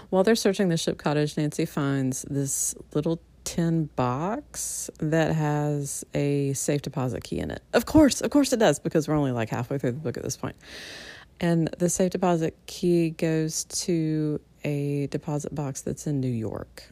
while 0.09 0.25
they're 0.25 0.35
searching 0.35 0.69
the 0.69 0.77
ship 0.77 0.99
cottage, 0.99 1.37
Nancy 1.37 1.67
finds 1.67 2.23
this 2.23 2.75
little 2.95 3.21
tin 3.45 3.87
box 3.97 4.91
that 4.99 5.35
has 5.35 6.05
a 6.15 6.53
safe 6.55 6.83
deposit 6.83 7.23
key 7.23 7.39
in 7.39 7.51
it. 7.51 7.63
Of 7.73 7.87
course, 7.87 8.21
of 8.21 8.31
course 8.31 8.53
it 8.53 8.59
does, 8.59 8.79
because 8.79 9.07
we're 9.07 9.17
only 9.17 9.33
like 9.33 9.51
halfway 9.51 9.79
through 9.79 9.93
the 9.93 10.01
book 10.01 10.17
at 10.17 10.23
this 10.23 10.37
point. 10.37 10.57
And 11.41 11.69
the 11.79 11.89
safe 11.89 12.11
deposit 12.11 12.57
key 12.67 13.11
goes 13.11 13.65
to 13.65 14.41
a 14.65 15.07
deposit 15.09 15.55
box 15.55 15.83
that's 15.83 16.07
in 16.07 16.21
New 16.21 16.29
York. 16.29 16.85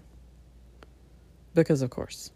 Because, 1.54 1.82
of 1.82 1.90
course, 1.90 2.30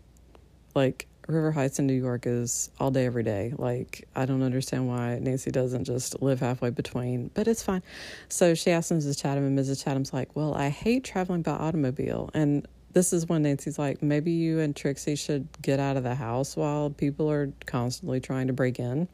like 0.74 1.06
River 1.28 1.52
Heights 1.52 1.78
in 1.78 1.86
New 1.86 1.94
York 1.94 2.26
is 2.26 2.70
all 2.80 2.90
day, 2.90 3.06
every 3.06 3.22
day. 3.22 3.52
Like, 3.56 4.08
I 4.14 4.26
don't 4.26 4.42
understand 4.42 4.88
why 4.88 5.18
Nancy 5.20 5.50
doesn't 5.50 5.84
just 5.84 6.20
live 6.20 6.40
halfway 6.40 6.70
between, 6.70 7.30
but 7.34 7.46
it's 7.46 7.62
fine. 7.62 7.82
So 8.28 8.54
she 8.54 8.70
asks 8.70 8.90
Mrs. 8.90 9.20
Chatham, 9.20 9.44
and 9.44 9.58
Mrs. 9.58 9.82
Chatham's 9.84 10.12
like, 10.12 10.34
Well, 10.34 10.54
I 10.54 10.68
hate 10.68 11.04
traveling 11.04 11.42
by 11.42 11.52
automobile. 11.52 12.30
And 12.34 12.66
this 12.92 13.12
is 13.12 13.28
when 13.28 13.42
Nancy's 13.42 13.78
like, 13.78 14.02
Maybe 14.02 14.32
you 14.32 14.58
and 14.58 14.74
Trixie 14.74 15.16
should 15.16 15.48
get 15.62 15.78
out 15.78 15.96
of 15.96 16.02
the 16.02 16.16
house 16.16 16.56
while 16.56 16.90
people 16.90 17.30
are 17.30 17.52
constantly 17.66 18.20
trying 18.20 18.48
to 18.48 18.52
break 18.52 18.80
in. 18.80 19.06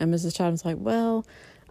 And 0.00 0.12
Mrs. 0.12 0.34
Chatham's 0.36 0.64
like, 0.64 0.76
Well, 0.78 1.24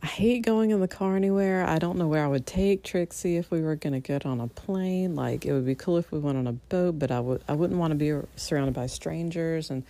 I 0.04 0.08
hate 0.08 0.44
going 0.44 0.72
in 0.72 0.80
the 0.80 0.88
car 0.88 1.16
anywhere. 1.16 1.64
I 1.64 1.78
don't 1.78 1.98
know 1.98 2.08
where 2.08 2.24
I 2.24 2.28
would 2.28 2.48
take 2.48 2.84
Trixie 2.84 3.38
if 3.38 3.52
we 3.52 3.62
were 3.62 3.76
going 3.76 3.94
to 3.94 4.00
get 4.00 4.26
on 4.26 4.40
a 4.40 4.48
plane. 4.48 5.16
Like 5.16 5.46
it 5.46 5.54
would 5.54 5.66
be 5.66 5.76
cool 5.76 5.98
if 5.98 6.12
we 6.12 6.18
went 6.18 6.38
on 6.40 6.48
a 6.48 6.54
boat, 6.54 6.98
but 6.98 7.12
I 7.12 7.20
would 7.20 7.44
I 7.48 7.54
wouldn't 7.54 7.80
want 7.80 7.92
to 7.92 7.96
be 7.96 8.28
surrounded 8.36 8.74
by 8.74 8.88
strangers 8.88 9.70
and 9.70 9.84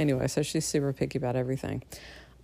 anyway, 0.00 0.26
so 0.26 0.42
she's 0.42 0.64
super 0.64 0.92
picky 0.92 1.18
about 1.18 1.36
everything. 1.36 1.82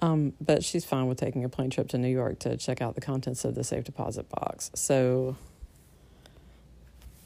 Um, 0.01 0.35
but 0.41 0.65
she's 0.65 0.85
fine 0.85 1.09
with 1.09 1.19
taking 1.19 1.43
a 1.43 1.49
plane 1.49 1.71
trip 1.71 1.89
to 1.89 1.99
New 1.99 2.09
York 2.09 2.39
to 2.41 2.57
check 2.57 2.81
out 2.81 2.95
the 2.95 3.01
contents 3.01 3.45
of 3.45 3.57
the 3.57 3.65
safe 3.65 3.83
deposit 3.83 4.29
box. 4.29 4.71
So 4.75 5.37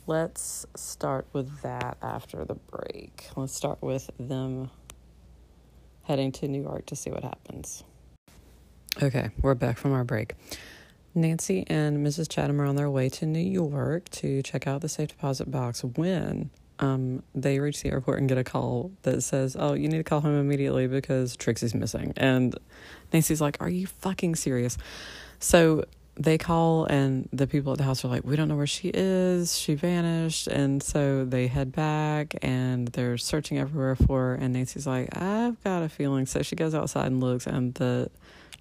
let's 0.06 0.64
start 0.74 1.26
with 1.34 1.60
that 1.60 1.98
after 2.00 2.46
the 2.46 2.54
break. 2.54 3.28
Let's 3.36 3.54
start 3.54 3.82
with 3.82 4.10
them 4.18 4.70
heading 6.04 6.32
to 6.32 6.48
New 6.48 6.62
York 6.62 6.86
to 6.86 6.96
see 6.96 7.10
what 7.10 7.24
happens. 7.24 7.84
Okay, 9.00 9.30
we're 9.40 9.54
back 9.54 9.78
from 9.78 9.92
our 9.92 10.04
break. 10.04 10.34
Nancy 11.14 11.64
and 11.68 12.06
Mrs. 12.06 12.28
Chatham 12.28 12.60
are 12.60 12.66
on 12.66 12.76
their 12.76 12.90
way 12.90 13.08
to 13.08 13.26
New 13.26 13.38
York 13.38 14.08
to 14.10 14.42
check 14.42 14.66
out 14.66 14.82
the 14.82 14.88
safe 14.88 15.08
deposit 15.08 15.50
box 15.50 15.82
when 15.82 16.50
um, 16.78 17.22
they 17.34 17.58
reach 17.58 17.82
the 17.82 17.90
airport 17.90 18.18
and 18.18 18.28
get 18.28 18.36
a 18.36 18.44
call 18.44 18.92
that 19.02 19.22
says, 19.22 19.56
Oh, 19.58 19.72
you 19.72 19.88
need 19.88 19.98
to 19.98 20.04
call 20.04 20.20
home 20.20 20.38
immediately 20.38 20.86
because 20.86 21.36
Trixie's 21.36 21.74
missing. 21.74 22.12
And 22.18 22.54
Nancy's 23.12 23.40
like, 23.40 23.56
Are 23.60 23.68
you 23.68 23.86
fucking 23.86 24.36
serious? 24.36 24.76
So 25.38 25.84
they 26.14 26.36
call 26.36 26.84
and 26.84 27.28
the 27.32 27.46
people 27.46 27.72
at 27.72 27.78
the 27.78 27.84
house 27.84 28.04
are 28.04 28.08
like, 28.08 28.24
we 28.24 28.36
don't 28.36 28.48
know 28.48 28.56
where 28.56 28.66
she 28.66 28.90
is. 28.92 29.56
She 29.58 29.74
vanished. 29.74 30.46
And 30.46 30.82
so 30.82 31.24
they 31.24 31.46
head 31.46 31.72
back 31.72 32.34
and 32.42 32.88
they're 32.88 33.16
searching 33.16 33.58
everywhere 33.58 33.96
for 33.96 34.20
her. 34.20 34.34
And 34.34 34.52
Nancy's 34.52 34.86
like, 34.86 35.16
I've 35.16 35.62
got 35.64 35.82
a 35.82 35.88
feeling. 35.88 36.26
So 36.26 36.42
she 36.42 36.54
goes 36.54 36.74
outside 36.74 37.06
and 37.06 37.20
looks, 37.20 37.46
and 37.46 37.74
the 37.74 38.10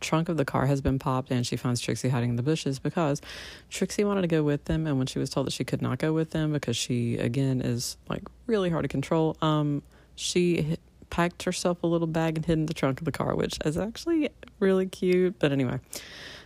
trunk 0.02 0.30
of 0.30 0.38
the 0.38 0.46
car 0.46 0.66
has 0.66 0.82
been 0.82 1.00
popped 1.00 1.32
and 1.32 1.48
she 1.48 1.56
finds 1.56 1.80
Trixie 1.80 2.10
hiding 2.10 2.32
in 2.32 2.36
the 2.36 2.44
bushes 2.44 2.80
because 2.80 3.22
Trixie 3.70 4.04
wanted 4.04 4.22
to 4.22 4.28
go 4.28 4.44
with 4.44 4.66
them 4.66 4.88
and 4.88 4.98
when 4.98 5.08
she 5.08 5.20
was 5.20 5.30
told 5.30 5.48
that 5.48 5.52
she 5.52 5.64
could 5.64 5.82
not 5.82 6.00
go 6.00 6.12
with 6.12 6.32
them 6.32 6.52
because 6.52 6.76
she 6.76 7.18
again 7.18 7.62
is 7.62 7.98
like 8.10 8.24
really 8.48 8.70
hard 8.70 8.84
to 8.84 8.90
control 8.90 9.38
um 9.42 9.82
she 10.16 10.78
packed 11.10 11.44
herself 11.44 11.84
a 11.84 11.88
little 11.88 12.08
bag 12.08 12.38
and 12.38 12.46
hid 12.46 12.54
in 12.54 12.66
the 12.66 12.74
trunk 12.74 13.00
of 13.00 13.06
the 13.06 13.12
car 13.12 13.36
which 13.36 13.58
is 13.64 13.78
actually 13.78 14.30
really 14.60 14.86
cute 14.86 15.38
but 15.40 15.52
anyway 15.52 15.80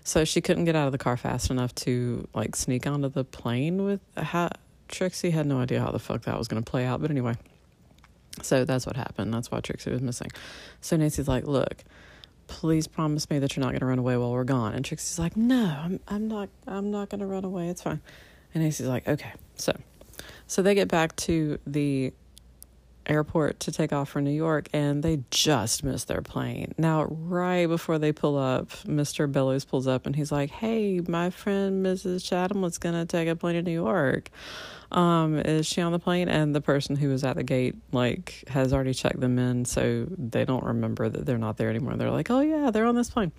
so 0.03 0.23
she 0.23 0.39
couldn't 0.39 0.65
get 0.65 0.75
out 0.75 0.85
of 0.85 0.91
the 0.91 0.99
car 0.99 1.17
fast 1.17 1.49
enough 1.49 1.73
to 1.73 2.27
like 2.35 2.55
sneak 2.55 2.85
onto 2.85 3.09
the 3.09 3.23
plane 3.23 3.83
with 3.83 3.99
how 4.15 4.49
Trixie 4.87 5.31
had 5.31 5.45
no 5.45 5.59
idea 5.59 5.81
how 5.81 5.91
the 5.91 5.99
fuck 5.99 6.23
that 6.23 6.37
was 6.37 6.47
going 6.47 6.63
to 6.63 6.69
play 6.69 6.85
out. 6.85 7.01
But 7.01 7.11
anyway, 7.11 7.33
so 8.41 8.65
that's 8.65 8.85
what 8.85 8.95
happened. 8.95 9.33
That's 9.33 9.49
why 9.49 9.59
Trixie 9.61 9.91
was 9.91 10.01
missing. 10.01 10.29
So 10.81 10.95
Nancy's 10.95 11.27
like, 11.27 11.45
"Look, 11.45 11.83
please 12.47 12.87
promise 12.87 13.29
me 13.29 13.39
that 13.39 13.55
you're 13.55 13.61
not 13.61 13.71
going 13.71 13.79
to 13.79 13.85
run 13.85 13.99
away 13.99 14.17
while 14.17 14.31
we're 14.31 14.43
gone." 14.43 14.73
And 14.73 14.83
Trixie's 14.83 15.19
like, 15.19 15.35
"No, 15.35 15.79
I'm 15.83 15.99
I'm 16.07 16.27
not 16.27 16.49
I'm 16.67 16.91
not 16.91 17.09
going 17.09 17.21
to 17.21 17.27
run 17.27 17.45
away. 17.45 17.69
It's 17.69 17.81
fine." 17.81 18.01
And 18.53 18.63
Nancy's 18.63 18.87
like, 18.87 19.07
"Okay." 19.07 19.33
So 19.55 19.75
so 20.47 20.61
they 20.61 20.75
get 20.75 20.87
back 20.87 21.15
to 21.17 21.59
the 21.65 22.13
airport 23.07 23.59
to 23.61 23.71
take 23.71 23.93
off 23.93 24.09
for 24.09 24.21
New 24.21 24.31
York 24.31 24.67
and 24.73 25.03
they 25.03 25.23
just 25.31 25.83
missed 25.83 26.07
their 26.07 26.21
plane. 26.21 26.73
Now, 26.77 27.05
right 27.05 27.67
before 27.67 27.99
they 27.99 28.11
pull 28.11 28.37
up, 28.37 28.69
Mr. 28.85 29.31
Bellows 29.31 29.65
pulls 29.65 29.87
up 29.87 30.05
and 30.05 30.15
he's 30.15 30.31
like, 30.31 30.51
Hey, 30.51 31.01
my 31.07 31.29
friend 31.29 31.85
Mrs. 31.85 32.23
Chatham 32.23 32.61
was 32.61 32.77
going 32.77 32.95
to 32.95 33.05
take 33.05 33.27
a 33.27 33.35
plane 33.35 33.55
to 33.55 33.61
New 33.61 33.71
York. 33.71 34.29
Um, 34.91 35.39
is 35.39 35.65
she 35.65 35.81
on 35.81 35.91
the 35.91 35.99
plane? 35.99 36.29
And 36.29 36.55
the 36.55 36.61
person 36.61 36.95
who 36.95 37.09
was 37.09 37.23
at 37.23 37.35
the 37.35 37.43
gate, 37.43 37.75
like, 37.91 38.43
has 38.47 38.71
already 38.71 38.93
checked 38.93 39.19
them 39.19 39.39
in, 39.39 39.65
so 39.65 40.07
they 40.09 40.45
don't 40.45 40.63
remember 40.63 41.09
that 41.09 41.25
they're 41.25 41.37
not 41.37 41.57
there 41.57 41.69
anymore. 41.69 41.95
They're 41.95 42.11
like, 42.11 42.29
Oh, 42.29 42.41
yeah, 42.41 42.71
they're 42.71 42.85
on 42.85 42.95
this 42.95 43.09
plane. 43.09 43.31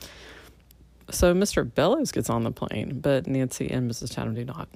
So 1.11 1.35
Mr. 1.35 1.73
Bellows 1.73 2.11
gets 2.11 2.29
on 2.29 2.43
the 2.43 2.51
plane, 2.51 2.99
but 3.01 3.27
Nancy 3.27 3.71
and 3.71 3.91
Mrs. 3.91 4.15
Chatham 4.15 4.35
do 4.35 4.45
not. 4.45 4.69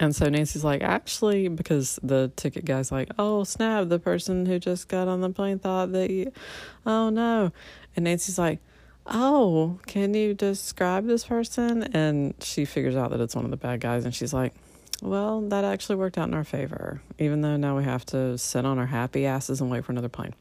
And 0.00 0.16
so 0.16 0.30
Nancy's 0.30 0.64
like, 0.64 0.82
actually, 0.82 1.48
because 1.48 2.00
the 2.02 2.32
ticket 2.34 2.64
guy's 2.64 2.90
like, 2.90 3.10
oh, 3.18 3.44
snap, 3.44 3.90
the 3.90 3.98
person 3.98 4.46
who 4.46 4.58
just 4.58 4.88
got 4.88 5.08
on 5.08 5.20
the 5.20 5.28
plane 5.28 5.58
thought 5.58 5.92
that 5.92 6.10
you, 6.10 6.32
oh 6.86 7.10
no. 7.10 7.52
And 7.94 8.04
Nancy's 8.04 8.38
like, 8.38 8.60
oh, 9.04 9.78
can 9.86 10.14
you 10.14 10.32
describe 10.32 11.06
this 11.06 11.24
person? 11.24 11.82
And 11.94 12.34
she 12.40 12.64
figures 12.64 12.96
out 12.96 13.10
that 13.10 13.20
it's 13.20 13.36
one 13.36 13.44
of 13.44 13.50
the 13.50 13.58
bad 13.58 13.80
guys. 13.80 14.06
And 14.06 14.14
she's 14.14 14.32
like, 14.32 14.54
well, 15.02 15.42
that 15.42 15.64
actually 15.64 15.96
worked 15.96 16.16
out 16.16 16.28
in 16.28 16.34
our 16.34 16.44
favor, 16.44 17.02
even 17.18 17.42
though 17.42 17.58
now 17.58 17.76
we 17.76 17.84
have 17.84 18.06
to 18.06 18.38
sit 18.38 18.64
on 18.64 18.78
our 18.78 18.86
happy 18.86 19.26
asses 19.26 19.60
and 19.60 19.70
wait 19.70 19.84
for 19.84 19.92
another 19.92 20.08
plane. 20.08 20.34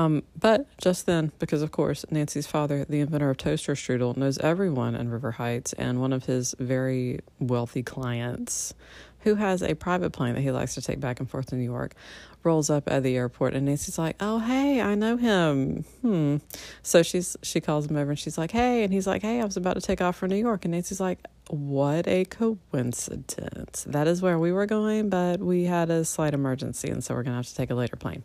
Um, 0.00 0.22
but 0.38 0.66
just 0.78 1.04
then, 1.04 1.30
because 1.38 1.60
of 1.60 1.72
course, 1.72 2.06
Nancy's 2.10 2.46
father, 2.46 2.86
the 2.88 3.00
inventor 3.00 3.28
of 3.28 3.36
toaster 3.36 3.74
strudel, 3.74 4.16
knows 4.16 4.38
everyone 4.38 4.94
in 4.94 5.10
River 5.10 5.32
Heights, 5.32 5.74
and 5.74 6.00
one 6.00 6.14
of 6.14 6.24
his 6.24 6.54
very 6.58 7.20
wealthy 7.38 7.82
clients, 7.82 8.72
who 9.20 9.34
has 9.34 9.62
a 9.62 9.74
private 9.74 10.10
plane 10.10 10.34
that 10.36 10.40
he 10.40 10.52
likes 10.52 10.74
to 10.76 10.80
take 10.80 11.00
back 11.00 11.20
and 11.20 11.28
forth 11.28 11.46
to 11.50 11.56
New 11.56 11.64
York, 11.64 11.94
rolls 12.42 12.70
up 12.70 12.90
at 12.90 13.02
the 13.02 13.14
airport, 13.14 13.52
and 13.52 13.66
Nancy's 13.66 13.98
like, 13.98 14.16
"Oh, 14.20 14.38
hey, 14.38 14.80
I 14.80 14.94
know 14.94 15.18
him." 15.18 15.84
Hmm. 16.00 16.36
So 16.82 17.02
she's 17.02 17.36
she 17.42 17.60
calls 17.60 17.86
him 17.86 17.98
over, 17.98 18.12
and 18.12 18.18
she's 18.18 18.38
like, 18.38 18.52
"Hey," 18.52 18.82
and 18.82 18.94
he's 18.94 19.06
like, 19.06 19.20
"Hey, 19.20 19.42
I 19.42 19.44
was 19.44 19.58
about 19.58 19.74
to 19.74 19.82
take 19.82 20.00
off 20.00 20.16
for 20.16 20.28
New 20.28 20.36
York," 20.36 20.64
and 20.64 20.72
Nancy's 20.72 21.00
like, 21.00 21.18
"What 21.50 22.08
a 22.08 22.24
coincidence! 22.24 23.84
That 23.86 24.08
is 24.08 24.22
where 24.22 24.38
we 24.38 24.50
were 24.50 24.64
going, 24.64 25.10
but 25.10 25.40
we 25.40 25.64
had 25.64 25.90
a 25.90 26.06
slight 26.06 26.32
emergency, 26.32 26.88
and 26.88 27.04
so 27.04 27.14
we're 27.14 27.22
gonna 27.22 27.36
have 27.36 27.48
to 27.48 27.54
take 27.54 27.68
a 27.68 27.74
later 27.74 27.96
plane." 27.96 28.22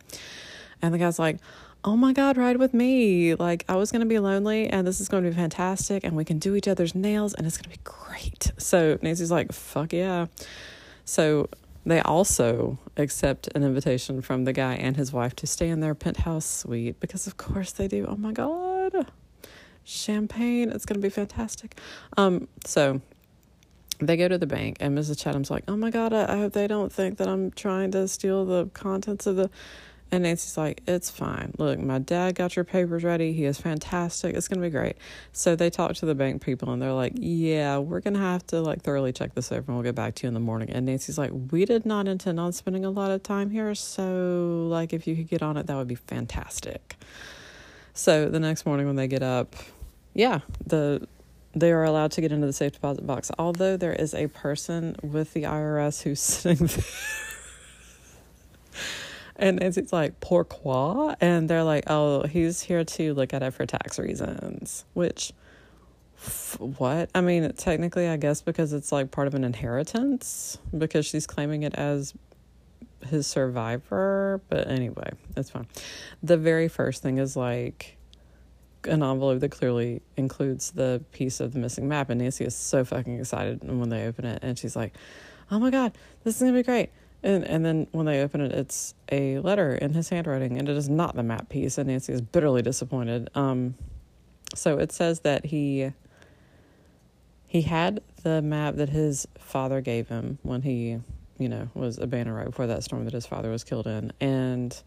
And 0.82 0.92
the 0.92 0.98
guy's 0.98 1.18
like, 1.18 1.38
oh 1.84 1.96
my 1.96 2.12
God, 2.12 2.36
ride 2.36 2.56
with 2.56 2.74
me. 2.74 3.34
Like, 3.34 3.64
I 3.68 3.76
was 3.76 3.92
going 3.92 4.00
to 4.00 4.06
be 4.06 4.18
lonely 4.18 4.68
and 4.68 4.86
this 4.86 5.00
is 5.00 5.08
going 5.08 5.24
to 5.24 5.30
be 5.30 5.36
fantastic 5.36 6.04
and 6.04 6.16
we 6.16 6.24
can 6.24 6.38
do 6.38 6.54
each 6.54 6.68
other's 6.68 6.94
nails 6.94 7.34
and 7.34 7.46
it's 7.46 7.56
going 7.56 7.70
to 7.72 7.78
be 7.78 7.84
great. 7.84 8.52
So 8.58 8.98
Nancy's 9.02 9.30
like, 9.30 9.52
fuck 9.52 9.92
yeah. 9.92 10.26
So 11.04 11.48
they 11.84 12.00
also 12.00 12.78
accept 12.96 13.48
an 13.54 13.62
invitation 13.62 14.20
from 14.20 14.44
the 14.44 14.52
guy 14.52 14.74
and 14.74 14.96
his 14.96 15.12
wife 15.12 15.36
to 15.36 15.46
stay 15.46 15.68
in 15.68 15.80
their 15.80 15.94
penthouse 15.94 16.44
suite 16.44 16.98
because, 16.98 17.28
of 17.28 17.36
course, 17.36 17.70
they 17.72 17.86
do. 17.86 18.06
Oh 18.08 18.16
my 18.16 18.32
God. 18.32 19.12
Champagne. 19.84 20.70
It's 20.70 20.84
going 20.84 21.00
to 21.00 21.06
be 21.06 21.10
fantastic. 21.10 21.78
Um, 22.16 22.48
so 22.64 23.00
they 24.00 24.16
go 24.16 24.28
to 24.28 24.36
the 24.36 24.46
bank 24.46 24.78
and 24.80 24.98
Mrs. 24.98 25.18
Chatham's 25.20 25.50
like, 25.50 25.64
oh 25.68 25.76
my 25.76 25.90
God, 25.90 26.12
I, 26.12 26.34
I 26.34 26.36
hope 26.38 26.52
they 26.52 26.66
don't 26.66 26.92
think 26.92 27.18
that 27.18 27.28
I'm 27.28 27.52
trying 27.52 27.92
to 27.92 28.08
steal 28.08 28.44
the 28.44 28.66
contents 28.74 29.26
of 29.26 29.36
the 29.36 29.50
and 30.12 30.22
Nancy's 30.22 30.56
like, 30.56 30.82
It's 30.86 31.10
fine. 31.10 31.52
Look, 31.58 31.78
my 31.78 31.98
dad 31.98 32.36
got 32.36 32.54
your 32.54 32.64
papers 32.64 33.02
ready. 33.02 33.32
He 33.32 33.44
is 33.44 33.58
fantastic. 33.58 34.36
It's 34.36 34.48
going 34.48 34.60
to 34.60 34.66
be 34.66 34.70
great. 34.70 34.96
So 35.32 35.56
they 35.56 35.68
talk 35.68 35.94
to 35.96 36.06
the 36.06 36.14
bank 36.14 36.42
people 36.42 36.72
and 36.72 36.80
they're 36.80 36.92
like, 36.92 37.12
Yeah, 37.16 37.78
we're 37.78 38.00
going 38.00 38.14
to 38.14 38.20
have 38.20 38.46
to 38.48 38.60
like 38.60 38.82
thoroughly 38.82 39.12
check 39.12 39.34
this 39.34 39.50
over 39.50 39.64
and 39.66 39.76
we'll 39.76 39.82
get 39.82 39.94
back 39.94 40.14
to 40.16 40.24
you 40.24 40.28
in 40.28 40.34
the 40.34 40.40
morning. 40.40 40.70
And 40.70 40.86
Nancy's 40.86 41.18
like, 41.18 41.32
We 41.50 41.64
did 41.64 41.84
not 41.84 42.06
intend 42.06 42.38
on 42.38 42.52
spending 42.52 42.84
a 42.84 42.90
lot 42.90 43.10
of 43.10 43.22
time 43.22 43.50
here. 43.50 43.74
So, 43.74 44.68
like, 44.70 44.92
if 44.92 45.06
you 45.06 45.16
could 45.16 45.28
get 45.28 45.42
on 45.42 45.56
it, 45.56 45.66
that 45.66 45.76
would 45.76 45.88
be 45.88 45.96
fantastic. 45.96 46.96
So 47.92 48.28
the 48.28 48.40
next 48.40 48.66
morning 48.66 48.86
when 48.86 48.96
they 48.96 49.08
get 49.08 49.22
up, 49.22 49.56
yeah, 50.14 50.40
the 50.66 51.08
they 51.54 51.72
are 51.72 51.84
allowed 51.84 52.12
to 52.12 52.20
get 52.20 52.32
into 52.32 52.46
the 52.46 52.52
safe 52.52 52.72
deposit 52.72 53.06
box. 53.06 53.30
Although 53.38 53.78
there 53.78 53.94
is 53.94 54.12
a 54.12 54.26
person 54.26 54.94
with 55.02 55.32
the 55.32 55.44
IRS 55.44 56.02
who's 56.02 56.20
sitting 56.20 56.66
there 56.66 56.84
and 59.38 59.62
it's 59.62 59.92
like, 59.92 60.20
pourquoi? 60.20 61.14
And 61.20 61.48
they're 61.48 61.64
like, 61.64 61.84
oh, 61.88 62.26
he's 62.26 62.62
here 62.62 62.84
to 62.84 63.14
look 63.14 63.34
at 63.34 63.42
it 63.42 63.52
for 63.52 63.66
tax 63.66 63.98
reasons. 63.98 64.84
Which, 64.94 65.32
f- 66.18 66.56
what? 66.58 67.10
I 67.14 67.20
mean, 67.20 67.52
technically, 67.52 68.08
I 68.08 68.16
guess 68.16 68.42
because 68.42 68.72
it's 68.72 68.92
like 68.92 69.10
part 69.10 69.26
of 69.26 69.34
an 69.34 69.44
inheritance, 69.44 70.58
because 70.76 71.06
she's 71.06 71.26
claiming 71.26 71.62
it 71.62 71.74
as 71.74 72.14
his 73.06 73.26
survivor. 73.26 74.40
But 74.48 74.68
anyway, 74.68 75.10
it's 75.36 75.50
fine. 75.50 75.66
The 76.22 76.36
very 76.36 76.68
first 76.68 77.02
thing 77.02 77.18
is 77.18 77.36
like 77.36 77.98
an 78.84 79.02
envelope 79.02 79.40
that 79.40 79.50
clearly 79.50 80.00
includes 80.16 80.70
the 80.70 81.02
piece 81.12 81.40
of 81.40 81.52
the 81.52 81.58
missing 81.58 81.88
map. 81.88 82.08
And 82.08 82.20
Nancy 82.20 82.44
is 82.44 82.56
so 82.56 82.84
fucking 82.84 83.18
excited 83.18 83.62
when 83.62 83.88
they 83.88 84.06
open 84.06 84.24
it. 84.24 84.38
And 84.42 84.58
she's 84.58 84.76
like, 84.76 84.94
oh 85.50 85.58
my 85.58 85.70
God, 85.70 85.92
this 86.24 86.36
is 86.36 86.40
going 86.40 86.54
to 86.54 86.58
be 86.58 86.62
great 86.62 86.90
and, 87.26 87.44
and 87.44 87.64
then 87.64 87.88
when 87.90 88.06
they 88.06 88.22
open 88.22 88.40
it, 88.40 88.52
it's 88.52 88.94
a 89.10 89.40
letter 89.40 89.74
in 89.74 89.94
his 89.94 90.08
handwriting, 90.08 90.58
and 90.58 90.68
it 90.68 90.76
is 90.76 90.88
not 90.88 91.16
the 91.16 91.24
map 91.24 91.48
piece. 91.48 91.76
And 91.76 91.88
Nancy 91.88 92.12
is 92.12 92.20
bitterly 92.20 92.62
disappointed. 92.62 93.28
Um, 93.34 93.74
so 94.54 94.78
it 94.78 94.92
says 94.92 95.20
that 95.20 95.46
he 95.46 95.92
he 97.48 97.62
had 97.62 98.00
the 98.22 98.42
map 98.42 98.76
that 98.76 98.90
his 98.90 99.26
father 99.38 99.80
gave 99.80 100.08
him 100.08 100.38
when 100.42 100.62
he, 100.62 100.98
you 101.38 101.48
know, 101.48 101.68
was 101.74 101.98
abandoned 101.98 102.36
right 102.36 102.46
before 102.46 102.66
that 102.68 102.84
storm 102.84 103.04
that 103.04 103.14
his 103.14 103.26
father 103.26 103.50
was 103.50 103.64
killed 103.64 103.88
in, 103.88 104.12
and 104.20 104.82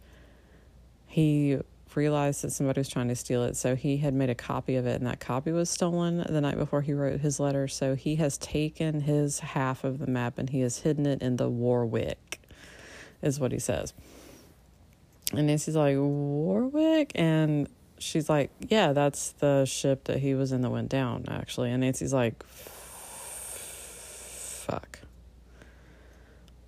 he 1.05 1.59
realized 1.95 2.43
that 2.43 2.51
somebody 2.51 2.79
was 2.79 2.89
trying 2.89 3.07
to 3.07 3.15
steal 3.15 3.43
it. 3.43 3.55
So 3.55 3.75
he 3.75 3.97
had 3.97 4.13
made 4.13 4.29
a 4.29 4.35
copy 4.35 4.75
of 4.75 4.85
it, 4.85 4.95
and 4.95 5.07
that 5.07 5.19
copy 5.19 5.51
was 5.51 5.69
stolen 5.69 6.25
the 6.29 6.41
night 6.41 6.57
before 6.57 6.81
he 6.81 6.93
wrote 6.93 7.19
his 7.19 7.39
letter. 7.39 7.67
So 7.67 7.95
he 7.95 8.15
has 8.17 8.37
taken 8.37 9.01
his 9.01 9.39
half 9.39 9.83
of 9.83 9.99
the 9.99 10.07
map 10.07 10.37
and 10.37 10.49
he 10.49 10.61
has 10.61 10.79
hidden 10.79 11.05
it 11.05 11.21
in 11.21 11.37
the 11.37 11.49
Warwick, 11.49 12.28
is 13.21 13.39
what 13.39 13.51
he 13.51 13.59
says. 13.59 13.93
And 15.33 15.47
Nancy's 15.47 15.75
like, 15.75 15.95
Warwick? 15.97 17.11
And 17.15 17.67
she's 17.99 18.29
like, 18.29 18.51
Yeah, 18.67 18.93
that's 18.93 19.33
the 19.33 19.65
ship 19.65 20.05
that 20.05 20.19
he 20.19 20.33
was 20.33 20.51
in 20.51 20.61
that 20.61 20.69
went 20.69 20.89
down, 20.89 21.25
actually. 21.27 21.71
And 21.71 21.81
Nancy's 21.81 22.13
like, 22.13 22.43
Fuck. 24.65 24.99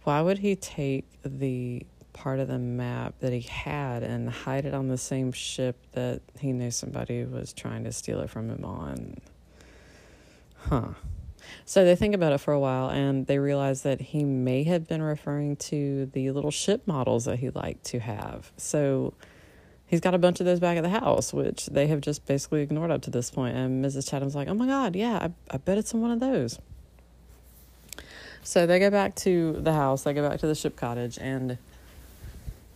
Why 0.04 0.22
would 0.22 0.40
he 0.40 0.56
take 0.56 1.06
the 1.24 1.86
part 2.14 2.40
of 2.40 2.48
the 2.48 2.60
map 2.60 3.16
that 3.20 3.34
he 3.34 3.42
had 3.42 4.04
and 4.04 4.30
hide 4.30 4.66
it 4.66 4.74
on 4.74 4.88
the 4.88 4.98
same 4.98 5.32
ship 5.32 5.76
that 5.94 6.22
he 6.40 6.52
knew 6.52 6.72
somebody 6.72 7.24
was 7.24 7.54
trying 7.54 7.84
to 7.84 7.92
steal 7.92 8.20
it 8.20 8.30
from 8.30 8.50
him 8.50 8.64
on. 8.64 9.18
Huh. 10.58 10.90
So 11.66 11.86
they 11.86 11.96
think 11.96 12.16
about 12.16 12.34
it 12.34 12.40
for 12.40 12.54
a 12.54 12.60
while 12.60 12.90
and 12.90 13.28
they 13.28 13.40
realize 13.40 13.84
that 13.84 14.02
he 14.02 14.24
may 14.24 14.64
have 14.64 14.88
been 14.88 15.02
referring 15.02 15.56
to 15.58 16.08
the 16.08 16.32
little 16.32 16.52
ship 16.52 16.88
models 16.88 17.26
that 17.26 17.40
he 17.40 17.50
liked 17.50 17.84
to 17.86 18.00
have. 18.00 18.52
So 18.58 19.14
he's 19.88 20.00
got 20.00 20.14
a 20.14 20.18
bunch 20.18 20.40
of 20.40 20.46
those 20.46 20.60
back 20.60 20.78
at 20.78 20.84
the 20.84 20.90
house, 20.90 21.34
which 21.34 21.68
they 21.68 21.88
have 21.88 22.02
just 22.02 22.26
basically 22.26 22.62
ignored 22.62 22.92
up 22.92 23.02
to 23.04 23.10
this 23.10 23.30
point. 23.32 23.56
And 23.56 23.84
Mrs. 23.84 24.10
Chatham's 24.10 24.36
like, 24.36 24.48
oh 24.48 24.54
my 24.54 24.68
God, 24.68 24.96
yeah, 24.96 25.18
I, 25.18 25.56
I 25.56 25.58
bet 25.58 25.78
it's 25.78 25.94
in 25.94 26.02
one 26.02 26.12
of 26.12 26.20
those. 26.20 26.60
So 28.44 28.66
they 28.66 28.80
go 28.80 28.90
back 28.90 29.16
to 29.18 29.54
the 29.54 29.74
house, 29.74 30.04
they 30.04 30.14
go 30.14 30.28
back 30.28 30.40
to 30.40 30.48
the 30.48 30.56
ship 30.56 30.76
cottage, 30.76 31.20
and 31.20 31.58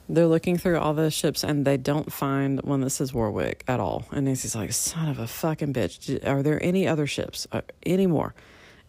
they're 0.07 0.27
looking 0.27 0.57
through 0.57 0.77
all 0.77 0.93
the 0.93 1.09
ships 1.09 1.43
and 1.43 1.65
they 1.65 1.77
don't 1.77 2.11
find 2.11 2.61
one 2.61 2.81
that 2.81 2.91
says 2.91 3.13
Warwick 3.13 3.63
at 3.67 3.79
all. 3.79 4.05
And 4.11 4.25
Nancy's 4.25 4.55
like, 4.55 4.71
son 4.71 5.09
of 5.09 5.19
a 5.19 5.27
fucking 5.27 5.73
bitch. 5.73 6.25
Are 6.27 6.43
there 6.43 6.61
any 6.63 6.87
other 6.87 7.07
ships? 7.07 7.47
Uh, 7.51 7.61
any 7.83 8.05
more? 8.05 8.35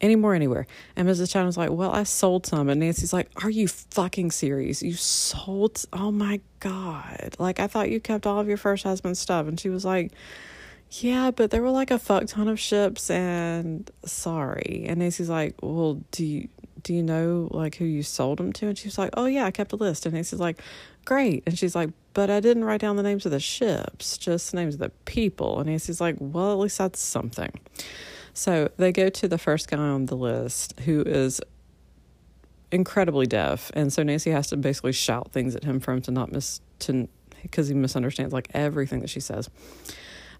Any 0.01 0.16
more 0.16 0.34
anywhere? 0.34 0.66
And 0.94 1.09
Mrs. 1.09 1.30
Chatham's 1.30 1.57
like, 1.57 1.70
well, 1.70 1.90
I 1.90 2.03
sold 2.03 2.47
some. 2.47 2.68
And 2.68 2.80
Nancy's 2.80 3.12
like, 3.12 3.30
are 3.42 3.51
you 3.51 3.66
fucking 3.66 4.30
serious? 4.30 4.82
You 4.82 4.94
sold? 4.94 5.84
Oh 5.92 6.11
my 6.11 6.40
God. 6.61 7.34
Like, 7.38 7.61
I 7.61 7.66
thought 7.66 7.90
you 7.90 8.01
kept 8.01 8.26
all 8.26 8.38
of 8.38 8.47
your 8.49 8.59
first 8.59 8.84
husband's 8.84 9.20
stuff. 9.20 9.47
And 9.47 9.59
she 9.59 9.70
was 9.70 9.84
like, 9.84 10.12
yeah, 10.90 11.30
but 11.30 11.51
there 11.51 11.62
were 11.62 11.70
like 11.70 11.90
a 11.90 11.99
fuck 11.99 12.26
ton 12.26 12.49
of 12.49 12.61
ships 12.61 13.11
and 13.11 13.90
sorry. 14.05 14.84
And 14.86 15.01
Nancy's 15.01 15.30
like, 15.30 15.55
well, 15.62 16.03
do 16.11 16.24
you, 16.24 16.49
do 16.82 16.94
you 16.94 17.03
know 17.03 17.49
like 17.51 17.76
who 17.76 17.84
you 17.84 18.03
sold 18.03 18.38
them 18.38 18.53
to? 18.55 18.68
And 18.68 18.78
she's 18.78 18.99
like, 18.99 19.11
oh 19.16 19.26
yeah, 19.26 19.47
I 19.47 19.51
kept 19.51 19.72
a 19.72 19.76
list. 19.76 20.07
And 20.07 20.14
Nancy's 20.14 20.40
like, 20.40 20.61
great. 21.05 21.42
And 21.47 21.59
she's 21.59 21.74
like, 21.74 21.90
but 22.12 22.30
I 22.30 22.40
didn't 22.40 22.64
write 22.64 22.80
down 22.80 22.97
the 22.97 23.03
names 23.03 23.26
of 23.26 23.32
the 23.32 23.40
ships, 23.40 24.18
just 24.18 24.51
the 24.51 24.59
names 24.59 24.74
of 24.74 24.80
the 24.80 24.90
people. 25.07 25.59
And 25.59 25.68
Nancy's 25.68 26.01
like, 26.01 26.16
well, 26.18 26.53
at 26.53 26.59
least 26.59 26.78
that's 26.78 27.01
something. 27.01 27.53
So 28.37 28.70
they 28.76 28.93
go 28.93 29.09
to 29.09 29.28
the 29.28 29.39
first 29.39 29.70
guy 29.70 29.78
on 29.78 30.07
the 30.07 30.14
list 30.14 30.78
who 30.80 31.01
is 31.01 31.41
incredibly 32.70 33.26
deaf. 33.26 33.70
And 33.72 33.91
so 33.91 34.03
Nancy 34.03 34.30
has 34.30 34.49
to 34.49 34.59
basically 34.59 34.93
shout 34.93 35.32
things 35.32 35.57
at 35.57 35.64
him 35.64 35.80
for 35.80 35.93
him 35.93 36.03
to 36.03 36.11
not 36.11 36.30
miss, 36.30 36.61
to, 36.80 37.09
because 37.41 37.68
he 37.68 37.74
misunderstands 37.74 38.34
like 38.34 38.49
everything 38.53 39.01
that 39.01 39.09
she 39.09 39.20
says 39.20 39.49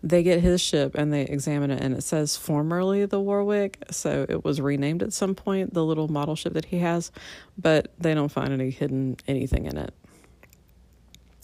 they 0.03 0.23
get 0.23 0.41
his 0.41 0.61
ship 0.61 0.95
and 0.95 1.11
they 1.11 1.23
examine 1.23 1.71
it 1.71 1.83
and 1.83 1.95
it 1.95 2.03
says 2.03 2.37
formerly 2.37 3.07
the 3.07 3.19
Warwick 3.19 3.83
so 3.91 4.27
it 4.29 4.45
was 4.45 4.61
renamed 4.61 5.03
at 5.03 5.15
some 5.15 5.35
point 5.35 5.73
the 5.73 5.83
little 5.83 6.09
model 6.09 6.37
ship 6.37 6.53
that 6.53 6.67
he 6.67 6.81
has 6.81 7.11
but 7.57 7.91
they 7.99 8.13
don't 8.13 8.29
find 8.29 8.53
any 8.53 8.69
hidden 8.69 9.17
anything 9.27 9.65
in 9.65 9.79
it 9.79 9.95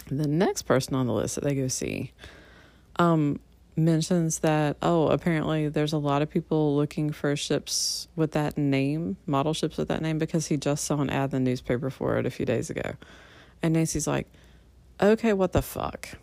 the 0.09 0.28
next 0.28 0.62
person 0.62 0.94
on 0.94 1.07
the 1.07 1.14
list 1.14 1.36
that 1.36 1.44
they 1.44 1.55
go 1.55 1.66
see 1.66 2.12
um, 2.96 3.40
mentions 3.74 4.40
that 4.40 4.76
oh 4.82 5.08
apparently 5.08 5.68
there's 5.68 5.94
a 5.94 5.98
lot 5.98 6.20
of 6.20 6.28
people 6.28 6.76
looking 6.76 7.10
for 7.10 7.34
ships 7.34 8.06
with 8.14 8.32
that 8.32 8.58
name 8.58 9.16
model 9.24 9.54
ships 9.54 9.78
with 9.78 9.88
that 9.88 10.02
name 10.02 10.18
because 10.18 10.48
he 10.48 10.56
just 10.58 10.84
saw 10.84 11.00
an 11.00 11.08
ad 11.08 11.32
in 11.32 11.42
the 11.42 11.50
newspaper 11.50 11.88
for 11.88 12.18
it 12.18 12.26
a 12.26 12.30
few 12.30 12.44
days 12.44 12.68
ago 12.68 12.92
and 13.62 13.72
nancy's 13.72 14.06
like 14.06 14.26
okay 15.00 15.32
what 15.32 15.52
the 15.52 15.62
fuck 15.62 16.18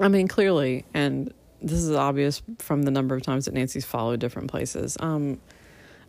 I 0.00 0.08
mean, 0.08 0.28
clearly, 0.28 0.84
and 0.94 1.32
this 1.60 1.78
is 1.78 1.92
obvious 1.92 2.42
from 2.58 2.82
the 2.82 2.90
number 2.90 3.14
of 3.14 3.22
times 3.22 3.44
that 3.44 3.54
Nancy's 3.54 3.84
followed 3.84 4.18
different 4.18 4.50
places. 4.50 4.96
Um, 4.98 5.40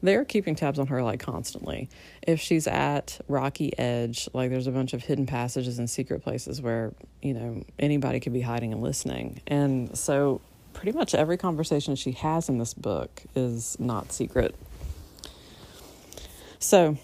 they're 0.01 0.25
keeping 0.25 0.55
tabs 0.55 0.79
on 0.79 0.87
her 0.87 1.03
like 1.03 1.19
constantly. 1.19 1.89
If 2.21 2.39
she's 2.39 2.67
at 2.67 3.19
Rocky 3.27 3.77
Edge, 3.77 4.27
like 4.33 4.49
there's 4.49 4.67
a 4.67 4.71
bunch 4.71 4.93
of 4.93 5.03
hidden 5.03 5.25
passages 5.25 5.79
and 5.79 5.89
secret 5.89 6.23
places 6.23 6.61
where, 6.61 6.93
you 7.21 7.33
know, 7.33 7.63
anybody 7.79 8.19
could 8.19 8.33
be 8.33 8.41
hiding 8.41 8.73
and 8.73 8.81
listening. 8.81 9.41
And 9.47 9.97
so 9.97 10.41
pretty 10.73 10.97
much 10.97 11.13
every 11.13 11.37
conversation 11.37 11.95
she 11.95 12.11
has 12.13 12.49
in 12.49 12.57
this 12.57 12.73
book 12.73 13.23
is 13.35 13.79
not 13.79 14.11
secret. 14.11 14.55
So 16.59 16.97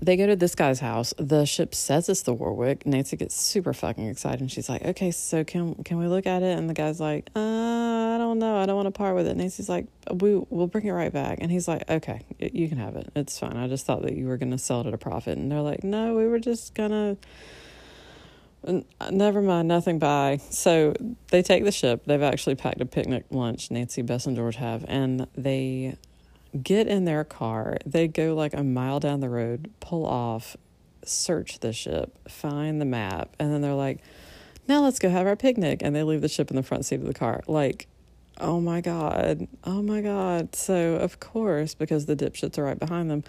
they 0.00 0.16
go 0.16 0.26
to 0.26 0.36
this 0.36 0.54
guy's 0.54 0.80
house. 0.80 1.14
The 1.18 1.44
ship 1.44 1.74
says 1.74 2.08
it's 2.08 2.22
the 2.22 2.34
Warwick. 2.34 2.86
Nancy 2.86 3.16
gets 3.16 3.34
super 3.34 3.72
fucking 3.72 4.06
excited 4.06 4.40
and 4.40 4.50
she's 4.50 4.68
like, 4.68 4.84
"Okay, 4.84 5.10
so 5.10 5.44
can 5.44 5.74
can 5.84 5.98
we 5.98 6.06
look 6.06 6.26
at 6.26 6.42
it?" 6.42 6.58
And 6.58 6.68
the 6.68 6.74
guy's 6.74 7.00
like, 7.00 7.30
uh, 7.36 7.40
"I 7.40 8.16
don't 8.18 8.38
know. 8.38 8.56
I 8.56 8.66
don't 8.66 8.76
want 8.76 8.86
to 8.86 8.92
part 8.92 9.14
with 9.14 9.26
it." 9.26 9.36
Nancy's 9.36 9.68
like, 9.68 9.86
"We 10.12 10.42
we'll 10.50 10.66
bring 10.66 10.86
it 10.86 10.92
right 10.92 11.12
back." 11.12 11.38
And 11.40 11.50
he's 11.50 11.68
like, 11.68 11.88
"Okay, 11.88 12.20
you 12.38 12.68
can 12.68 12.78
have 12.78 12.96
it. 12.96 13.10
It's 13.14 13.38
fine. 13.38 13.56
I 13.56 13.68
just 13.68 13.86
thought 13.86 14.02
that 14.02 14.14
you 14.14 14.26
were 14.26 14.36
going 14.36 14.52
to 14.52 14.58
sell 14.58 14.80
it 14.80 14.86
at 14.86 14.94
a 14.94 14.98
profit." 14.98 15.38
And 15.38 15.50
they're 15.50 15.60
like, 15.60 15.84
"No, 15.84 16.14
we 16.14 16.26
were 16.26 16.38
just 16.38 16.74
gonna." 16.74 17.16
Never 19.10 19.42
mind, 19.42 19.66
nothing. 19.66 19.98
Bye. 19.98 20.40
So 20.50 20.94
they 21.30 21.42
take 21.42 21.64
the 21.64 21.72
ship. 21.72 22.02
They've 22.06 22.22
actually 22.22 22.54
packed 22.54 22.80
a 22.80 22.86
picnic 22.86 23.24
lunch. 23.30 23.70
Nancy, 23.72 24.02
Bess, 24.02 24.26
and 24.26 24.36
George 24.36 24.54
have, 24.56 24.84
and 24.86 25.26
they 25.36 25.96
get 26.60 26.86
in 26.86 27.04
their 27.04 27.24
car. 27.24 27.76
They 27.86 28.08
go 28.08 28.34
like 28.34 28.54
a 28.54 28.62
mile 28.62 29.00
down 29.00 29.20
the 29.20 29.28
road, 29.28 29.70
pull 29.80 30.06
off, 30.06 30.56
search 31.04 31.60
the 31.60 31.72
ship, 31.72 32.28
find 32.28 32.80
the 32.80 32.84
map, 32.84 33.34
and 33.38 33.52
then 33.52 33.60
they're 33.60 33.74
like, 33.74 34.00
now 34.68 34.82
let's 34.82 34.98
go 34.98 35.08
have 35.08 35.26
our 35.26 35.36
picnic. 35.36 35.82
And 35.82 35.94
they 35.94 36.02
leave 36.02 36.20
the 36.20 36.28
ship 36.28 36.50
in 36.50 36.56
the 36.56 36.62
front 36.62 36.84
seat 36.84 37.00
of 37.00 37.06
the 37.06 37.14
car. 37.14 37.42
Like, 37.46 37.88
oh 38.40 38.60
my 38.60 38.80
God. 38.80 39.48
Oh 39.64 39.82
my 39.82 40.00
God. 40.00 40.54
So, 40.54 40.94
of 40.94 41.20
course, 41.20 41.74
because 41.74 42.06
the 42.06 42.16
dipshits 42.16 42.58
are 42.58 42.64
right 42.64 42.78
behind 42.78 43.10
them, 43.10 43.24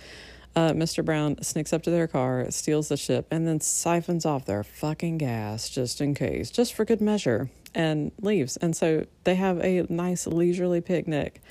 uh, 0.55 0.71
Mr. 0.71 1.03
Brown 1.03 1.41
sneaks 1.41 1.74
up 1.74 1.82
to 1.84 1.89
their 1.89 2.07
car, 2.07 2.45
steals 2.51 2.89
the 2.89 2.97
ship, 2.97 3.26
and 3.32 3.47
then 3.47 3.59
siphons 3.59 4.26
off 4.26 4.45
their 4.45 4.63
fucking 4.63 5.17
gas 5.17 5.67
just 5.69 5.99
in 5.99 6.13
case, 6.13 6.51
just 6.51 6.76
for 6.76 6.86
good 6.86 7.01
measure, 7.01 7.49
and 7.74 8.11
leaves. 8.21 8.57
And 8.57 8.76
so 8.76 9.05
they 9.24 9.36
have 9.36 9.59
a 9.61 9.88
nice 9.89 10.28
leisurely 10.28 10.82
picnic 10.82 11.41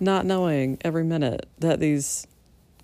not 0.00 0.26
knowing 0.26 0.78
every 0.82 1.04
minute 1.04 1.48
that 1.58 1.80
these 1.80 2.26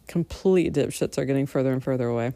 complete 0.07 0.73
dipshits 0.73 1.19
are 1.19 1.25
getting 1.25 1.47
further 1.47 1.73
and 1.73 1.83
further 1.83 2.09
away. 2.09 2.33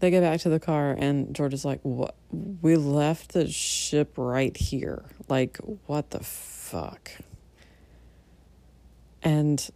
They 0.00 0.10
get 0.10 0.22
back 0.22 0.40
to 0.40 0.48
the 0.48 0.60
car, 0.60 0.96
and 0.98 1.34
George 1.34 1.52
is 1.52 1.64
like, 1.64 1.80
"What? 1.82 2.14
We 2.32 2.76
left 2.76 3.32
the 3.32 3.48
ship 3.48 4.14
right 4.16 4.56
here. 4.56 5.04
Like, 5.28 5.58
what 5.86 6.10
the 6.10 6.20
fuck?" 6.20 7.10
And 9.22 9.68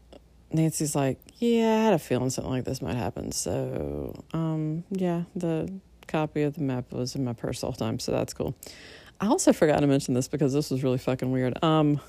Nancy's 0.51 0.95
like, 0.95 1.19
"Yeah, 1.37 1.77
I 1.77 1.85
had 1.85 1.93
a 1.93 1.99
feeling 1.99 2.31
something 2.31 2.53
like 2.53 2.65
this 2.65 2.81
might 2.81 2.97
happen. 2.97 3.33
So, 3.33 4.25
um, 4.33 4.85
yeah, 4.91 5.25
the 5.37 5.71
copy 6.09 6.43
of 6.43 6.55
the 6.55 6.63
map 6.63 6.91
was 6.91 7.15
in 7.15 7.25
my 7.25 7.35
purse 7.35 7.63
all 7.63 7.73
the 7.73 7.79
time, 7.79 7.99
so 7.99 8.11
that's 8.11 8.33
cool." 8.33 8.55
I 9.21 9.27
also 9.27 9.53
forgot 9.53 9.81
to 9.81 9.87
mention 9.87 10.15
this 10.15 10.27
because 10.27 10.55
this 10.55 10.71
was 10.71 10.83
really 10.83 10.99
fucking 10.99 11.31
weird. 11.31 11.63
Um, 11.63 12.01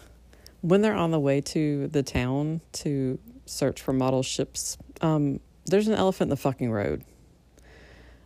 when 0.65 0.81
they're 0.81 0.95
on 0.95 1.11
the 1.11 1.19
way 1.19 1.41
to 1.41 1.87
the 1.89 2.01
town 2.01 2.59
to 2.71 3.19
search 3.45 3.83
for 3.83 3.93
model 3.93 4.23
ships, 4.23 4.79
um, 4.99 5.39
there's 5.67 5.87
an 5.87 5.93
elephant 5.93 6.27
in 6.27 6.29
the 6.29 6.37
fucking 6.37 6.71
road. 6.71 7.03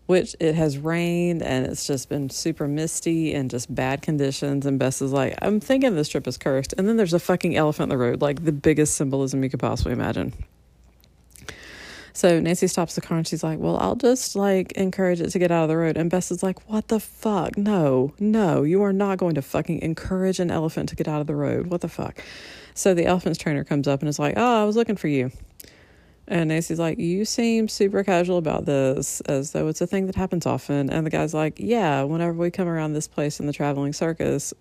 Which 0.05 0.35
it 0.39 0.55
has 0.55 0.77
rained 0.77 1.43
and 1.43 1.67
it's 1.67 1.85
just 1.85 2.09
been 2.09 2.29
super 2.29 2.67
misty 2.67 3.33
and 3.33 3.49
just 3.49 3.73
bad 3.73 4.01
conditions. 4.01 4.65
And 4.65 4.79
Bess 4.79 5.01
is 5.01 5.11
like, 5.11 5.37
I'm 5.41 5.59
thinking 5.59 5.95
this 5.95 6.09
trip 6.09 6.27
is 6.27 6.37
cursed. 6.37 6.73
And 6.77 6.87
then 6.87 6.95
there's 6.95 7.13
a 7.13 7.19
fucking 7.19 7.55
elephant 7.55 7.91
in 7.91 7.97
the 7.97 8.03
road, 8.03 8.21
like 8.21 8.45
the 8.45 8.53
biggest 8.53 8.95
symbolism 8.95 9.43
you 9.43 9.49
could 9.49 9.59
possibly 9.59 9.91
imagine. 9.91 10.33
So 12.13 12.39
Nancy 12.39 12.67
stops 12.67 12.95
the 12.95 13.01
car 13.01 13.17
and 13.17 13.27
she's 13.27 13.43
like, 13.43 13.59
Well, 13.59 13.77
I'll 13.77 13.95
just 13.95 14.35
like 14.35 14.71
encourage 14.73 15.21
it 15.21 15.29
to 15.31 15.39
get 15.39 15.51
out 15.51 15.63
of 15.63 15.69
the 15.69 15.77
road. 15.77 15.97
And 15.97 16.09
Bess 16.09 16.31
is 16.31 16.43
like, 16.43 16.69
What 16.69 16.87
the 16.87 16.99
fuck? 16.99 17.57
No, 17.57 18.13
no, 18.19 18.63
you 18.63 18.81
are 18.83 18.93
not 18.93 19.17
going 19.17 19.35
to 19.35 19.41
fucking 19.41 19.81
encourage 19.81 20.39
an 20.39 20.51
elephant 20.51 20.89
to 20.89 20.95
get 20.95 21.07
out 21.07 21.21
of 21.21 21.27
the 21.27 21.35
road. 21.35 21.67
What 21.67 21.81
the 21.81 21.89
fuck? 21.89 22.21
So 22.73 22.93
the 22.93 23.05
elephant's 23.05 23.39
trainer 23.39 23.63
comes 23.63 23.87
up 23.87 24.01
and 24.01 24.09
is 24.09 24.19
like, 24.19 24.35
Oh, 24.37 24.61
I 24.61 24.65
was 24.65 24.75
looking 24.75 24.95
for 24.95 25.07
you. 25.07 25.31
And 26.27 26.49
Nancy's 26.49 26.79
like, 26.79 26.99
You 26.99 27.25
seem 27.25 27.67
super 27.67 28.03
casual 28.03 28.37
about 28.37 28.65
this, 28.65 29.21
as 29.21 29.51
though 29.51 29.67
it's 29.67 29.81
a 29.81 29.87
thing 29.87 30.05
that 30.07 30.15
happens 30.15 30.45
often. 30.45 30.89
And 30.89 31.05
the 31.05 31.09
guy's 31.09 31.33
like, 31.33 31.59
Yeah, 31.59 32.03
whenever 32.03 32.33
we 32.33 32.51
come 32.51 32.67
around 32.67 32.93
this 32.93 33.07
place 33.07 33.39
in 33.39 33.47
the 33.47 33.53
traveling 33.53 33.93
circus, 33.93 34.53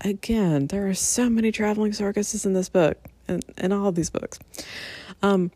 again, 0.00 0.68
there 0.68 0.88
are 0.88 0.94
so 0.94 1.28
many 1.28 1.52
traveling 1.52 1.92
circuses 1.92 2.46
in 2.46 2.52
this 2.52 2.68
book 2.68 2.98
and 3.28 3.44
in 3.58 3.72
all 3.72 3.92
these 3.92 4.10
books. 4.10 4.38
Um, 5.22 5.50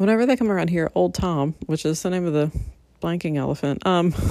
whenever 0.00 0.24
they 0.24 0.34
come 0.34 0.50
around 0.50 0.70
here, 0.70 0.90
Old 0.94 1.12
Tom, 1.12 1.54
which 1.66 1.84
is 1.84 2.00
the 2.00 2.08
name 2.08 2.24
of 2.24 2.32
the 2.32 2.50
blanking 3.02 3.36
elephant, 3.36 3.86
um, 3.86 4.14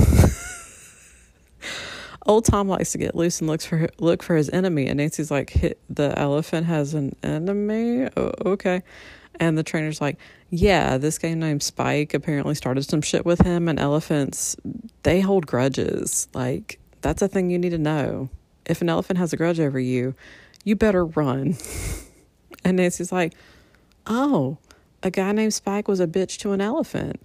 Old 2.25 2.45
Tom 2.45 2.67
likes 2.67 2.91
to 2.93 2.97
get 2.97 3.13
loose 3.13 3.39
and 3.39 3.47
looks 3.47 3.67
for 3.67 3.87
look 3.99 4.23
for 4.23 4.35
his 4.35 4.49
enemy, 4.49 4.87
and 4.87 4.97
Nancy's 4.97 5.29
like, 5.29 5.77
"The 5.87 6.17
elephant 6.17 6.65
has 6.65 6.95
an 6.95 7.15
enemy." 7.21 8.09
Oh, 8.17 8.31
okay, 8.47 8.81
and 9.39 9.55
the 9.57 9.63
trainer's 9.63 10.01
like, 10.01 10.17
"Yeah, 10.49 10.97
this 10.97 11.19
guy 11.19 11.35
named 11.35 11.61
Spike 11.61 12.15
apparently 12.15 12.55
started 12.55 12.83
some 12.83 13.03
shit 13.03 13.23
with 13.23 13.41
him, 13.41 13.67
and 13.67 13.79
elephants 13.79 14.55
they 15.03 15.21
hold 15.21 15.45
grudges. 15.45 16.27
Like 16.33 16.79
that's 17.01 17.21
a 17.21 17.27
thing 17.27 17.51
you 17.51 17.59
need 17.59 17.69
to 17.69 17.77
know. 17.77 18.29
If 18.65 18.81
an 18.81 18.89
elephant 18.89 19.19
has 19.19 19.33
a 19.33 19.37
grudge 19.37 19.59
over 19.59 19.79
you, 19.79 20.15
you 20.63 20.75
better 20.75 21.05
run." 21.05 21.57
and 22.65 22.77
Nancy's 22.77 23.11
like, 23.11 23.35
"Oh." 24.07 24.57
A 25.03 25.11
guy 25.11 25.31
named 25.31 25.53
Spike 25.53 25.87
was 25.87 25.99
a 25.99 26.07
bitch 26.07 26.37
to 26.39 26.51
an 26.51 26.61
elephant. 26.61 27.21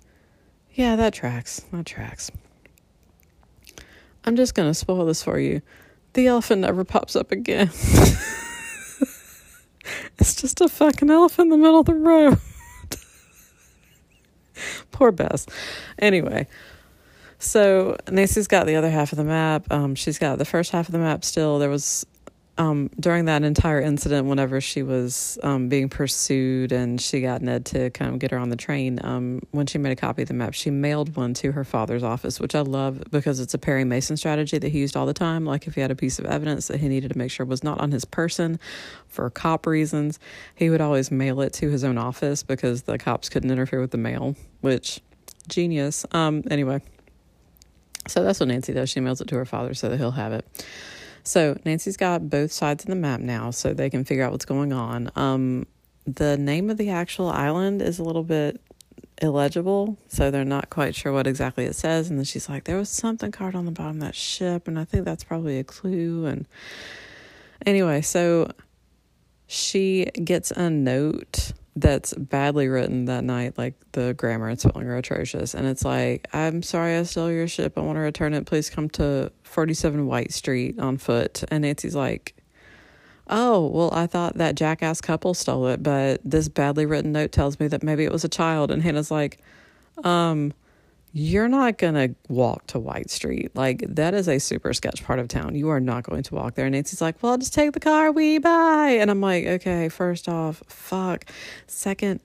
Yeah, 0.73 0.97
that 0.97 1.15
tracks. 1.15 1.61
That 1.73 1.87
tracks. 1.87 2.31
I'm 4.25 4.37
just 4.37 4.55
going 4.55 4.71
to 4.71 4.75
spoil 4.75 5.07
this 5.07 5.23
for 5.23 5.39
you. 5.39 5.63
The 6.15 6.27
elephant 6.27 6.63
never 6.63 6.85
pops 6.85 7.17
up 7.17 7.33
again. 7.33 7.69
it's 10.19 10.37
just 10.37 10.61
a 10.61 10.69
fucking 10.69 11.11
elephant 11.11 11.47
in 11.47 11.51
the 11.51 11.57
middle 11.59 11.81
of 11.81 11.87
the 11.87 11.95
road. 11.95 12.39
Poor 14.93 15.11
Bess. 15.13 15.47
Anyway, 15.99 16.47
so 17.39 17.97
Nancy's 18.11 18.47
got 18.47 18.67
the 18.67 18.77
other 18.77 18.91
half 18.91 19.13
of 19.13 19.19
the 19.19 19.25
map. 19.25 19.71
Um, 19.71 19.95
she's 19.95 20.19
got 20.19 20.39
the 20.39 20.45
first 20.45 20.71
half 20.71 20.89
of 20.89 20.93
the 20.93 20.99
map 20.99 21.25
still. 21.25 21.59
There 21.59 21.71
was 21.71 22.07
um, 22.57 22.89
during 23.01 23.25
that 23.25 23.43
entire 23.43 23.81
incident, 23.81 24.29
whenever 24.29 24.61
she 24.61 24.83
was 24.83 25.39
um, 25.43 25.69
being 25.69 25.89
pursued 25.89 26.71
and 26.71 27.01
she 27.01 27.21
got 27.21 27.43
Ned 27.43 27.67
to 27.67 27.91
come 27.91 28.19
get 28.19 28.31
her 28.31 28.39
on 28.39 28.49
the 28.49 28.57
train, 28.57 29.01
um, 29.03 29.41
when 29.51 29.67
she 29.67 29.79
made 29.79 29.91
a 29.91 29.97
copy 29.97 30.23
of 30.23 30.29
the 30.29 30.35
map, 30.35 30.55
she 30.55 30.71
mailed 30.71 31.17
one 31.17 31.35
to 31.35 31.53
her 31.53 31.65
father's 31.65 32.05
office, 32.05 32.39
which 32.39 32.55
I 32.55 32.61
love 32.61 33.03
because 33.11 33.41
it's 33.41 33.55
a 33.55 33.59
Perry 33.59 33.85
Mason 33.85 34.17
strategy 34.17 34.59
that 34.59 34.69
he 34.69 34.79
used 34.79 34.97
all 34.97 35.07
the 35.07 35.15
time. 35.15 35.45
Like 35.45 35.67
if 35.67 35.75
he 35.75 35.81
had 35.81 35.91
a 35.91 35.97
piece 35.97 36.21
of 36.21 36.27
evidence 36.27 36.69
that 36.69 36.79
he 36.79 36.89
needed 36.89 37.13
to 37.13 37.19
make 37.19 37.33
sure 37.33 37.45
was 37.45 37.65
not 37.65 37.81
on 37.81 37.91
his 37.91 38.05
person 38.05 38.61
for 39.09 39.29
cop 39.31 39.67
reasons, 39.67 40.21
he 40.55 40.71
would 40.71 40.81
always 40.81 41.11
mail 41.11 41.41
it 41.41 41.53
to 41.55 41.71
his 41.71 41.83
own 41.83 41.99
office 41.99 42.45
because 42.45 42.83
the 42.83 42.99
cops 42.99 43.29
couldn't 43.29 43.51
interfere 43.51 43.81
with 43.81 43.91
the 43.91 43.99
mail, 43.99 44.37
which 44.61 45.01
genius. 45.49 46.07
Um, 46.13 46.45
anyway, 46.51 46.83
so 48.07 48.23
that's 48.23 48.39
what 48.39 48.49
Nancy 48.49 48.73
does. 48.73 48.91
She 48.91 49.01
mails 49.01 49.21
it 49.21 49.27
to 49.29 49.35
her 49.37 49.45
father 49.45 49.75
so 49.75 49.89
that 49.89 49.97
he'll 49.97 50.13
have 50.13 50.33
it. 50.33 50.65
So 51.25 51.59
Nancy's 51.65 51.97
got 51.97 52.29
both 52.29 52.53
sides 52.53 52.85
of 52.85 52.91
the 52.91 52.97
map 52.97 53.21
now, 53.21 53.51
so 53.51 53.73
they 53.73 53.91
can 53.91 54.05
figure 54.05 54.25
out 54.25 54.33
what's 54.33 54.45
going 54.45 54.73
on. 54.73 55.11
Um, 55.17 55.67
the 56.07 56.37
name 56.37 56.71
of 56.71 56.77
the 56.77 56.91
actual 56.91 57.31
island 57.31 57.81
is 57.81 57.99
a 57.99 58.05
little 58.05 58.23
bit 58.23 58.61
illegible, 59.23 59.97
so 60.09 60.31
they're 60.31 60.45
not 60.45 60.69
quite 60.69 60.95
sure 60.95 61.13
what 61.13 61.27
exactly 61.27 61.65
it 61.65 61.75
says. 61.75 62.11
And 62.11 62.19
then 62.19 62.25
she's 62.25 62.49
like, 62.49 62.65
"There 62.65 62.77
was 62.77 62.91
something 62.91 63.33
carved 63.33 63.57
on 63.57 63.65
the 63.65 63.73
bottom 63.73 63.97
of 63.97 64.03
that 64.03 64.15
ship, 64.15 64.69
and 64.69 64.79
I 64.79 64.85
think 64.85 65.05
that's 65.05 65.25
probably 65.25 65.59
a 65.59 65.65
clue." 65.65 66.27
And 66.27 66.47
anyway, 67.65 68.03
so 68.03 68.51
she 69.47 70.05
gets 70.25 70.51
a 70.51 70.69
note 70.69 71.53
that's 71.77 72.15
badly 72.15 72.69
written 72.69 73.07
that 73.07 73.25
night, 73.25 73.59
like 73.59 73.75
the 73.93 74.15
grammar 74.15 74.49
and 74.49 74.61
spelling 74.61 74.87
are 74.87 74.97
atrocious. 74.97 75.55
And 75.55 75.67
it's 75.67 75.85
like, 75.85 76.29
I'm 76.33 76.63
sorry 76.63 76.97
I 76.97 77.03
stole 77.03 77.31
your 77.31 77.49
ship. 77.49 77.77
I 77.77 77.81
want 77.81 77.97
to 77.97 78.01
return 78.01 78.33
it. 78.35 78.47
Please 78.47 78.71
come 78.71 78.89
to 78.91 79.33
47 79.55 80.07
White 80.07 80.33
Street 80.33 80.79
on 80.79 80.99
foot. 80.99 81.45
And 81.51 81.63
Nancy's 81.63 81.95
like, 81.95 82.35
Oh, 83.27 83.69
well, 83.69 83.91
I 83.95 84.07
thought 84.07 84.37
that 84.37 84.55
jackass 84.55 85.01
couple 85.01 85.33
stole 85.33 85.69
it, 85.69 85.83
but 85.83 86.21
this 86.25 86.49
badly 86.49 86.85
written 86.85 87.13
note 87.13 87.33
tells 87.33 87.59
me 87.59 87.69
that 87.69 87.83
maybe 87.83 88.05
it 88.05 88.13
was 88.13 88.23
a 88.25 88.29
child. 88.29 88.71
And 88.71 88.83
Hannah's 88.83 89.11
like, 89.11 89.41
Um, 90.03 90.53
you're 91.17 91.49
not 91.49 91.79
going 91.79 91.95
to 91.95 92.13
walk 92.29 92.67
to 92.67 92.81
White 92.81 93.09
Street. 93.09 93.55
Like, 93.55 93.85
that 93.89 94.15
is 94.15 94.29
a 94.29 94.41
super 94.41 94.75
sketch 94.75 95.05
part 95.05 95.21
of 95.21 95.29
town. 95.29 95.55
You 95.55 95.69
are 95.69 95.79
not 95.79 96.03
going 96.03 96.25
to 96.25 96.35
walk 96.35 96.57
there. 96.57 96.67
And 96.67 96.75
Nancy's 96.75 97.01
like, 97.01 97.23
well, 97.23 97.33
I'll 97.33 97.39
just 97.39 97.55
take 97.55 97.71
the 97.71 97.79
car 97.79 98.11
we 98.11 98.39
buy. 98.39 98.99
And 99.01 99.13
I'm 99.13 99.21
like, 99.21 99.47
okay, 99.47 99.89
first 99.89 100.29
off, 100.29 100.65
fuck. 100.67 101.25
Second, 101.69 102.19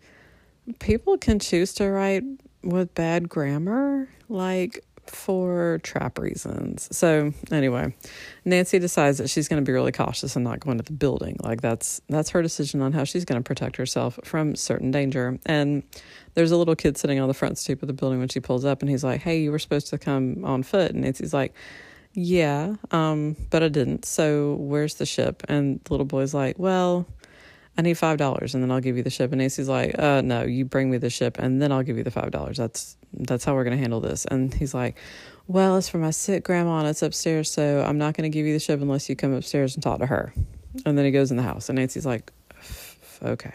people 0.80 1.20
can 1.20 1.38
choose 1.38 1.72
to 1.76 1.88
write 1.88 2.24
with 2.64 2.96
bad 2.96 3.30
grammar. 3.30 4.10
Like, 4.28 4.84
for 5.10 5.80
trap 5.84 6.20
reasons. 6.20 6.88
So 6.96 7.34
anyway, 7.52 7.94
Nancy 8.46 8.80
decides 8.80 9.18
that 9.18 9.30
she's 9.30 9.48
going 9.48 9.64
to 9.64 9.68
be 9.68 9.74
really 9.74 9.92
cautious 9.92 10.36
and 10.36 10.44
not 10.44 10.60
go 10.60 10.72
into 10.72 10.84
the 10.84 10.94
building. 10.94 11.38
Like 11.42 11.62
that's 11.62 12.02
that's 12.10 12.30
her 12.32 12.42
decision 12.42 12.82
on 12.82 12.94
how 12.94 13.04
she's 13.04 13.26
going 13.26 13.42
to 13.42 13.48
protect 13.48 13.78
herself 13.78 14.20
from 14.24 14.56
certain 14.56 14.92
danger. 14.92 15.40
And 15.46 15.84
there's 16.34 16.52
a 16.52 16.58
little 16.58 16.76
kid 16.76 16.98
sitting 16.98 17.20
on 17.20 17.28
the 17.28 17.34
front 17.34 17.58
stoop 17.58 17.82
of 17.82 17.88
the 17.88 17.94
building 17.94 18.20
when 18.20 18.30
she 18.30 18.40
pulls 18.40 18.66
up, 18.66 18.82
and 18.82 18.90
he's 18.90 19.04
like, 19.04 19.22
"Hey, 19.22 19.42
you 19.42 19.52
were 19.52 19.60
supposed 19.60 19.88
to 19.88 19.98
come 19.98 20.46
on 20.46 20.64
foot." 20.64 20.92
And 20.92 21.02
Nancy's 21.02 21.34
like. 21.34 21.54
Yeah, 22.16 22.74
um, 22.90 23.36
but 23.52 23.62
I 23.62 23.68
didn't. 23.68 24.04
So 24.04 24.56
where's 24.56 24.96
the 24.96 25.06
ship? 25.06 25.44
And 25.48 25.80
the 25.84 25.94
little 25.94 26.08
boy's 26.08 26.34
like, 26.34 26.58
Well, 26.58 27.06
I 27.80 27.82
need 27.82 27.98
five 27.98 28.18
dollars 28.18 28.54
and 28.54 28.62
then 28.62 28.72
I'll 28.72 28.82
give 28.82 28.98
you 28.98 29.04
the 29.04 29.10
ship. 29.10 29.32
And 29.32 29.40
Nancy's 29.40 29.70
like, 29.70 29.98
uh 29.98 30.20
no, 30.20 30.44
you 30.44 30.66
bring 30.66 30.92
me 30.92 30.98
the 30.98 31.10
ship 31.10 31.38
and 31.40 31.62
then 31.62 31.72
I'll 31.72 31.82
give 31.82 31.98
you 31.98 32.04
the 32.04 32.12
five 32.12 32.30
dollars. 32.30 32.58
That's 32.58 32.98
that's 33.14 33.46
how 33.46 33.56
we're 33.56 33.64
gonna 33.64 33.78
handle 33.78 34.02
this. 34.02 34.26
And 34.26 34.54
he's 34.54 34.74
like, 34.74 34.98
Well, 35.48 35.78
it's 35.78 35.88
for 35.88 35.98
my 35.98 36.12
sick 36.12 36.44
grandma 36.44 36.80
and 36.80 36.90
it's 36.90 37.02
upstairs, 37.02 37.50
so 37.50 37.82
I'm 37.88 37.98
not 37.98 38.16
gonna 38.16 38.28
give 38.28 38.46
you 38.46 38.52
the 38.52 38.60
ship 38.60 38.82
unless 38.82 39.08
you 39.08 39.16
come 39.16 39.34
upstairs 39.34 39.76
and 39.76 39.82
talk 39.82 40.00
to 40.00 40.08
her. 40.08 40.34
And 40.86 40.98
then 40.98 41.06
he 41.06 41.12
goes 41.12 41.32
in 41.32 41.38
the 41.38 41.44
house 41.44 41.70
and 41.70 41.78
Nancy's 41.78 42.06
like, 42.06 42.34
Okay. 43.24 43.54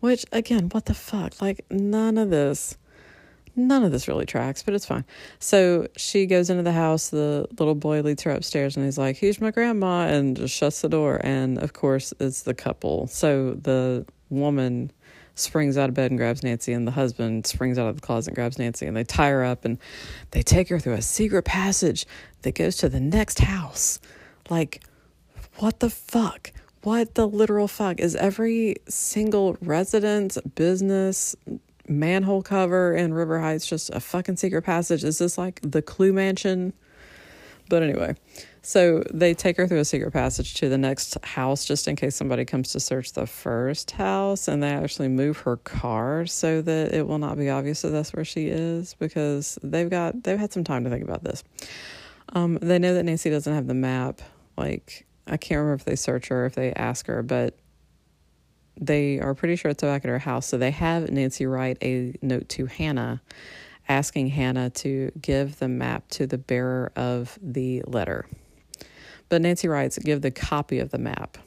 Which 0.00 0.26
again, 0.30 0.68
what 0.68 0.84
the 0.84 0.94
fuck? 0.94 1.40
Like 1.40 1.64
none 1.70 2.18
of 2.18 2.28
this 2.28 2.76
none 3.58 3.84
of 3.84 3.92
this 3.92 4.08
really 4.08 4.24
tracks, 4.24 4.62
but 4.62 4.74
it's 4.74 4.86
fine. 4.86 5.04
So 5.38 5.88
she 5.96 6.26
goes 6.26 6.48
into 6.48 6.62
the 6.62 6.72
house. 6.72 7.10
The 7.10 7.46
little 7.58 7.74
boy 7.74 8.00
leads 8.02 8.22
her 8.22 8.30
upstairs 8.30 8.76
and 8.76 8.84
he's 8.84 8.98
like, 8.98 9.16
Here's 9.16 9.40
my 9.40 9.50
grandma, 9.50 10.06
and 10.06 10.36
just 10.36 10.54
shuts 10.54 10.80
the 10.80 10.88
door. 10.88 11.20
And 11.22 11.58
of 11.58 11.72
course, 11.72 12.14
it's 12.20 12.42
the 12.42 12.54
couple. 12.54 13.08
So 13.08 13.54
the 13.54 14.06
woman 14.30 14.92
springs 15.34 15.78
out 15.78 15.88
of 15.88 15.94
bed 15.94 16.10
and 16.10 16.18
grabs 16.18 16.42
Nancy, 16.42 16.72
and 16.72 16.86
the 16.86 16.92
husband 16.92 17.46
springs 17.46 17.78
out 17.78 17.88
of 17.88 17.96
the 17.96 18.02
closet 18.02 18.30
and 18.30 18.34
grabs 18.34 18.58
Nancy, 18.58 18.86
and 18.86 18.96
they 18.96 19.04
tie 19.04 19.30
her 19.30 19.44
up 19.44 19.64
and 19.64 19.78
they 20.30 20.42
take 20.42 20.68
her 20.68 20.78
through 20.78 20.94
a 20.94 21.02
secret 21.02 21.44
passage 21.44 22.06
that 22.42 22.54
goes 22.54 22.76
to 22.78 22.88
the 22.88 23.00
next 23.00 23.40
house. 23.40 24.00
Like, 24.50 24.82
what 25.56 25.80
the 25.80 25.90
fuck? 25.90 26.52
What 26.82 27.14
the 27.14 27.26
literal 27.26 27.68
fuck? 27.68 28.00
Is 28.00 28.14
every 28.14 28.76
single 28.88 29.56
residence, 29.60 30.38
business, 30.54 31.34
manhole 31.88 32.42
cover 32.42 32.94
in 32.94 33.14
River 33.14 33.40
Heights 33.40 33.66
just 33.66 33.90
a 33.90 34.00
fucking 34.00 34.36
secret 34.36 34.62
passage? 34.62 35.04
Is 35.04 35.18
this 35.18 35.38
like 35.38 35.60
the 35.62 35.82
Clue 35.82 36.12
Mansion? 36.12 36.72
But 37.68 37.82
anyway, 37.82 38.16
so 38.62 39.02
they 39.12 39.34
take 39.34 39.56
her 39.58 39.66
through 39.66 39.80
a 39.80 39.84
secret 39.84 40.12
passage 40.12 40.54
to 40.54 40.68
the 40.68 40.78
next 40.78 41.22
house 41.24 41.64
just 41.64 41.86
in 41.86 41.96
case 41.96 42.16
somebody 42.16 42.44
comes 42.44 42.72
to 42.72 42.80
search 42.80 43.12
the 43.12 43.26
first 43.26 43.90
house, 43.92 44.48
and 44.48 44.62
they 44.62 44.70
actually 44.70 45.08
move 45.08 45.38
her 45.38 45.56
car 45.58 46.26
so 46.26 46.62
that 46.62 46.94
it 46.94 47.06
will 47.06 47.18
not 47.18 47.36
be 47.36 47.50
obvious 47.50 47.82
that 47.82 47.90
that's 47.90 48.12
where 48.12 48.24
she 48.24 48.48
is 48.48 48.94
because 48.98 49.58
they've 49.62 49.90
got 49.90 50.22
they've 50.22 50.38
had 50.38 50.52
some 50.52 50.64
time 50.64 50.84
to 50.84 50.90
think 50.90 51.04
about 51.04 51.24
this. 51.24 51.44
Um, 52.32 52.58
they 52.60 52.78
know 52.78 52.94
that 52.94 53.04
Nancy 53.04 53.30
doesn't 53.30 53.52
have 53.52 53.66
the 53.66 53.74
map. 53.74 54.22
Like 54.56 55.06
I 55.26 55.36
can't 55.36 55.58
remember 55.58 55.74
if 55.74 55.84
they 55.84 55.96
search 55.96 56.28
her, 56.28 56.46
if 56.46 56.54
they 56.54 56.72
ask 56.72 57.06
her, 57.06 57.22
but 57.22 57.58
they 58.80 59.20
are 59.20 59.34
pretty 59.34 59.56
sure 59.56 59.70
it's 59.70 59.82
back 59.82 60.04
at 60.04 60.08
her 60.08 60.18
house. 60.18 60.46
So 60.46 60.58
they 60.58 60.70
have 60.70 61.10
Nancy 61.10 61.46
write 61.46 61.78
a 61.82 62.14
note 62.22 62.48
to 62.50 62.66
Hannah 62.66 63.20
asking 63.88 64.28
Hannah 64.28 64.70
to 64.70 65.10
give 65.20 65.58
the 65.58 65.68
map 65.68 66.08
to 66.10 66.26
the 66.26 66.38
bearer 66.38 66.92
of 66.94 67.38
the 67.42 67.82
letter. 67.86 68.26
But 69.28 69.42
Nancy 69.42 69.68
writes, 69.68 69.98
give 69.98 70.22
the 70.22 70.30
copy 70.30 70.78
of 70.78 70.90
the 70.90 70.98
map. 70.98 71.38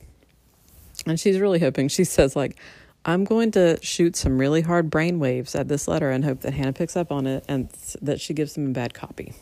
And 1.05 1.19
she's 1.19 1.39
really 1.39 1.59
hoping, 1.59 1.87
she 1.87 2.03
says, 2.03 2.35
like, 2.35 2.57
I'm 3.05 3.23
going 3.23 3.51
to 3.51 3.79
shoot 3.81 4.15
some 4.15 4.37
really 4.37 4.61
hard 4.61 4.91
brain 4.91 5.19
waves 5.19 5.55
at 5.55 5.67
this 5.67 5.87
letter 5.87 6.11
and 6.11 6.23
hope 6.23 6.41
that 6.41 6.53
Hannah 6.53 6.73
picks 6.73 6.95
up 6.95 7.11
on 7.11 7.25
it 7.25 7.43
and 7.47 7.69
that 8.01 8.21
she 8.21 8.33
gives 8.33 8.53
them 8.53 8.67
a 8.67 8.71
bad 8.71 8.93
copy. 8.93 9.33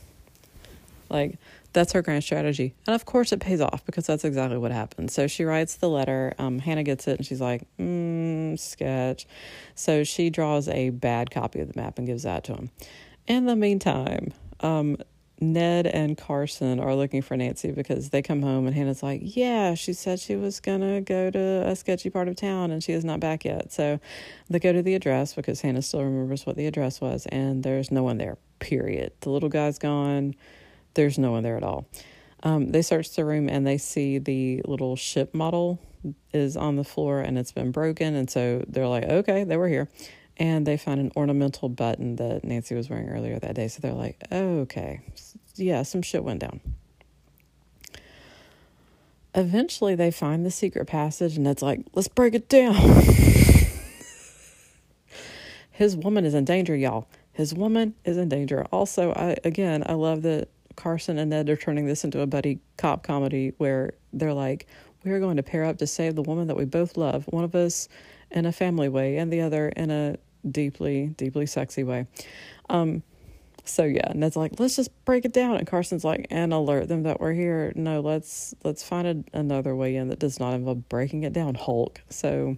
Like, 1.09 1.37
that's 1.73 1.93
her 1.93 2.01
grand 2.01 2.23
strategy. 2.23 2.73
And 2.87 2.95
of 2.95 3.05
course, 3.05 3.31
it 3.31 3.39
pays 3.39 3.61
off 3.61 3.85
because 3.85 4.07
that's 4.07 4.25
exactly 4.25 4.57
what 4.57 4.71
happened. 4.71 5.11
So 5.11 5.27
she 5.27 5.43
writes 5.43 5.75
the 5.75 5.89
letter. 5.89 6.33
Um, 6.39 6.59
Hannah 6.59 6.83
gets 6.83 7.07
it 7.07 7.17
and 7.17 7.25
she's 7.25 7.41
like, 7.41 7.63
mm, 7.79 8.57
sketch. 8.59 9.27
So 9.75 10.03
she 10.03 10.29
draws 10.29 10.67
a 10.67 10.89
bad 10.89 11.31
copy 11.31 11.59
of 11.59 11.71
the 11.71 11.79
map 11.79 11.97
and 11.97 12.07
gives 12.07 12.23
that 12.23 12.43
to 12.45 12.53
him. 12.53 12.71
In 13.27 13.45
the 13.45 13.55
meantime, 13.55 14.33
um, 14.61 14.97
Ned 15.41 15.87
and 15.87 16.17
Carson 16.17 16.79
are 16.79 16.95
looking 16.95 17.21
for 17.21 17.37
Nancy 17.37 17.71
because 17.71 18.09
they 18.09 18.21
come 18.21 18.41
home 18.41 18.67
and 18.67 18.75
Hannah's 18.75 19.01
like, 19.01 19.21
Yeah, 19.23 19.73
she 19.75 19.93
said 19.93 20.19
she 20.19 20.35
was 20.35 20.59
going 20.59 20.81
to 20.81 21.01
go 21.01 21.31
to 21.31 21.67
a 21.67 21.75
sketchy 21.75 22.09
part 22.09 22.27
of 22.27 22.35
town 22.35 22.71
and 22.71 22.83
she 22.83 22.91
is 22.91 23.05
not 23.05 23.19
back 23.19 23.45
yet. 23.45 23.71
So 23.71 23.99
they 24.49 24.59
go 24.59 24.73
to 24.73 24.81
the 24.81 24.95
address 24.95 25.33
because 25.33 25.61
Hannah 25.61 25.81
still 25.81 26.03
remembers 26.03 26.45
what 26.45 26.57
the 26.57 26.65
address 26.65 26.99
was 26.99 27.25
and 27.27 27.63
there's 27.63 27.91
no 27.91 28.03
one 28.03 28.17
there, 28.17 28.37
period. 28.59 29.13
The 29.21 29.29
little 29.29 29.49
guy's 29.49 29.79
gone 29.79 30.35
there's 30.93 31.17
no 31.17 31.31
one 31.31 31.43
there 31.43 31.57
at 31.57 31.63
all. 31.63 31.87
Um, 32.43 32.71
they 32.71 32.81
search 32.81 33.15
the 33.15 33.25
room 33.25 33.49
and 33.49 33.67
they 33.67 33.77
see 33.77 34.17
the 34.17 34.61
little 34.65 34.95
ship 34.95 35.33
model 35.33 35.79
is 36.33 36.55
on 36.55 36.77
the 36.77 36.83
floor 36.83 37.19
and 37.19 37.37
it's 37.37 37.51
been 37.51 37.71
broken. 37.71 38.15
And 38.15 38.29
so 38.29 38.63
they're 38.67 38.87
like, 38.87 39.03
okay, 39.03 39.43
they 39.43 39.57
were 39.57 39.67
here. 39.67 39.89
And 40.37 40.65
they 40.65 40.77
find 40.77 41.01
an 41.01 41.11
ornamental 41.17 41.67
button 41.67 42.15
that 42.15 42.45
Nancy 42.45 42.73
was 42.75 42.89
wearing 42.89 43.09
earlier 43.09 43.39
that 43.39 43.55
day. 43.55 43.67
So 43.67 43.81
they're 43.81 43.91
like, 43.91 44.21
okay, 44.31 45.01
yeah, 45.55 45.83
some 45.83 46.01
shit 46.01 46.23
went 46.23 46.39
down. 46.39 46.61
Eventually, 49.35 49.95
they 49.95 50.09
find 50.11 50.45
the 50.45 50.51
secret 50.51 50.85
passage, 50.85 51.37
and 51.37 51.47
it's 51.47 51.61
like, 51.61 51.85
let's 51.93 52.07
break 52.07 52.33
it 52.33 52.49
down. 52.49 52.73
His 55.71 55.95
woman 55.95 56.25
is 56.25 56.33
in 56.33 56.45
danger, 56.45 56.75
y'all. 56.75 57.07
His 57.31 57.53
woman 57.53 57.93
is 58.03 58.17
in 58.17 58.27
danger. 58.27 58.65
Also, 58.71 59.11
I 59.13 59.37
again, 59.43 59.83
I 59.85 59.93
love 59.93 60.23
that 60.23 60.49
Carson 60.79 61.17
and 61.17 61.29
Ned 61.29 61.49
are 61.49 61.57
turning 61.57 61.85
this 61.85 62.05
into 62.05 62.21
a 62.21 62.25
buddy 62.25 62.59
cop 62.77 63.03
comedy 63.03 63.53
where 63.57 63.91
they're 64.13 64.33
like, 64.33 64.65
we're 65.03 65.19
going 65.19 65.35
to 65.37 65.43
pair 65.43 65.65
up 65.65 65.77
to 65.79 65.87
save 65.87 66.15
the 66.15 66.23
woman 66.23 66.47
that 66.47 66.55
we 66.55 66.63
both 66.63 66.95
love. 66.95 67.25
One 67.25 67.43
of 67.43 67.53
us 67.53 67.89
in 68.31 68.45
a 68.45 68.51
family 68.51 68.87
way, 68.87 69.17
and 69.17 69.31
the 69.31 69.41
other 69.41 69.69
in 69.69 69.91
a 69.91 70.15
deeply, 70.49 71.07
deeply 71.17 71.45
sexy 71.45 71.83
way. 71.83 72.07
Um, 72.69 73.03
so 73.65 73.83
yeah, 73.83 74.13
Ned's 74.15 74.37
like, 74.37 74.59
let's 74.59 74.77
just 74.77 74.89
break 75.03 75.25
it 75.25 75.33
down, 75.33 75.57
and 75.57 75.67
Carson's 75.67 76.05
like, 76.05 76.27
and 76.29 76.53
alert 76.53 76.87
them 76.87 77.03
that 77.03 77.19
we're 77.19 77.33
here. 77.33 77.73
No, 77.75 77.99
let's 77.99 78.55
let's 78.63 78.81
find 78.81 79.05
a, 79.07 79.37
another 79.37 79.75
way 79.75 79.97
in 79.97 80.07
that 80.07 80.19
does 80.19 80.39
not 80.39 80.53
involve 80.53 80.87
breaking 80.87 81.23
it 81.23 81.33
down, 81.33 81.55
Hulk. 81.55 82.01
So 82.09 82.55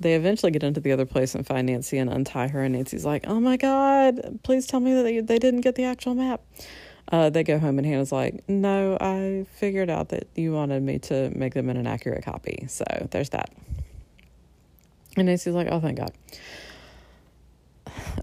they 0.00 0.14
eventually 0.14 0.50
get 0.50 0.64
into 0.64 0.80
the 0.80 0.90
other 0.92 1.06
place 1.06 1.34
and 1.34 1.46
find 1.46 1.68
Nancy 1.68 1.98
and 1.98 2.10
untie 2.10 2.48
her, 2.48 2.64
and 2.64 2.74
Nancy's 2.74 3.04
like, 3.04 3.24
oh 3.28 3.38
my 3.38 3.56
god, 3.56 4.40
please 4.42 4.66
tell 4.66 4.80
me 4.80 4.94
that 4.94 5.02
they, 5.04 5.20
they 5.20 5.38
didn't 5.38 5.60
get 5.60 5.76
the 5.76 5.84
actual 5.84 6.14
map. 6.14 6.42
Uh, 7.10 7.28
they 7.28 7.42
go 7.42 7.58
home 7.58 7.78
and 7.78 7.86
Hannah's 7.86 8.12
like, 8.12 8.48
No, 8.48 8.96
I 9.00 9.46
figured 9.56 9.90
out 9.90 10.10
that 10.10 10.28
you 10.34 10.52
wanted 10.52 10.82
me 10.82 10.98
to 11.00 11.30
make 11.36 11.54
them 11.54 11.68
an 11.68 11.86
accurate 11.86 12.24
copy. 12.24 12.66
So 12.68 12.84
there's 13.10 13.30
that. 13.30 13.52
And 15.16 15.26
Nancy's 15.26 15.54
like, 15.54 15.68
Oh, 15.70 15.80
thank 15.80 15.98
God. 15.98 16.12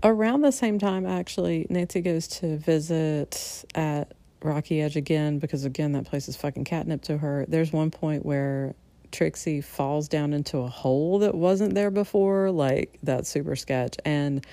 Around 0.03 0.41
the 0.41 0.51
same 0.51 0.79
time, 0.79 1.05
actually, 1.05 1.67
Nancy 1.69 2.01
goes 2.01 2.27
to 2.27 2.57
visit 2.57 3.65
at 3.75 4.13
Rocky 4.41 4.81
Edge 4.81 4.95
again 4.95 5.39
because, 5.39 5.65
again, 5.65 5.93
that 5.93 6.05
place 6.05 6.29
is 6.29 6.38
fucking 6.38 6.63
catnip 6.63 7.01
to 7.03 7.17
her. 7.17 7.45
There's 7.47 7.73
one 7.73 7.91
point 7.91 8.25
where 8.25 8.75
Trixie 9.11 9.61
falls 9.61 10.07
down 10.07 10.33
into 10.33 10.59
a 10.59 10.67
hole 10.67 11.19
that 11.19 11.33
wasn't 11.35 11.73
there 11.73 11.91
before, 11.91 12.51
like 12.51 12.97
that 13.03 13.25
super 13.25 13.55
sketch. 13.55 13.95
And 14.05 14.45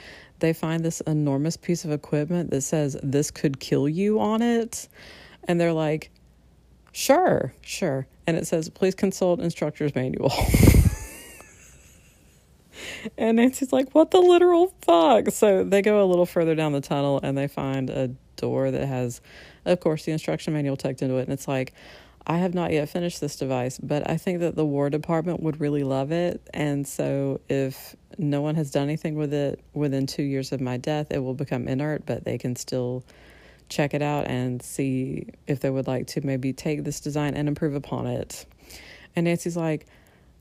they 0.45 0.53
find 0.53 0.85
this 0.85 1.01
enormous 1.03 1.57
piece 1.57 1.87
of 1.87 1.91
equipment 1.91 2.51
that 2.51 2.61
says 2.61 2.99
this 3.03 3.31
could 3.31 3.59
kill 3.61 3.89
you 3.89 4.21
on 4.21 4.43
it. 4.43 4.89
And 5.45 5.59
they're 5.59 5.73
like, 5.73 6.11
sure, 6.93 7.55
sure. 7.63 8.07
And 8.27 8.37
it 8.37 8.47
says, 8.47 8.69
please 8.69 8.95
consult 8.95 9.41
instructor's 9.41 9.95
manual. 9.95 10.31
and 13.17 13.39
Nancy's 13.39 13.73
like, 13.73 13.95
what 13.95 14.11
the 14.11 14.21
literal 14.21 14.75
fuck? 14.83 15.31
So 15.31 15.65
they 15.65 15.81
go 15.81 16.05
a 16.05 16.07
little 16.07 16.27
further 16.27 16.55
down 16.55 16.73
the 16.73 16.83
tunnel 16.83 17.21
and 17.23 17.39
they 17.39 17.49
find 17.49 17.89
a 17.89 18.09
door 18.37 18.71
that 18.71 18.87
has, 18.87 19.23
of 19.65 19.81
course, 19.81 20.05
the 20.05 20.13
instruction 20.13 20.53
manual 20.53 20.77
tucked 20.77 21.01
into 21.01 21.17
it. 21.17 21.23
And 21.23 21.33
it's 21.33 21.49
like, 21.49 21.73
I 22.27 22.39
have 22.39 22.55
not 22.55 22.73
yet 22.73 22.89
finished 22.89 23.21
this 23.21 23.37
device, 23.37 23.79
but 23.79 24.09
I 24.09 24.17
think 24.17 24.41
that 24.41 24.57
the 24.57 24.65
War 24.65 24.89
Department 24.89 25.43
would 25.43 25.61
really 25.61 25.85
love 25.85 26.11
it. 26.11 26.41
And 26.55 26.87
so, 26.89 27.41
if 27.49 27.95
no 28.17 28.41
one 28.41 28.55
has 28.55 28.71
done 28.71 28.85
anything 28.85 29.17
with 29.17 29.35
it 29.35 29.61
within 29.75 30.07
two 30.07 30.23
years 30.23 30.51
of 30.53 30.61
my 30.61 30.79
death, 30.79 31.09
it 31.11 31.19
will 31.19 31.35
become 31.35 31.69
inert, 31.69 32.07
but 32.07 32.25
they 32.25 32.39
can 32.39 32.57
still 32.57 33.05
check 33.69 33.93
it 33.93 34.03
out 34.03 34.27
and 34.27 34.63
see 34.63 35.27
if 35.47 35.61
they 35.61 35.71
would 35.71 35.87
like 35.87 36.07
to 36.07 36.25
maybe 36.25 36.53
take 36.53 36.85
this 36.85 37.01
design 37.01 37.35
and 37.35 37.49
improve 37.49 37.75
upon 37.75 38.07
it. 38.07 38.47
And 39.15 39.25
Nancy's 39.25 39.57
like, 39.57 39.87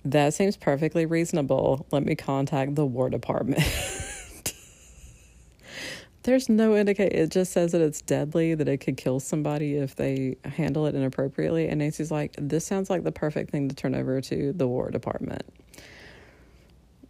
that 0.05 0.33
seems 0.33 0.55
perfectly 0.57 1.05
reasonable. 1.05 1.85
Let 1.91 2.05
me 2.05 2.15
contact 2.15 2.75
the 2.75 2.85
War 2.85 3.09
Department. 3.09 3.63
There's 6.23 6.47
no 6.47 6.75
indicate. 6.75 7.11
It 7.11 7.31
just 7.31 7.51
says 7.51 7.73
that 7.73 7.81
it's 7.81 8.01
deadly, 8.01 8.55
that 8.55 8.67
it 8.69 8.77
could 8.77 8.95
kill 8.95 9.19
somebody 9.19 9.75
if 9.75 9.95
they 9.95 10.37
handle 10.45 10.85
it 10.85 10.95
inappropriately. 10.95 11.67
And 11.67 11.79
Nancy's 11.79 12.11
like, 12.11 12.33
this 12.37 12.65
sounds 12.65 12.89
like 12.89 13.03
the 13.03 13.11
perfect 13.11 13.51
thing 13.51 13.67
to 13.67 13.75
turn 13.75 13.93
over 13.93 14.21
to 14.21 14.53
the 14.53 14.67
War 14.67 14.89
Department. 14.89 15.43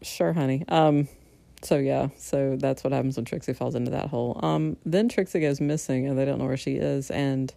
Sure, 0.01 0.33
honey. 0.33 0.65
Um, 0.67 1.07
so 1.61 1.77
yeah, 1.77 2.09
so 2.17 2.57
that's 2.57 2.83
what 2.83 2.91
happens 2.91 3.15
when 3.15 3.25
Trixie 3.25 3.53
falls 3.53 3.75
into 3.75 3.91
that 3.91 4.07
hole. 4.07 4.39
Um, 4.43 4.77
then 4.83 5.09
Trixie 5.09 5.39
goes 5.39 5.61
missing, 5.61 6.07
and 6.07 6.17
they 6.17 6.25
don't 6.25 6.39
know 6.39 6.45
where 6.45 6.57
she 6.57 6.73
is. 6.73 7.11
And 7.11 7.53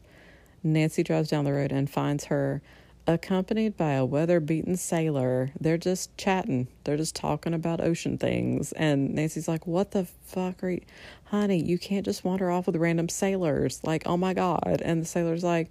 Nancy 0.62 1.02
drives 1.02 1.30
down 1.30 1.44
the 1.44 1.52
road 1.52 1.72
and 1.72 1.88
finds 1.88 2.26
her 2.26 2.60
accompanied 3.06 3.76
by 3.76 3.92
a 3.92 4.04
weather 4.04 4.40
beaten 4.40 4.76
sailor. 4.76 5.50
They're 5.60 5.78
just 5.78 6.16
chatting. 6.16 6.68
They're 6.84 6.96
just 6.96 7.14
talking 7.14 7.54
about 7.54 7.80
ocean 7.80 8.18
things. 8.18 8.72
And 8.72 9.14
Nancy's 9.14 9.48
like, 9.48 9.66
What 9.66 9.92
the 9.92 10.06
fuck 10.24 10.62
are 10.64 10.70
you, 10.70 10.82
honey? 11.24 11.62
You 11.62 11.78
can't 11.78 12.04
just 12.04 12.24
wander 12.24 12.50
off 12.50 12.66
with 12.66 12.76
random 12.76 13.08
sailors. 13.08 13.80
Like, 13.84 14.02
oh 14.06 14.16
my 14.16 14.34
God. 14.34 14.82
And 14.84 15.02
the 15.02 15.06
sailor's 15.06 15.44
like, 15.44 15.70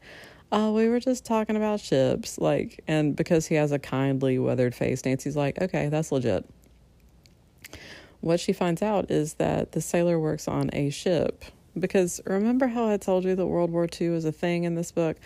Oh, 0.51 0.73
we 0.73 0.87
were 0.87 0.99
just 0.99 1.25
talking 1.25 1.55
about 1.55 1.79
ships. 1.81 2.37
Like, 2.37 2.83
and 2.87 3.15
because 3.15 3.47
he 3.47 3.55
has 3.55 3.71
a 3.71 3.79
kindly, 3.79 4.39
weathered 4.39 4.75
face, 4.75 5.03
Nancy's 5.03 5.35
like, 5.35 5.61
Okay, 5.61 5.89
that's 5.89 6.11
legit. 6.11 6.45
What 8.21 8.39
she 8.39 8.53
finds 8.53 8.81
out 8.81 9.11
is 9.11 9.35
that 9.35 9.73
the 9.73 9.81
sailor 9.81 10.19
works 10.19 10.47
on 10.47 10.69
a 10.73 10.89
ship. 10.89 11.43
Because 11.77 12.21
remember 12.25 12.67
how 12.67 12.87
I 12.87 12.95
told 12.97 13.25
you 13.25 13.35
that 13.35 13.45
World 13.45 13.69
War 13.69 13.87
II 13.99 14.07
is 14.07 14.23
a 14.23 14.31
thing 14.31 14.63
in 14.63 14.75
this 14.75 14.91
book? 14.93 15.17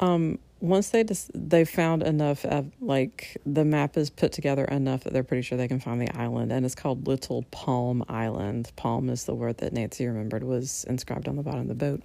Um, 0.00 0.38
once 0.60 0.88
they 0.88 1.04
just 1.04 1.30
they 1.34 1.64
found 1.64 2.02
enough 2.02 2.44
of 2.44 2.70
like 2.80 3.36
the 3.44 3.64
map 3.64 3.96
is 3.96 4.08
put 4.08 4.32
together 4.32 4.64
enough 4.64 5.04
that 5.04 5.12
they're 5.12 5.22
pretty 5.22 5.42
sure 5.42 5.58
they 5.58 5.68
can 5.68 5.80
find 5.80 6.00
the 6.00 6.16
island 6.16 6.50
and 6.50 6.64
it's 6.64 6.74
called 6.74 7.06
little 7.06 7.42
palm 7.50 8.04
island. 8.08 8.70
Palm 8.76 9.10
is 9.10 9.24
the 9.24 9.34
word 9.34 9.58
that 9.58 9.72
nancy 9.72 10.06
remembered 10.06 10.42
was 10.42 10.84
inscribed 10.84 11.28
on 11.28 11.36
the 11.36 11.42
bottom 11.42 11.62
of 11.62 11.68
the 11.68 11.74
boat. 11.74 12.02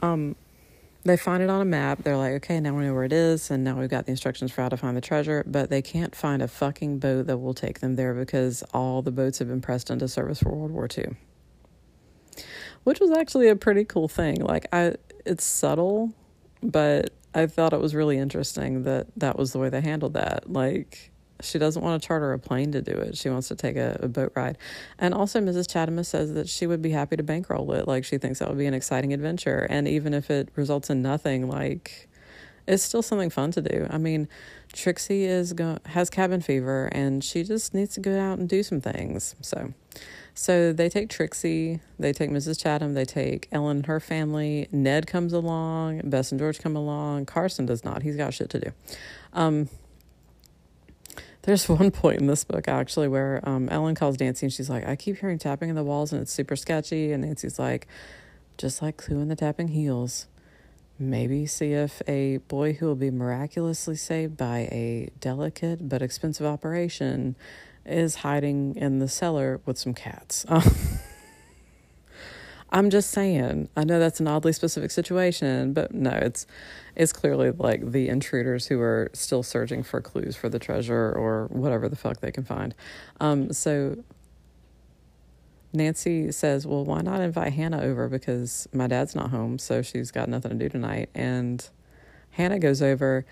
Um 0.00 0.36
they 1.04 1.16
find 1.16 1.40
it 1.40 1.48
on 1.48 1.60
a 1.60 1.64
map. 1.64 2.02
They're 2.02 2.16
like 2.16 2.32
okay 2.34 2.60
now 2.60 2.74
we 2.74 2.84
know 2.84 2.94
where 2.94 3.04
it 3.04 3.12
is 3.12 3.50
and 3.50 3.62
now 3.62 3.78
we've 3.78 3.90
got 3.90 4.06
the 4.06 4.10
instructions 4.10 4.52
for 4.52 4.62
how 4.62 4.70
to 4.70 4.76
find 4.78 4.96
the 4.96 5.02
treasure 5.02 5.44
but 5.46 5.68
they 5.68 5.82
can't 5.82 6.14
find 6.14 6.40
a 6.40 6.48
fucking 6.48 6.98
boat 6.98 7.26
that 7.26 7.36
will 7.36 7.54
take 7.54 7.80
them 7.80 7.96
there 7.96 8.14
because 8.14 8.62
all 8.72 9.02
the 9.02 9.12
boats 9.12 9.38
have 9.38 9.48
been 9.48 9.60
pressed 9.60 9.90
into 9.90 10.08
service 10.08 10.38
for 10.38 10.50
world 10.50 10.70
war 10.70 10.88
ii 10.96 11.08
which 12.84 13.00
was 13.00 13.10
actually 13.10 13.48
a 13.48 13.56
pretty 13.56 13.84
cool 13.84 14.08
thing. 14.08 14.36
Like 14.36 14.66
i 14.72 14.94
it's 15.26 15.44
subtle 15.44 16.14
but 16.62 17.10
I 17.36 17.46
thought 17.46 17.74
it 17.74 17.80
was 17.80 17.94
really 17.94 18.16
interesting 18.16 18.84
that 18.84 19.08
that 19.16 19.38
was 19.38 19.52
the 19.52 19.58
way 19.58 19.68
they 19.68 19.82
handled 19.82 20.14
that. 20.14 20.50
Like, 20.50 21.10
she 21.42 21.58
doesn't 21.58 21.82
want 21.82 22.00
to 22.00 22.06
charter 22.06 22.32
a 22.32 22.38
plane 22.38 22.72
to 22.72 22.80
do 22.80 22.92
it. 22.92 23.18
She 23.18 23.28
wants 23.28 23.48
to 23.48 23.54
take 23.54 23.76
a, 23.76 23.98
a, 24.02 24.08
boat 24.08 24.32
ride. 24.34 24.56
And 24.98 25.12
also, 25.12 25.40
Mrs. 25.42 25.70
Chatham 25.70 26.02
says 26.02 26.32
that 26.32 26.48
she 26.48 26.66
would 26.66 26.80
be 26.80 26.92
happy 26.92 27.14
to 27.16 27.22
bankroll 27.22 27.72
it. 27.72 27.86
Like, 27.86 28.06
she 28.06 28.16
thinks 28.16 28.38
that 28.38 28.48
would 28.48 28.56
be 28.56 28.64
an 28.64 28.72
exciting 28.72 29.12
adventure. 29.12 29.66
And 29.68 29.86
even 29.86 30.14
if 30.14 30.30
it 30.30 30.48
results 30.56 30.88
in 30.88 31.02
nothing, 31.02 31.46
like, 31.46 32.08
it's 32.66 32.82
still 32.82 33.02
something 33.02 33.28
fun 33.28 33.50
to 33.52 33.60
do. 33.60 33.86
I 33.90 33.98
mean, 33.98 34.28
Trixie 34.72 35.24
is 35.24 35.52
go- 35.52 35.78
has 35.84 36.08
cabin 36.08 36.40
fever 36.40 36.88
and 36.90 37.22
she 37.22 37.44
just 37.44 37.74
needs 37.74 37.92
to 37.96 38.00
go 38.00 38.18
out 38.18 38.38
and 38.38 38.48
do 38.48 38.62
some 38.62 38.80
things. 38.80 39.36
So, 39.42 39.74
so 40.38 40.70
they 40.70 40.90
take 40.90 41.08
Trixie, 41.08 41.80
they 41.98 42.12
take 42.12 42.28
Mrs. 42.28 42.60
Chatham, 42.62 42.92
they 42.92 43.06
take 43.06 43.48
Ellen 43.50 43.78
and 43.78 43.86
her 43.86 43.98
family. 43.98 44.68
Ned 44.70 45.06
comes 45.06 45.32
along, 45.32 46.02
Bess 46.04 46.30
and 46.30 46.38
George 46.38 46.58
come 46.58 46.76
along. 46.76 47.24
Carson 47.24 47.64
does 47.64 47.84
not. 47.84 48.02
He's 48.02 48.16
got 48.16 48.34
shit 48.34 48.50
to 48.50 48.60
do. 48.60 48.72
Um, 49.32 49.70
there's 51.42 51.66
one 51.70 51.90
point 51.90 52.20
in 52.20 52.26
this 52.26 52.44
book 52.44 52.68
actually 52.68 53.08
where 53.08 53.40
um, 53.44 53.70
Ellen 53.70 53.94
calls 53.94 54.20
Nancy 54.20 54.44
and 54.44 54.52
she's 54.52 54.68
like, 54.68 54.86
I 54.86 54.94
keep 54.94 55.16
hearing 55.16 55.38
tapping 55.38 55.70
in 55.70 55.74
the 55.74 55.82
walls 55.82 56.12
and 56.12 56.20
it's 56.20 56.32
super 56.32 56.54
sketchy. 56.54 57.12
And 57.12 57.24
Nancy's 57.24 57.58
like, 57.58 57.88
just 58.58 58.82
like 58.82 58.98
Clue 58.98 59.20
in 59.20 59.28
the 59.28 59.36
Tapping 59.36 59.68
Heels. 59.68 60.26
Maybe 60.98 61.46
see 61.46 61.72
if 61.72 62.02
a 62.06 62.38
boy 62.38 62.74
who 62.74 62.84
will 62.84 62.94
be 62.94 63.10
miraculously 63.10 63.96
saved 63.96 64.36
by 64.36 64.68
a 64.70 65.08
delicate 65.18 65.88
but 65.88 66.02
expensive 66.02 66.44
operation 66.44 67.36
is 67.86 68.16
hiding 68.16 68.74
in 68.76 68.98
the 68.98 69.08
cellar 69.08 69.60
with 69.64 69.78
some 69.78 69.94
cats. 69.94 70.44
I'm 72.70 72.90
just 72.90 73.10
saying. 73.10 73.68
I 73.76 73.84
know 73.84 73.98
that's 73.98 74.18
an 74.20 74.26
oddly 74.26 74.52
specific 74.52 74.90
situation, 74.90 75.72
but 75.72 75.94
no, 75.94 76.10
it's 76.10 76.46
it's 76.96 77.12
clearly 77.12 77.50
like 77.52 77.92
the 77.92 78.08
intruders 78.08 78.66
who 78.66 78.80
are 78.80 79.10
still 79.12 79.42
searching 79.42 79.82
for 79.82 80.00
clues 80.00 80.34
for 80.36 80.48
the 80.48 80.58
treasure 80.58 81.12
or 81.12 81.46
whatever 81.50 81.88
the 81.88 81.96
fuck 81.96 82.20
they 82.20 82.32
can 82.32 82.44
find. 82.44 82.74
Um, 83.20 83.52
so 83.52 83.96
Nancy 85.72 86.32
says, 86.32 86.66
"Well, 86.66 86.84
why 86.84 87.02
not 87.02 87.20
invite 87.20 87.52
Hannah 87.52 87.82
over 87.82 88.08
because 88.08 88.68
my 88.72 88.88
dad's 88.88 89.14
not 89.14 89.30
home, 89.30 89.58
so 89.58 89.80
she's 89.80 90.10
got 90.10 90.28
nothing 90.28 90.50
to 90.50 90.56
do 90.56 90.68
tonight." 90.68 91.08
And 91.14 91.66
Hannah 92.30 92.58
goes 92.58 92.82
over 92.82 93.24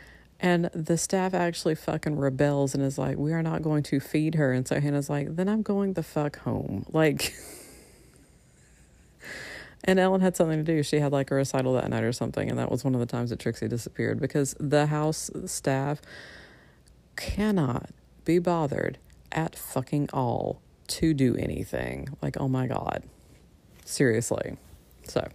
and 0.45 0.67
the 0.75 0.99
staff 0.99 1.33
actually 1.33 1.75
fucking 1.75 2.19
rebels 2.19 2.75
and 2.75 2.85
is 2.85 2.99
like, 2.99 3.17
we 3.17 3.33
are 3.33 3.43
not 3.43 3.63
going 3.63 3.83
to 3.85 3.99
feed 3.99 4.35
her. 4.35 4.53
And 4.53 4.69
so 4.69 4.79
Hannah's 4.79 5.09
like, 5.09 5.37
then 5.37 5.49
I'm 5.49 5.63
going 5.63 5.95
the 5.95 6.03
fuck 6.03 6.41
home. 6.41 6.85
Like, 6.93 7.35
and 9.85 9.99
Ellen 9.99 10.21
had 10.21 10.37
something 10.37 10.63
to 10.63 10.63
do. 10.63 10.83
She 10.83 11.01
had 11.01 11.13
like 11.13 11.31
a 11.31 11.35
recital 11.35 11.73
that 11.73 11.89
night 11.89 12.05
or 12.05 12.13
something. 12.13 12.51
And 12.51 12.59
that 12.59 12.71
was 12.71 12.85
one 12.85 12.93
of 12.93 13.01
the 13.01 13.07
times 13.07 13.31
that 13.31 13.39
Trixie 13.39 13.69
disappeared 13.69 14.21
because 14.21 14.55
the 14.61 14.87
house 14.87 15.31
staff 15.47 16.03
cannot 17.17 17.89
be 18.27 18.39
bothered 18.39 18.99
at 19.33 19.57
fucking 19.57 20.11
all 20.13 20.61
to 20.89 21.15
do 21.15 21.37
anything. 21.37 22.11
Like, 22.21 22.37
oh 22.39 22.49
my 22.49 22.67
God. 22.67 23.03
Seriously. 23.87 24.59
So. 25.09 25.27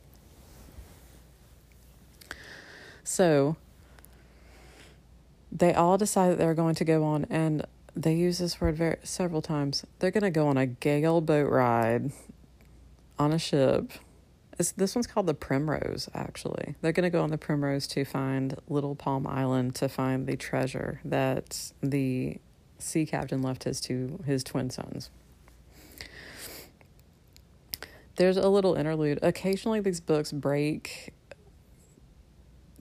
So 3.04 3.58
they 5.52 5.74
all 5.74 5.98
decide 5.98 6.32
that 6.32 6.38
they're 6.38 6.54
going 6.54 6.76
to 6.76 6.86
go 6.86 7.04
on, 7.04 7.26
and 7.30 7.66
they 7.96 8.14
use 8.14 8.38
this 8.38 8.62
word 8.62 8.76
very 8.78 8.98
several 9.04 9.42
times. 9.42 9.86
They're 10.00 10.12
going 10.12 10.24
to 10.24 10.30
go 10.30 10.48
on 10.48 10.58
a 10.58 10.66
gay 10.66 11.06
old 11.06 11.26
boat 11.26 11.50
ride 11.50 12.12
on 13.18 13.32
a 13.32 13.40
ship. 13.40 13.92
It's, 14.58 14.72
this 14.74 14.94
one's 14.94 15.08
called 15.08 15.26
the 15.26 15.34
Primrose, 15.34 16.10
actually. 16.14 16.76
They're 16.82 16.92
going 16.92 17.04
to 17.04 17.10
go 17.10 17.22
on 17.24 17.30
the 17.30 17.38
Primrose 17.38 17.88
to 17.88 18.04
find 18.06 18.56
Little 18.68 18.96
Palm 18.96 19.26
Island 19.26 19.76
to 19.76 19.90
find 19.90 20.28
the 20.28 20.36
treasure 20.36 21.00
that 21.06 21.72
the 21.82 22.38
sea 22.78 23.06
captain 23.06 23.42
left 23.42 23.64
his 23.64 23.82
two 23.82 24.20
his 24.26 24.44
twin 24.44 24.70
sons. 24.70 25.10
There's 28.16 28.38
a 28.38 28.50
little 28.50 28.76
interlude. 28.76 29.20
Occasionally, 29.22 29.80
these 29.80 30.02
books 30.02 30.32
break 30.34 31.14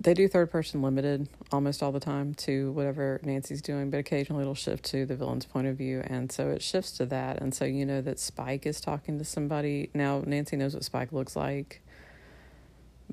they 0.00 0.14
do 0.14 0.28
third 0.28 0.50
person 0.50 0.80
limited 0.82 1.28
almost 1.50 1.82
all 1.82 1.90
the 1.92 2.00
time 2.00 2.34
to 2.34 2.70
whatever 2.72 3.20
Nancy's 3.24 3.60
doing, 3.60 3.90
but 3.90 3.98
occasionally 3.98 4.42
it'll 4.42 4.54
shift 4.54 4.84
to 4.86 5.04
the 5.04 5.16
villain's 5.16 5.44
point 5.44 5.66
of 5.66 5.76
view. 5.76 6.02
And 6.06 6.30
so 6.30 6.48
it 6.50 6.62
shifts 6.62 6.92
to 6.98 7.06
that. 7.06 7.40
And 7.40 7.54
so 7.54 7.64
you 7.64 7.84
know 7.84 8.00
that 8.02 8.18
Spike 8.18 8.64
is 8.66 8.80
talking 8.80 9.18
to 9.18 9.24
somebody. 9.24 9.90
Now, 9.94 10.22
Nancy 10.24 10.56
knows 10.56 10.74
what 10.74 10.84
Spike 10.84 11.12
looks 11.12 11.34
like. 11.36 11.82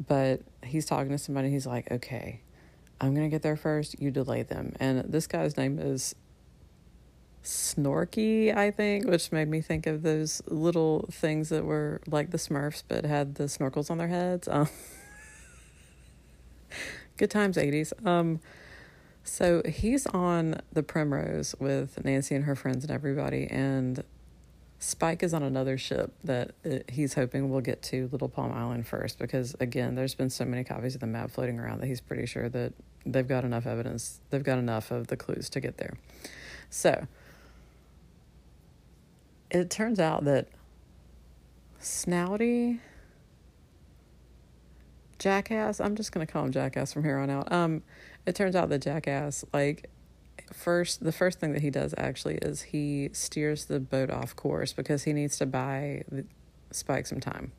but 0.07 0.41
he's 0.63 0.85
talking 0.85 1.11
to 1.11 1.17
somebody. 1.17 1.49
He's 1.49 1.65
like, 1.65 1.89
okay, 1.91 2.41
I'm 2.99 3.13
going 3.13 3.25
to 3.29 3.33
get 3.33 3.41
there 3.41 3.55
first. 3.55 3.99
You 4.01 4.11
delay 4.11 4.43
them. 4.43 4.73
And 4.79 5.03
this 5.11 5.27
guy's 5.27 5.57
name 5.57 5.79
is 5.79 6.15
Snorky, 7.43 8.55
I 8.55 8.71
think, 8.71 9.05
which 9.07 9.31
made 9.31 9.47
me 9.47 9.61
think 9.61 9.87
of 9.87 10.01
those 10.01 10.41
little 10.47 11.07
things 11.11 11.49
that 11.49 11.63
were 11.63 12.01
like 12.07 12.31
the 12.31 12.37
Smurfs 12.37 12.83
but 12.87 13.05
had 13.05 13.35
the 13.35 13.43
snorkels 13.45 13.89
on 13.91 13.97
their 13.97 14.07
heads. 14.07 14.47
Um, 14.55 14.69
good 17.17 17.29
times, 17.29 17.57
80s. 17.57 17.93
Um, 18.05 18.39
so 19.23 19.63
he's 19.67 20.05
on 20.07 20.61
the 20.71 20.83
Primrose 20.83 21.55
with 21.59 22.03
Nancy 22.05 22.35
and 22.35 22.45
her 22.45 22.55
friends 22.55 22.83
and 22.83 22.91
everybody, 22.91 23.47
and 23.49 24.03
Spike 24.79 25.23
is 25.23 25.33
on 25.33 25.41
another 25.41 25.77
ship 25.77 26.13
that 26.23 26.51
uh, 26.63 26.79
he's 26.89 27.15
hoping 27.15 27.49
will 27.49 27.61
get 27.61 27.81
to 27.81 28.07
Little 28.11 28.29
Palm 28.29 28.51
Island 28.51 28.85
first 28.87 29.17
because, 29.17 29.55
again, 29.59 29.95
there's 29.95 30.13
been 30.13 30.29
so 30.29 30.45
many 30.45 30.63
copies 30.63 30.93
of 30.93 31.01
the 31.01 31.07
map 31.07 31.31
floating 31.31 31.59
around 31.59 31.81
that 31.81 31.87
he's 31.87 32.01
pretty 32.01 32.27
sure 32.27 32.49
that 32.49 32.73
they've 33.05 33.27
got 33.27 33.43
enough 33.43 33.65
evidence, 33.65 34.19
they've 34.29 34.43
got 34.43 34.59
enough 34.59 34.91
of 34.91 35.07
the 35.07 35.17
clues 35.17 35.49
to 35.49 35.59
get 35.59 35.77
there. 35.77 35.97
So 36.69 37.07
it 39.49 39.69
turns 39.69 39.99
out 39.99 40.25
that 40.25 40.49
Snouty, 41.81 42.79
Jackass, 45.25 45.81
I'm 45.81 45.95
just 45.95 46.11
to 46.23 46.31
call 46.31 46.45
him 46.45 46.51
Jackass 46.51 46.93
from 46.93 47.03
here 47.03 47.17
on 47.17 47.31
out. 47.31 47.51
Um, 47.51 47.81
it 48.27 48.35
turns 48.35 48.55
out 48.55 48.69
that 48.69 48.83
Jackass, 48.83 49.43
like, 49.51 49.89
first 50.53 51.03
the 51.03 51.11
first 51.11 51.39
thing 51.39 51.53
that 51.53 51.63
he 51.63 51.71
does 51.71 51.95
actually 51.97 52.35
is 52.43 52.61
he 52.61 53.09
steers 53.11 53.65
the 53.65 53.79
boat 53.79 54.11
off 54.11 54.35
course 54.35 54.71
because 54.71 55.05
he 55.05 55.13
needs 55.13 55.39
to 55.39 55.47
buy 55.47 56.03
Spike 56.69 57.07
some 57.07 57.19
time. 57.19 57.53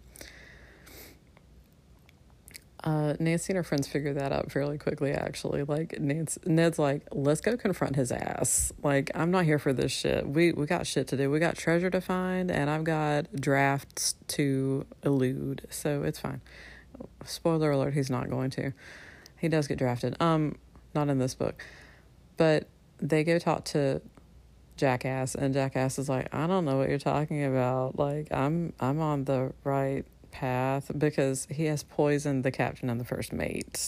Uh, 2.84 3.14
Nancy 3.18 3.52
and 3.52 3.56
her 3.56 3.64
friends 3.64 3.88
figure 3.88 4.14
that 4.14 4.30
out 4.30 4.52
fairly 4.52 4.78
quickly, 4.78 5.10
actually. 5.10 5.64
Like 5.64 5.98
Nancy, 5.98 6.40
Ned's 6.46 6.78
like, 6.78 7.02
let's 7.10 7.40
go 7.40 7.56
confront 7.56 7.96
his 7.96 8.12
ass. 8.12 8.72
Like, 8.80 9.10
I'm 9.12 9.32
not 9.32 9.44
here 9.44 9.58
for 9.58 9.72
this 9.72 9.90
shit. 9.90 10.24
We 10.24 10.52
we 10.52 10.66
got 10.66 10.86
shit 10.86 11.08
to 11.08 11.16
do. 11.16 11.32
We 11.32 11.40
got 11.40 11.56
treasure 11.56 11.90
to 11.90 12.00
find, 12.00 12.48
and 12.48 12.70
I've 12.70 12.84
got 12.84 13.34
drafts 13.34 14.14
to 14.28 14.86
elude. 15.02 15.66
So 15.68 16.04
it's 16.04 16.20
fine. 16.20 16.42
Spoiler 17.24 17.70
alert: 17.70 17.94
he's 17.94 18.11
not 18.11 18.30
going 18.30 18.51
to. 18.51 18.72
He 19.38 19.49
does 19.49 19.66
get 19.66 19.78
drafted. 19.78 20.16
Um, 20.20 20.57
not 20.94 21.09
in 21.09 21.18
this 21.18 21.34
book, 21.34 21.62
but 22.36 22.68
they 22.99 23.24
go 23.24 23.38
talk 23.38 23.64
to 23.66 24.01
Jackass, 24.76 25.34
and 25.34 25.55
Jackass 25.55 25.99
is 25.99 26.09
like, 26.09 26.34
I 26.34 26.47
don't 26.47 26.64
know 26.64 26.76
what 26.76 26.88
you're 26.88 26.99
talking 26.99 27.44
about. 27.44 27.99
Like, 27.99 28.32
I'm 28.32 28.72
I'm 28.80 29.01
on 29.01 29.24
the 29.24 29.53
right 29.64 30.05
path 30.30 30.90
because 30.97 31.47
he 31.51 31.64
has 31.64 31.82
poisoned 31.82 32.44
the 32.44 32.51
captain 32.51 32.90
and 32.90 33.01
the 33.01 33.05
first 33.05 33.32
mate 33.32 33.78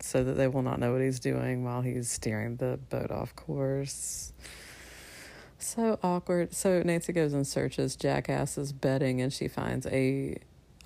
so 0.00 0.22
that 0.22 0.34
they 0.34 0.46
will 0.46 0.62
not 0.62 0.78
know 0.78 0.92
what 0.92 1.00
he's 1.00 1.18
doing 1.18 1.64
while 1.64 1.82
he's 1.82 2.08
steering 2.10 2.56
the 2.56 2.78
boat 2.90 3.10
off 3.10 3.34
course. 3.34 4.32
So 5.58 5.98
awkward. 6.02 6.54
So 6.54 6.82
Nancy 6.82 7.12
goes 7.12 7.32
and 7.32 7.46
searches 7.46 7.96
Jackass's 7.96 8.72
bedding 8.72 9.20
and 9.20 9.32
she 9.32 9.48
finds 9.48 9.86
a 9.86 10.36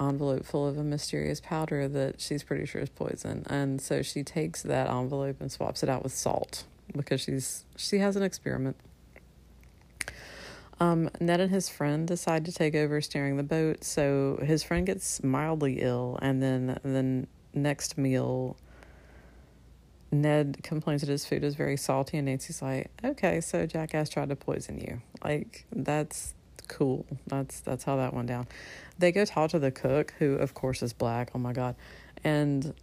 envelope 0.01 0.44
full 0.44 0.66
of 0.66 0.78
a 0.78 0.82
mysterious 0.82 1.40
powder 1.40 1.86
that 1.88 2.20
she's 2.20 2.42
pretty 2.42 2.66
sure 2.66 2.80
is 2.80 2.88
poison. 2.88 3.44
And 3.48 3.80
so 3.80 4.03
she 4.03 4.22
takes 4.22 4.62
that 4.62 4.88
envelope 4.88 5.40
and 5.40 5.53
swaps 5.53 5.82
it 5.82 5.88
out 5.88 6.03
with 6.03 6.12
salt 6.12 6.64
because 6.96 7.20
she's 7.20 7.64
she 7.76 7.98
has 7.98 8.16
an 8.16 8.22
experiment. 8.22 8.76
Um, 10.80 11.11
Ned 11.20 11.40
and 11.40 11.51
his 11.51 11.68
friend 11.68 12.09
decide 12.09 12.46
to 12.46 12.53
take 12.53 12.74
over 12.74 13.03
steering 13.03 13.36
the 13.36 13.42
boat, 13.42 13.84
so 13.84 14.38
his 14.42 14.62
friend 14.62 14.86
gets 14.86 15.22
mildly 15.22 15.80
ill, 15.82 16.18
and 16.22 16.42
then 16.42 16.78
the 16.82 17.26
next 17.53 17.98
meal, 17.98 18.57
Ned 20.11 20.61
complains 20.62 21.03
that 21.03 21.11
his 21.11 21.26
food 21.26 21.44
is 21.44 21.55
very 21.55 21.76
salty, 21.76 22.16
and 22.16 22.24
Nancy's 22.26 22.62
like, 22.62 22.90
"Okay, 23.05 23.42
so 23.42 23.66
Jackass 23.66 24.09
tried 24.09 24.30
to 24.30 24.36
poison 24.36 24.78
you. 24.78 25.03
Like 25.22 25.66
that's 25.70 26.34
cool. 26.61 27.06
That's 27.26 27.61
that's 27.61 27.84
how 27.84 27.96
that 27.96 28.14
went 28.14 28.28
down." 28.28 28.48
They 28.98 29.12
go 29.12 29.24
talk 29.24 29.50
to 29.50 29.58
the 29.58 29.70
cook, 29.70 30.14
who 30.18 30.34
of 30.34 30.54
course 30.54 30.82
is 30.82 30.92
black. 30.92 31.30
Oh 31.34 31.38
my 31.38 31.52
god, 31.52 31.76
and 32.24 32.74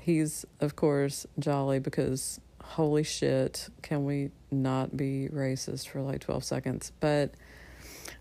he's 0.00 0.44
of 0.60 0.76
course 0.76 1.26
jolly 1.38 1.78
because 1.78 2.40
holy 2.62 3.02
shit, 3.02 3.68
can 3.82 4.04
we 4.04 4.30
not 4.50 4.96
be 4.96 5.28
racist 5.32 5.88
for 5.88 6.00
like 6.00 6.20
12 6.20 6.44
seconds? 6.44 6.92
But 7.00 7.34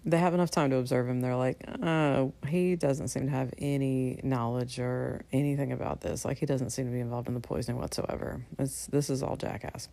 they 0.04 0.18
have 0.18 0.34
enough 0.34 0.52
time 0.52 0.72
to 0.72 0.78
observe 0.78 1.08
him. 1.08 1.22
They're 1.22 1.36
like, 1.36 1.64
oh, 1.82 2.34
he 2.48 2.76
doesn't 2.76 3.10
seem 3.10 3.26
to 3.26 3.32
have 3.32 3.54
any 3.58 4.20
knowledge 4.24 4.80
or 4.80 5.22
anything 5.32 5.72
about 5.72 6.02
this. 6.02 6.26
Like, 6.26 6.40
he 6.40 6.46
doesn't 6.46 6.72
seem 6.72 6.86
to 6.86 6.92
be 6.92 7.00
involved 7.00 7.28
in 7.28 7.34
the 7.34 7.40
poisoning 7.40 7.80
whatsoever. 7.80 8.42
It's, 8.58 8.88
this 8.88 9.10
is 9.10 9.22
all 9.22 9.36
Jackass. 9.36 9.90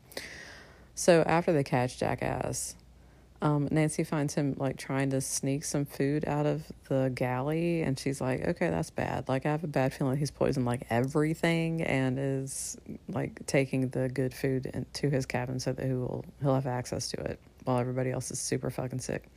So, 0.95 1.23
after 1.27 1.53
they 1.53 1.63
catch 1.63 1.99
Jackass, 1.99 2.75
um, 3.41 3.69
Nancy 3.71 4.03
finds 4.03 4.35
him 4.35 4.55
like 4.59 4.77
trying 4.77 5.11
to 5.11 5.21
sneak 5.21 5.65
some 5.65 5.85
food 5.85 6.25
out 6.27 6.45
of 6.45 6.65
the 6.89 7.13
galley, 7.15 7.83
and 7.83 7.97
she's 7.99 8.21
like, 8.21 8.45
"Okay, 8.45 8.69
that's 8.69 8.91
bad. 8.91 9.29
Like, 9.29 9.47
I 9.47 9.51
have 9.51 9.63
a 9.63 9.69
bad 9.69 9.95
feeling 9.95 10.17
he's 10.19 10.33
poisoned 10.33 10.67
like 10.67 10.87
everything, 10.91 11.83
and 11.83 12.19
is 12.19 12.77
like 13.09 13.47
taking 13.47 13.91
the 13.91 14.09
good 14.09 14.35
food 14.35 14.67
into 14.67 15.09
his 15.09 15.25
cabin 15.25 15.61
so 15.61 15.73
that 15.73 15.87
he 15.87 15.93
will 15.93 16.25
he'll 16.43 16.55
have 16.55 16.67
access 16.67 17.09
to 17.11 17.21
it 17.21 17.39
while 17.65 17.79
everybody 17.79 18.11
else 18.11 18.31
is 18.33 18.41
super 18.41 18.71
fucking 18.71 18.99
sick." 19.01 19.29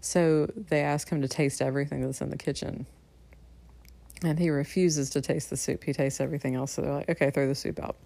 So 0.00 0.46
they 0.56 0.80
ask 0.80 1.08
him 1.08 1.20
to 1.20 1.28
taste 1.28 1.60
everything 1.60 2.00
that's 2.00 2.22
in 2.22 2.30
the 2.30 2.38
kitchen, 2.38 2.86
and 4.24 4.38
he 4.38 4.48
refuses 4.48 5.10
to 5.10 5.20
taste 5.20 5.50
the 5.50 5.56
soup. 5.58 5.84
He 5.84 5.92
tastes 5.92 6.18
everything 6.18 6.54
else. 6.54 6.72
So 6.72 6.82
they're 6.82 6.94
like, 6.94 7.10
"Okay, 7.10 7.30
throw 7.30 7.46
the 7.46 7.54
soup 7.54 7.78
out." 7.78 7.96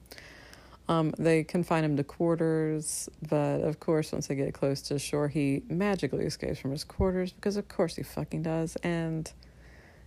Um, 0.89 1.13
they 1.19 1.43
confine 1.43 1.83
him 1.85 1.97
to 1.97 2.05
quarters, 2.05 3.09
but 3.29 3.61
of 3.63 3.81
course, 3.81 4.13
once 4.13 4.29
they 4.29 4.37
get 4.37 4.55
close 4.55 4.81
to 4.83 4.99
shore, 4.99 5.27
he 5.27 5.63
magically 5.69 6.25
escapes 6.25 6.61
from 6.61 6.71
his 6.71 6.85
quarters 6.85 7.33
because, 7.33 7.57
of 7.57 7.67
course, 7.69 7.97
he 7.97 8.05
fucking 8.05 8.43
does. 8.43 8.77
And 8.85 9.31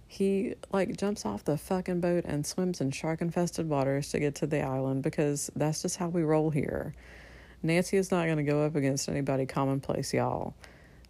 he 0.07 0.55
like 0.71 0.97
jumps 0.97 1.25
off 1.25 1.43
the 1.43 1.57
fucking 1.57 2.01
boat 2.01 2.25
and 2.25 2.45
swims 2.45 2.81
in 2.81 2.91
shark 2.91 3.21
infested 3.21 3.69
waters 3.69 4.09
to 4.09 4.19
get 4.19 4.35
to 4.35 4.47
the 4.47 4.61
island 4.61 5.03
because 5.03 5.51
that's 5.55 5.81
just 5.83 5.97
how 5.97 6.07
we 6.07 6.23
roll 6.23 6.49
here. 6.49 6.95
Nancy 7.61 7.97
is 7.97 8.09
not 8.09 8.25
going 8.25 8.37
to 8.37 8.43
go 8.43 8.63
up 8.63 8.75
against 8.75 9.09
anybody 9.09 9.45
commonplace, 9.45 10.13
y'all. 10.13 10.55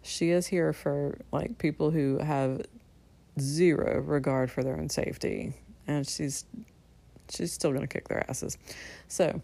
She 0.02 0.30
is 0.30 0.46
here 0.46 0.72
for 0.72 1.18
like 1.32 1.58
people 1.58 1.90
who 1.90 2.18
have 2.18 2.62
zero 3.38 4.00
regard 4.00 4.50
for 4.50 4.62
their 4.62 4.76
own 4.76 4.88
safety, 4.88 5.54
and 5.86 6.06
she's 6.06 6.44
she's 7.30 7.52
still 7.52 7.70
going 7.70 7.82
to 7.82 7.86
kick 7.86 8.08
their 8.08 8.28
asses. 8.28 8.58
So 9.08 9.40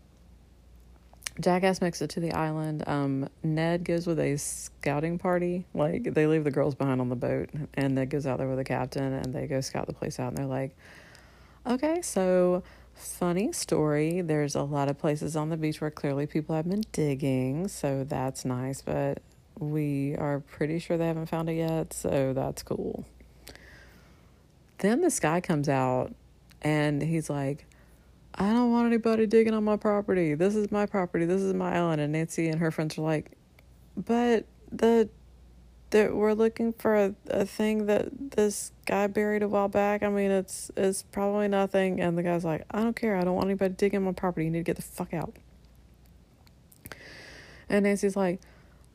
Jackass 1.40 1.80
makes 1.80 2.00
it 2.00 2.10
to 2.10 2.20
the 2.20 2.32
island. 2.32 2.82
Um, 2.86 3.28
Ned 3.42 3.84
goes 3.84 4.06
with 4.06 4.18
a 4.18 4.36
scouting 4.36 5.18
party. 5.18 5.66
Like 5.74 6.14
they 6.14 6.26
leave 6.26 6.44
the 6.44 6.50
girls 6.50 6.74
behind 6.74 7.00
on 7.00 7.08
the 7.08 7.16
boat, 7.16 7.50
and 7.74 7.94
Ned 7.94 8.10
goes 8.10 8.26
out 8.26 8.38
there 8.38 8.48
with 8.48 8.58
the 8.58 8.64
captain, 8.64 9.12
and 9.12 9.34
they 9.34 9.46
go 9.46 9.60
scout 9.60 9.86
the 9.86 9.92
place 9.92 10.18
out. 10.18 10.28
And 10.28 10.38
they're 10.38 10.46
like, 10.46 10.74
"Okay, 11.66 12.00
so 12.02 12.62
funny 12.94 13.52
story. 13.52 14.22
There's 14.22 14.54
a 14.54 14.62
lot 14.62 14.88
of 14.88 14.98
places 14.98 15.36
on 15.36 15.50
the 15.50 15.56
beach 15.56 15.80
where 15.80 15.90
clearly 15.90 16.26
people 16.26 16.56
have 16.56 16.68
been 16.68 16.84
digging, 16.92 17.68
so 17.68 18.04
that's 18.04 18.44
nice. 18.44 18.80
But 18.80 19.20
we 19.58 20.16
are 20.16 20.40
pretty 20.40 20.78
sure 20.78 20.96
they 20.96 21.06
haven't 21.06 21.26
found 21.26 21.50
it 21.50 21.54
yet, 21.54 21.92
so 21.92 22.32
that's 22.32 22.62
cool." 22.62 23.04
Then 24.78 25.00
this 25.00 25.20
guy 25.20 25.40
comes 25.40 25.68
out, 25.68 26.14
and 26.62 27.02
he's 27.02 27.28
like 27.28 27.66
I 28.38 28.52
don't 28.52 28.70
want 28.70 28.86
anybody 28.86 29.26
digging 29.26 29.54
on 29.54 29.64
my 29.64 29.76
property. 29.76 30.34
This 30.34 30.54
is 30.54 30.70
my 30.70 30.86
property. 30.86 31.24
This 31.24 31.40
is 31.40 31.54
my 31.54 31.74
island. 31.76 32.00
And 32.00 32.12
Nancy 32.12 32.48
and 32.48 32.60
her 32.60 32.70
friends 32.70 32.98
are 32.98 33.02
like, 33.02 33.32
but 33.96 34.44
the 34.70 35.08
that 35.90 36.14
we're 36.14 36.32
looking 36.32 36.72
for 36.72 36.96
a, 36.96 37.14
a 37.28 37.46
thing 37.46 37.86
that 37.86 38.32
this 38.32 38.72
guy 38.86 39.06
buried 39.06 39.42
a 39.42 39.48
while 39.48 39.68
back. 39.68 40.02
I 40.02 40.08
mean, 40.08 40.30
it's 40.30 40.70
it's 40.76 41.02
probably 41.02 41.48
nothing. 41.48 42.00
And 42.00 42.18
the 42.18 42.22
guy's 42.22 42.44
like, 42.44 42.64
I 42.70 42.82
don't 42.82 42.96
care. 42.96 43.16
I 43.16 43.24
don't 43.24 43.34
want 43.34 43.46
anybody 43.46 43.74
digging 43.74 43.98
on 43.98 44.04
my 44.04 44.12
property. 44.12 44.44
You 44.44 44.50
need 44.50 44.58
to 44.58 44.64
get 44.64 44.76
the 44.76 44.82
fuck 44.82 45.14
out. 45.14 45.36
And 47.68 47.84
Nancy's 47.84 48.16
like, 48.16 48.40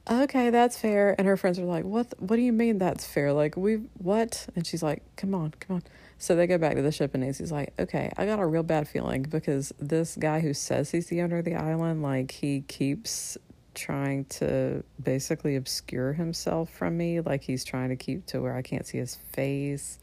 okay, 0.10 0.50
that's 0.50 0.78
fair. 0.78 1.16
And 1.18 1.28
her 1.28 1.38
friends 1.38 1.60
are 1.60 1.66
like, 1.66 1.86
what? 1.86 2.14
What 2.20 2.36
do 2.36 2.42
you 2.42 2.54
mean 2.54 2.78
that's 2.78 3.06
fair? 3.06 3.34
Like 3.34 3.56
we 3.56 3.76
what? 3.98 4.48
And 4.56 4.68
she's 4.68 4.84
like, 4.84 5.02
come 5.16 5.34
on, 5.34 5.54
come 5.60 5.78
on. 5.78 5.84
So 6.22 6.36
they 6.36 6.46
go 6.46 6.60
back 6.60 6.76
to 6.76 6.84
the 6.84 6.92
ship, 6.92 7.16
and 7.16 7.24
Nancy's 7.24 7.52
like, 7.52 7.74
okay, 7.80 8.12
I 8.16 8.28
got 8.28 8.38
a 8.38 8.46
real 8.46 8.62
bad 8.62 8.88
feeling 8.88 9.24
because 9.24 9.74
this 9.80 10.16
guy 10.16 10.40
who 10.40 10.54
says 10.54 10.92
he's 10.92 11.08
the 11.08 11.24
owner 11.24 11.40
of 11.40 11.46
the 11.46 11.56
island, 11.56 12.04
like, 12.04 12.30
he 12.30 12.62
keeps 12.68 13.40
trying 13.74 14.26
to 14.26 14.84
basically 15.02 15.56
obscure 15.56 16.14
himself 16.14 16.70
from 16.70 16.96
me. 16.96 17.22
Like, 17.22 17.42
he's 17.42 17.64
trying 17.64 17.90
to 17.90 17.96
keep 17.96 18.28
to 18.28 18.40
where 18.40 18.56
I 18.56 18.62
can't 18.62 18.86
see 18.86 19.00
his 19.00 19.16
face. 19.34 19.98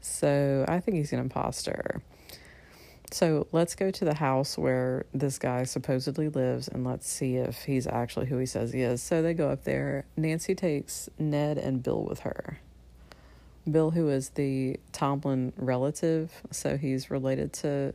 So 0.00 0.64
I 0.68 0.78
think 0.78 0.96
he's 0.96 1.12
an 1.12 1.18
imposter. 1.18 2.02
So 3.10 3.48
let's 3.50 3.74
go 3.74 3.90
to 3.90 4.04
the 4.04 4.14
house 4.14 4.56
where 4.56 5.06
this 5.12 5.40
guy 5.40 5.64
supposedly 5.64 6.28
lives 6.28 6.68
and 6.68 6.84
let's 6.84 7.10
see 7.10 7.34
if 7.34 7.64
he's 7.64 7.88
actually 7.88 8.26
who 8.26 8.38
he 8.38 8.46
says 8.46 8.72
he 8.72 8.82
is. 8.82 9.02
So 9.02 9.22
they 9.22 9.34
go 9.34 9.50
up 9.50 9.64
there. 9.64 10.06
Nancy 10.16 10.54
takes 10.54 11.08
Ned 11.18 11.58
and 11.58 11.82
Bill 11.82 12.04
with 12.04 12.20
her. 12.20 12.60
Bill, 13.72 13.90
who 13.90 14.08
is 14.08 14.30
the 14.30 14.78
Tomlin 14.92 15.52
relative, 15.56 16.30
so 16.50 16.76
he's 16.76 17.10
related 17.10 17.52
to 17.54 17.94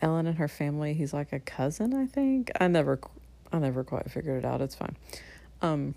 Ellen 0.00 0.26
and 0.26 0.38
her 0.38 0.48
family. 0.48 0.94
He's 0.94 1.12
like 1.12 1.32
a 1.32 1.40
cousin, 1.40 1.94
I 1.94 2.06
think. 2.06 2.50
I 2.60 2.68
never, 2.68 3.00
I 3.52 3.58
never 3.58 3.84
quite 3.84 4.10
figured 4.10 4.44
it 4.44 4.46
out. 4.46 4.60
It's 4.60 4.74
fine. 4.74 4.96
Um, 5.62 5.94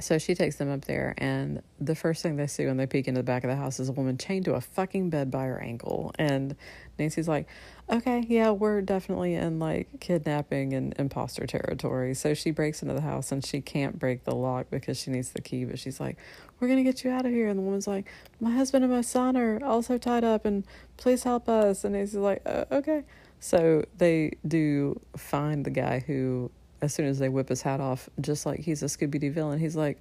so 0.00 0.18
she 0.18 0.34
takes 0.34 0.56
them 0.56 0.70
up 0.70 0.86
there, 0.86 1.14
and 1.18 1.62
the 1.78 1.94
first 1.94 2.22
thing 2.22 2.36
they 2.36 2.46
see 2.46 2.66
when 2.66 2.78
they 2.78 2.86
peek 2.86 3.06
into 3.06 3.18
the 3.18 3.24
back 3.24 3.44
of 3.44 3.50
the 3.50 3.56
house 3.56 3.78
is 3.80 3.90
a 3.90 3.92
woman 3.92 4.16
chained 4.16 4.46
to 4.46 4.54
a 4.54 4.60
fucking 4.60 5.10
bed 5.10 5.30
by 5.30 5.44
her 5.44 5.60
ankle. 5.60 6.12
And 6.18 6.56
Nancy's 6.98 7.28
like, 7.28 7.46
okay, 7.90 8.24
yeah, 8.28 8.50
we're 8.50 8.80
definitely 8.80 9.34
in 9.34 9.58
like 9.58 9.88
kidnapping 10.00 10.72
and 10.72 10.94
imposter 10.98 11.46
territory. 11.46 12.14
So 12.14 12.34
she 12.34 12.50
breaks 12.50 12.82
into 12.82 12.94
the 12.94 13.00
house 13.00 13.32
and 13.32 13.44
she 13.44 13.60
can't 13.60 13.98
break 13.98 14.24
the 14.24 14.34
lock 14.34 14.66
because 14.70 14.98
she 14.98 15.10
needs 15.10 15.30
the 15.30 15.40
key, 15.40 15.64
but 15.64 15.78
she's 15.78 16.00
like, 16.00 16.16
we're 16.58 16.68
going 16.68 16.82
to 16.82 16.84
get 16.84 17.04
you 17.04 17.10
out 17.10 17.26
of 17.26 17.32
here. 17.32 17.48
And 17.48 17.58
the 17.58 17.62
woman's 17.62 17.86
like, 17.86 18.06
my 18.40 18.50
husband 18.50 18.84
and 18.84 18.92
my 18.92 19.00
son 19.00 19.36
are 19.36 19.62
also 19.64 19.98
tied 19.98 20.24
up, 20.24 20.44
and 20.44 20.64
please 20.96 21.22
help 21.24 21.48
us. 21.48 21.84
And 21.84 21.94
Nancy's 21.94 22.16
like, 22.16 22.42
uh, 22.46 22.64
okay. 22.70 23.04
So 23.40 23.84
they 23.96 24.32
do 24.46 25.00
find 25.16 25.64
the 25.64 25.70
guy 25.70 26.00
who 26.00 26.50
as 26.82 26.94
soon 26.94 27.06
as 27.06 27.18
they 27.18 27.28
whip 27.28 27.48
his 27.48 27.62
hat 27.62 27.80
off, 27.80 28.08
just 28.20 28.46
like 28.46 28.60
he's 28.60 28.82
a 28.82 28.86
Scooby 28.86 29.20
Doo 29.20 29.30
villain, 29.30 29.58
he's 29.58 29.76
like, 29.76 29.98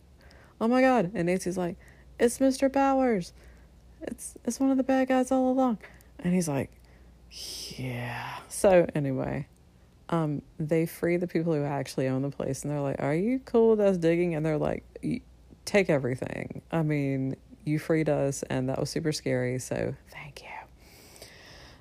"Oh 0.62 0.68
my 0.68 0.82
god!" 0.82 1.12
And 1.14 1.28
Nancy's 1.28 1.58
like, 1.58 1.78
"It's 2.20 2.40
Mister 2.40 2.70
Bowers. 2.70 3.34
It's 4.02 4.36
it's 4.46 4.60
one 4.60 4.72
of 4.72 4.78
the 4.78 4.84
bad 4.84 5.08
guys 5.08 5.32
all 5.32 5.52
along." 5.52 5.80
And 6.20 6.34
he's 6.34 6.48
like, 6.48 6.72
"Yeah." 7.32 8.40
So 8.50 8.86
anyway, 8.96 9.48
um, 10.10 10.42
they 10.60 10.86
free 10.86 11.18
the 11.18 11.28
people 11.28 11.54
who 11.54 11.64
actually 11.64 12.08
own 12.08 12.22
the 12.22 12.30
place, 12.30 12.64
and 12.64 12.72
they're 12.72 12.82
like, 12.82 13.02
"Are 13.02 13.16
you 13.16 13.40
cool 13.40 13.72
with 13.72 13.80
us 13.80 13.98
digging?" 13.98 14.36
And 14.36 14.46
they're 14.46 14.58
like, 14.58 14.84
"Take 15.66 15.90
everything. 15.90 16.62
I 16.72 16.82
mean, 16.82 17.36
you 17.66 17.80
freed 17.80 18.10
us, 18.10 18.44
and 18.44 18.70
that 18.70 18.80
was 18.80 18.90
super 18.90 19.12
scary. 19.12 19.60
So 19.60 19.94
thank 20.12 20.42
you." 20.42 21.28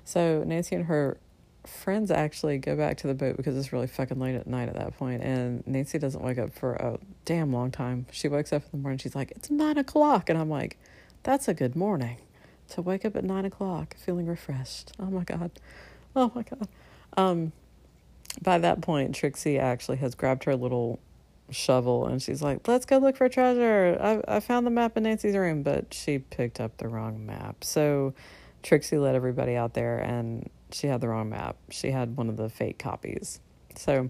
So 0.05 0.43
Nancy 0.43 0.75
and 0.75 0.85
her 0.85 1.17
friends 1.65 2.09
actually 2.09 2.57
go 2.57 2.75
back 2.75 2.97
to 2.97 3.07
the 3.07 3.13
boat 3.13 3.37
because 3.37 3.57
it's 3.57 3.71
really 3.73 3.87
fucking 3.87 4.19
late 4.19 4.35
at 4.35 4.47
night 4.47 4.69
at 4.69 4.75
that 4.75 4.97
point, 4.97 5.21
and 5.23 5.65
Nancy 5.67 5.99
doesn't 5.99 6.23
wake 6.23 6.37
up 6.37 6.53
for 6.53 6.73
a 6.73 6.97
damn 7.25 7.51
long 7.51 7.69
time. 7.71 8.05
She 8.11 8.27
wakes 8.27 8.53
up 8.53 8.63
in 8.63 8.69
the 8.71 8.77
morning. 8.77 8.97
She's 8.97 9.15
like, 9.15 9.31
"It's 9.31 9.49
nine 9.51 9.77
o'clock," 9.77 10.29
and 10.29 10.39
I'm 10.39 10.49
like, 10.49 10.77
"That's 11.23 11.47
a 11.47 11.53
good 11.53 11.75
morning." 11.75 12.17
To 12.71 12.81
wake 12.81 13.03
up 13.05 13.15
at 13.15 13.23
nine 13.23 13.45
o'clock 13.45 13.95
feeling 13.97 14.27
refreshed. 14.27 14.91
Oh 14.99 15.05
my 15.05 15.23
god. 15.23 15.51
Oh 16.15 16.31
my 16.35 16.43
god. 16.43 16.67
Um, 17.17 17.51
by 18.41 18.59
that 18.59 18.81
point, 18.81 19.15
Trixie 19.15 19.57
actually 19.57 19.97
has 19.97 20.15
grabbed 20.15 20.43
her 20.43 20.55
little 20.55 20.99
shovel 21.49 22.05
and 22.05 22.21
she's 22.21 22.41
like, 22.41 22.67
"Let's 22.67 22.85
go 22.85 22.97
look 22.97 23.17
for 23.17 23.27
treasure. 23.29 23.97
I 23.99 24.37
I 24.37 24.39
found 24.39 24.65
the 24.67 24.71
map 24.71 24.97
in 24.97 25.03
Nancy's 25.03 25.35
room, 25.35 25.63
but 25.63 25.93
she 25.93 26.19
picked 26.19 26.59
up 26.59 26.77
the 26.77 26.87
wrong 26.87 27.25
map." 27.25 27.63
So 27.63 28.13
Trixie 28.63 28.97
led 28.97 29.15
everybody 29.15 29.55
out 29.55 29.73
there 29.73 29.97
and 29.97 30.49
she 30.71 30.87
had 30.87 31.01
the 31.01 31.07
wrong 31.07 31.29
map. 31.29 31.57
She 31.69 31.91
had 31.91 32.17
one 32.17 32.29
of 32.29 32.37
the 32.37 32.49
fake 32.49 32.77
copies. 32.77 33.39
So 33.75 34.09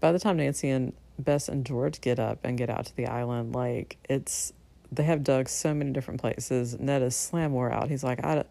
by 0.00 0.12
the 0.12 0.18
time 0.18 0.38
Nancy 0.38 0.70
and 0.70 0.92
Bess 1.18 1.48
and 1.48 1.64
George 1.64 2.00
get 2.00 2.18
up 2.18 2.40
and 2.44 2.58
get 2.58 2.68
out 2.68 2.86
to 2.86 2.96
the 2.96 3.06
island, 3.06 3.54
like 3.54 3.96
it's 4.08 4.52
they 4.92 5.04
have 5.04 5.24
dug 5.24 5.48
so 5.48 5.74
many 5.74 5.92
different 5.92 6.20
places. 6.20 6.78
Ned 6.78 7.02
is 7.02 7.16
slam 7.16 7.52
wore 7.52 7.72
out. 7.72 7.88
He's 7.88 8.04
like, 8.04 8.24
I, 8.24 8.44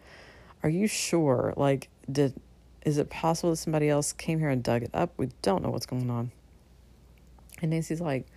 "Are 0.63 0.69
you 0.69 0.87
sure? 0.87 1.53
Like, 1.57 1.89
did 2.11 2.33
is 2.85 2.97
it 2.97 3.09
possible 3.09 3.51
that 3.51 3.57
somebody 3.57 3.89
else 3.89 4.13
came 4.13 4.39
here 4.39 4.49
and 4.49 4.61
dug 4.63 4.83
it 4.83 4.91
up? 4.93 5.13
We 5.17 5.29
don't 5.41 5.63
know 5.63 5.69
what's 5.69 5.85
going 5.85 6.09
on." 6.09 6.31
And 7.61 7.71
Nancy's 7.71 8.01
like, 8.01 8.27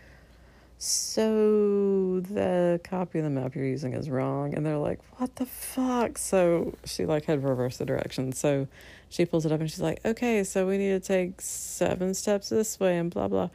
so 0.81 2.21
the 2.21 2.81
copy 2.85 3.19
of 3.19 3.25
the 3.25 3.31
map 3.31 3.57
you're 3.57 3.67
using 3.67 3.95
is 3.95 4.09
wrong 4.09 4.55
and 4.55 4.65
they're 4.65 4.79
like 4.79 5.01
what 5.19 5.35
the 5.35 5.45
fuck 5.45 6.17
so 6.17 6.73
she 6.85 7.05
like 7.05 7.25
had 7.25 7.43
reversed 7.43 7.81
the 7.81 7.85
direction 7.85 8.31
so 8.31 8.69
she 9.09 9.25
pulls 9.25 9.45
it 9.45 9.51
up 9.51 9.59
and 9.59 9.69
she's 9.69 9.81
like 9.81 10.01
okay 10.05 10.45
so 10.45 10.69
we 10.69 10.79
need 10.79 10.91
to 10.91 11.01
take 11.01 11.41
seven 11.41 12.15
steps 12.15 12.49
this 12.49 12.79
way 12.79 12.97
and 12.97 13.11
blah 13.11 13.27
blah 13.27 13.49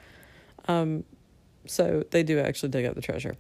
um 0.68 1.06
so 1.66 2.04
they 2.12 2.24
do 2.24 2.40
actually 2.40 2.68
dig 2.68 2.86
up 2.86 2.94
the 2.94 3.02
treasure 3.02 3.38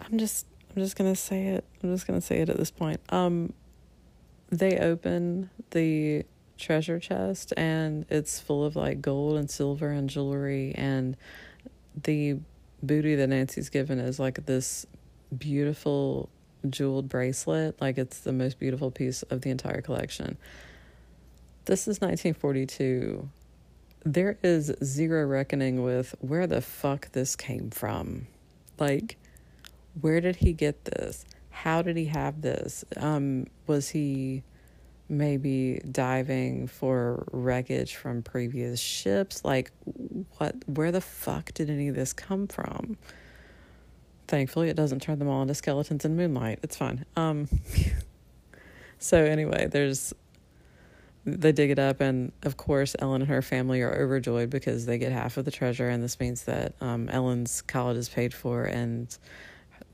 i'm 0.00 0.18
just 0.18 0.46
i'm 0.74 0.82
just 0.82 0.96
gonna 0.96 1.16
say 1.16 1.46
it 1.46 1.64
i'm 1.82 1.92
just 1.92 2.06
gonna 2.06 2.20
say 2.20 2.40
it 2.40 2.48
at 2.48 2.56
this 2.56 2.70
point 2.70 3.00
um 3.10 3.52
they 4.50 4.78
open 4.78 5.50
the 5.70 6.24
treasure 6.58 6.98
chest 6.98 7.52
and 7.56 8.04
it's 8.10 8.38
full 8.38 8.64
of 8.64 8.76
like 8.76 9.00
gold 9.00 9.36
and 9.36 9.50
silver 9.50 9.90
and 9.90 10.10
jewelry 10.10 10.74
and 10.76 11.16
the 12.02 12.36
booty 12.82 13.14
that 13.14 13.28
Nancy's 13.28 13.68
given 13.68 13.98
is 13.98 14.18
like 14.18 14.46
this 14.46 14.86
beautiful 15.36 16.28
jeweled 16.68 17.08
bracelet. 17.08 17.80
Like 17.80 17.98
it's 17.98 18.20
the 18.20 18.32
most 18.32 18.58
beautiful 18.58 18.90
piece 18.90 19.22
of 19.24 19.42
the 19.42 19.50
entire 19.50 19.80
collection. 19.80 20.36
This 21.64 21.82
is 21.82 22.00
1942. 22.00 23.28
There 24.04 24.38
is 24.42 24.72
zero 24.82 25.26
reckoning 25.26 25.82
with 25.82 26.14
where 26.20 26.46
the 26.46 26.62
fuck 26.62 27.12
this 27.12 27.36
came 27.36 27.70
from. 27.70 28.26
Like, 28.78 29.18
where 30.00 30.20
did 30.20 30.36
he 30.36 30.52
get 30.52 30.84
this? 30.84 31.24
How 31.50 31.82
did 31.82 31.96
he 31.96 32.06
have 32.06 32.42
this? 32.42 32.84
Um, 32.96 33.46
was 33.66 33.88
he 33.88 34.42
maybe 35.10 35.80
diving 35.90 36.68
for 36.68 37.26
wreckage 37.32 37.96
from 37.96 38.22
previous 38.22 38.80
ships. 38.80 39.44
Like, 39.44 39.72
what? 40.38 40.54
Where 40.66 40.92
the 40.92 41.00
fuck 41.00 41.52
did 41.52 41.68
any 41.68 41.88
of 41.88 41.96
this 41.96 42.12
come 42.12 42.46
from? 42.46 42.96
Thankfully, 44.28 44.70
it 44.70 44.76
doesn't 44.76 45.02
turn 45.02 45.18
them 45.18 45.28
all 45.28 45.42
into 45.42 45.54
skeletons 45.54 46.04
in 46.04 46.16
moonlight. 46.16 46.60
It's 46.62 46.76
fine. 46.76 47.04
Um. 47.16 47.48
so 48.98 49.22
anyway, 49.22 49.66
there's 49.66 50.14
they 51.26 51.52
dig 51.52 51.70
it 51.70 51.78
up, 51.78 52.00
and 52.00 52.32
of 52.44 52.56
course, 52.56 52.94
Ellen 52.98 53.22
and 53.22 53.30
her 53.30 53.42
family 53.42 53.82
are 53.82 53.94
overjoyed 53.94 54.48
because 54.48 54.86
they 54.86 54.96
get 54.96 55.12
half 55.12 55.36
of 55.36 55.44
the 55.44 55.50
treasure, 55.50 55.88
and 55.88 56.02
this 56.02 56.18
means 56.20 56.44
that 56.44 56.74
um, 56.80 57.08
Ellen's 57.10 57.60
college 57.62 57.96
is 57.96 58.08
paid 58.08 58.32
for, 58.32 58.64
and 58.64 59.18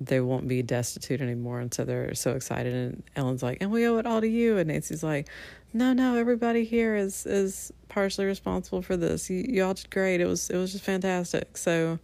they 0.00 0.20
won't 0.20 0.46
be 0.46 0.62
destitute 0.62 1.20
anymore. 1.20 1.60
And 1.60 1.72
so 1.72 1.84
they're 1.84 2.14
so 2.14 2.32
excited. 2.32 2.74
And 2.74 3.02
Ellen's 3.16 3.42
like, 3.42 3.58
and 3.60 3.70
we 3.70 3.86
owe 3.86 3.98
it 3.98 4.06
all 4.06 4.20
to 4.20 4.28
you. 4.28 4.58
And 4.58 4.68
Nancy's 4.68 5.02
like, 5.02 5.28
no, 5.72 5.92
no, 5.92 6.16
everybody 6.16 6.64
here 6.64 6.96
is, 6.96 7.26
is 7.26 7.72
partially 7.88 8.26
responsible 8.26 8.82
for 8.82 8.96
this. 8.96 9.30
You, 9.30 9.44
y'all 9.48 9.74
did 9.74 9.90
great. 9.90 10.20
It 10.20 10.26
was, 10.26 10.50
it 10.50 10.56
was 10.56 10.72
just 10.72 10.84
fantastic. 10.84 11.56
So 11.56 11.98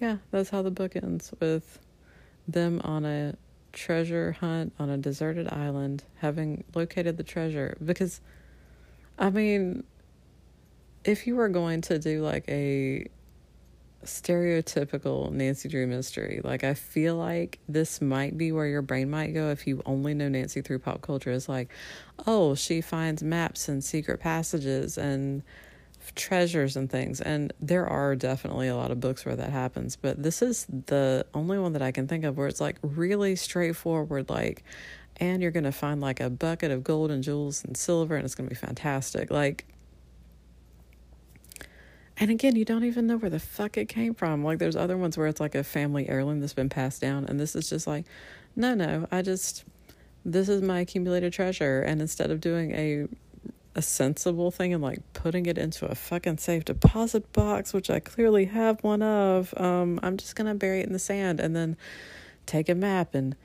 yeah, 0.00 0.18
that's 0.30 0.50
how 0.50 0.62
the 0.62 0.70
book 0.70 0.96
ends 0.96 1.32
with 1.40 1.78
them 2.46 2.80
on 2.84 3.04
a 3.04 3.34
treasure 3.72 4.32
hunt 4.32 4.72
on 4.78 4.88
a 4.90 4.96
deserted 4.96 5.52
island, 5.52 6.04
having 6.16 6.64
located 6.74 7.16
the 7.16 7.22
treasure. 7.22 7.76
Because, 7.84 8.20
I 9.18 9.30
mean, 9.30 9.84
if 11.04 11.26
you 11.26 11.36
were 11.36 11.48
going 11.48 11.82
to 11.82 11.98
do 11.98 12.22
like 12.22 12.44
a 12.48 13.06
stereotypical 14.04 15.30
Nancy 15.30 15.68
Drew 15.68 15.86
mystery. 15.86 16.40
Like 16.42 16.64
I 16.64 16.74
feel 16.74 17.16
like 17.16 17.58
this 17.68 18.00
might 18.00 18.38
be 18.38 18.52
where 18.52 18.66
your 18.66 18.82
brain 18.82 19.10
might 19.10 19.34
go 19.34 19.50
if 19.50 19.66
you 19.66 19.82
only 19.86 20.14
know 20.14 20.28
Nancy 20.28 20.62
through 20.62 20.80
pop 20.80 21.02
culture. 21.02 21.30
Is 21.30 21.48
like, 21.48 21.70
oh, 22.26 22.54
she 22.54 22.80
finds 22.80 23.22
maps 23.22 23.68
and 23.68 23.82
secret 23.82 24.20
passages 24.20 24.98
and 24.98 25.42
treasures 26.14 26.76
and 26.76 26.90
things. 26.90 27.20
And 27.20 27.52
there 27.60 27.86
are 27.86 28.14
definitely 28.16 28.68
a 28.68 28.76
lot 28.76 28.90
of 28.90 29.00
books 29.00 29.24
where 29.24 29.36
that 29.36 29.50
happens, 29.50 29.96
but 29.96 30.22
this 30.22 30.42
is 30.42 30.66
the 30.86 31.26
only 31.34 31.58
one 31.58 31.72
that 31.72 31.82
I 31.82 31.92
can 31.92 32.08
think 32.08 32.24
of 32.24 32.36
where 32.36 32.48
it's 32.48 32.60
like 32.60 32.78
really 32.82 33.36
straightforward 33.36 34.30
like 34.30 34.62
and 35.20 35.42
you're 35.42 35.50
going 35.50 35.64
to 35.64 35.72
find 35.72 36.00
like 36.00 36.20
a 36.20 36.30
bucket 36.30 36.70
of 36.70 36.84
gold 36.84 37.10
and 37.10 37.22
jewels 37.22 37.64
and 37.64 37.76
silver 37.76 38.14
and 38.14 38.24
it's 38.24 38.34
going 38.34 38.48
to 38.48 38.54
be 38.54 38.58
fantastic. 38.58 39.30
Like 39.30 39.66
and 42.20 42.30
again, 42.30 42.56
you 42.56 42.64
don't 42.64 42.84
even 42.84 43.06
know 43.06 43.16
where 43.16 43.30
the 43.30 43.38
fuck 43.38 43.76
it 43.76 43.88
came 43.88 44.14
from. 44.14 44.42
Like 44.42 44.58
there's 44.58 44.76
other 44.76 44.96
ones 44.96 45.16
where 45.16 45.28
it's 45.28 45.40
like 45.40 45.54
a 45.54 45.62
family 45.62 46.08
heirloom 46.08 46.40
that's 46.40 46.54
been 46.54 46.68
passed 46.68 47.00
down, 47.00 47.26
and 47.26 47.38
this 47.38 47.54
is 47.54 47.70
just 47.70 47.86
like, 47.86 48.04
no, 48.56 48.74
no, 48.74 49.06
I 49.10 49.22
just 49.22 49.64
this 50.24 50.48
is 50.48 50.60
my 50.60 50.80
accumulated 50.80 51.32
treasure, 51.32 51.80
and 51.82 52.00
instead 52.00 52.30
of 52.30 52.40
doing 52.40 52.72
a 52.72 53.06
a 53.76 53.82
sensible 53.82 54.50
thing 54.50 54.74
and 54.74 54.82
like 54.82 55.00
putting 55.12 55.46
it 55.46 55.56
into 55.56 55.86
a 55.86 55.94
fucking 55.94 56.38
safe 56.38 56.64
deposit 56.64 57.32
box, 57.32 57.72
which 57.72 57.88
I 57.88 58.00
clearly 58.00 58.46
have 58.46 58.82
one 58.82 59.02
of, 59.02 59.54
um, 59.56 60.00
I'm 60.02 60.16
just 60.16 60.34
gonna 60.34 60.56
bury 60.56 60.80
it 60.80 60.86
in 60.86 60.92
the 60.92 60.98
sand 60.98 61.38
and 61.38 61.54
then 61.54 61.76
take 62.46 62.68
a 62.68 62.74
map 62.74 63.14
and 63.14 63.36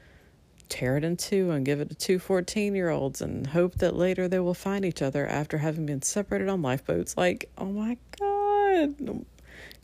tear 0.70 0.98
it 0.98 1.04
in 1.04 1.18
two 1.18 1.52
and 1.52 1.64
give 1.64 1.80
it 1.80 1.90
to 1.90 1.96
two 1.96 2.18
14 2.18 2.74
year 2.74 2.90
olds 2.90 3.22
and 3.22 3.46
hope 3.46 3.76
that 3.76 3.96
later 3.96 4.28
they 4.28 4.40
will 4.40 4.56
find 4.56 4.84
each 4.84 5.04
other 5.04 5.28
after 5.28 5.60
having 5.60 5.86
been 5.86 6.02
separated 6.02 6.50
on 6.50 6.64
lifeboats. 6.64 7.16
Like, 7.16 7.52
oh 7.60 7.66
my 7.66 7.98
god 8.20 8.33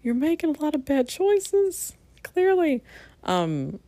you're 0.02 0.16
making 0.16 0.56
a 0.56 0.62
lot 0.62 0.76
of 0.76 0.86
bad 0.86 1.08
choices, 1.08 1.96
clearly. 2.24 2.84
Um, 3.24 3.80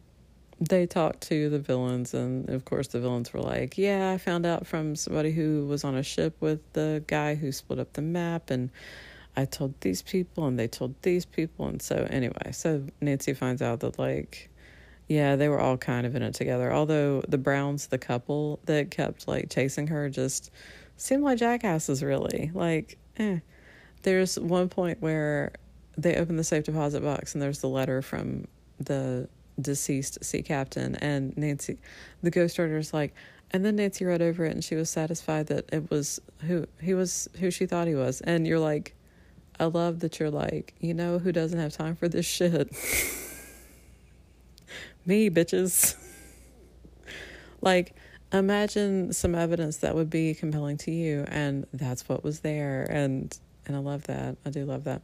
they 0.59 0.85
talked 0.85 1.21
to 1.29 1.49
the 1.49 1.59
villains, 1.59 2.13
and 2.13 2.47
of 2.49 2.65
course, 2.65 2.87
the 2.87 2.99
villains 2.99 3.33
were 3.33 3.41
like, 3.41 3.77
Yeah, 3.77 4.11
I 4.11 4.17
found 4.17 4.45
out 4.45 4.67
from 4.67 4.95
somebody 4.95 5.31
who 5.31 5.65
was 5.65 5.83
on 5.83 5.95
a 5.95 6.03
ship 6.03 6.35
with 6.39 6.59
the 6.73 7.03
guy 7.07 7.35
who 7.35 7.51
split 7.51 7.79
up 7.79 7.93
the 7.93 8.01
map, 8.03 8.51
and 8.51 8.69
I 9.35 9.45
told 9.45 9.73
these 9.81 10.01
people, 10.01 10.45
and 10.45 10.59
they 10.59 10.67
told 10.67 10.93
these 11.01 11.25
people. 11.25 11.67
And 11.67 11.81
so, 11.81 12.07
anyway, 12.09 12.51
so 12.51 12.85
Nancy 13.01 13.33
finds 13.33 13.61
out 13.61 13.79
that, 13.79 13.97
like, 13.97 14.49
Yeah, 15.07 15.35
they 15.35 15.49
were 15.49 15.59
all 15.59 15.77
kind 15.77 16.05
of 16.05 16.15
in 16.15 16.21
it 16.21 16.33
together. 16.35 16.71
Although 16.71 17.23
the 17.27 17.37
Browns, 17.39 17.87
the 17.87 17.97
couple 17.97 18.59
that 18.65 18.91
kept 18.91 19.27
like 19.27 19.49
chasing 19.49 19.87
her, 19.87 20.09
just 20.09 20.51
seemed 20.97 21.23
like 21.23 21.39
jackasses, 21.39 22.03
really. 22.03 22.51
Like, 22.53 22.97
eh. 23.17 23.39
There's 24.03 24.39
one 24.39 24.69
point 24.69 25.01
where 25.01 25.53
they 25.97 26.15
open 26.15 26.37
the 26.37 26.43
safe 26.43 26.63
deposit 26.63 27.03
box 27.03 27.33
and 27.33 27.41
there's 27.41 27.59
the 27.59 27.69
letter 27.69 28.01
from 28.01 28.47
the 28.79 29.27
deceased 29.59 30.23
sea 30.23 30.41
captain 30.41 30.95
and 30.95 31.35
Nancy 31.37 31.77
the 32.23 32.31
ghost 32.31 32.57
is 32.57 32.93
like 32.93 33.13
and 33.51 33.65
then 33.65 33.75
Nancy 33.75 34.05
read 34.05 34.21
over 34.21 34.45
it 34.45 34.53
and 34.53 34.63
she 34.63 34.75
was 34.75 34.89
satisfied 34.89 35.47
that 35.47 35.65
it 35.73 35.91
was 35.91 36.21
who 36.47 36.65
he 36.81 36.93
was 36.93 37.27
who 37.39 37.51
she 37.51 37.65
thought 37.65 37.87
he 37.87 37.95
was. 37.95 38.21
And 38.21 38.47
you're 38.47 38.59
like 38.59 38.95
I 39.59 39.65
love 39.65 39.99
that 39.99 40.19
you're 40.19 40.31
like 40.31 40.73
you 40.79 40.93
know 40.93 41.19
who 41.19 41.33
doesn't 41.33 41.59
have 41.59 41.73
time 41.73 41.95
for 41.95 42.07
this 42.07 42.25
shit? 42.25 42.71
Me 45.05 45.29
bitches. 45.29 45.95
Like 47.63 47.93
imagine 48.33 49.13
some 49.13 49.35
evidence 49.35 49.77
that 49.77 49.93
would 49.93 50.09
be 50.09 50.33
compelling 50.33 50.77
to 50.77 50.89
you 50.89 51.25
and 51.27 51.67
that's 51.71 52.09
what 52.09 52.23
was 52.23 52.39
there 52.39 52.87
and 52.89 53.37
and 53.73 53.77
I 53.87 53.89
love 53.91 54.03
that 54.03 54.37
I 54.45 54.49
do 54.49 54.65
love 54.65 54.83
that 54.83 55.01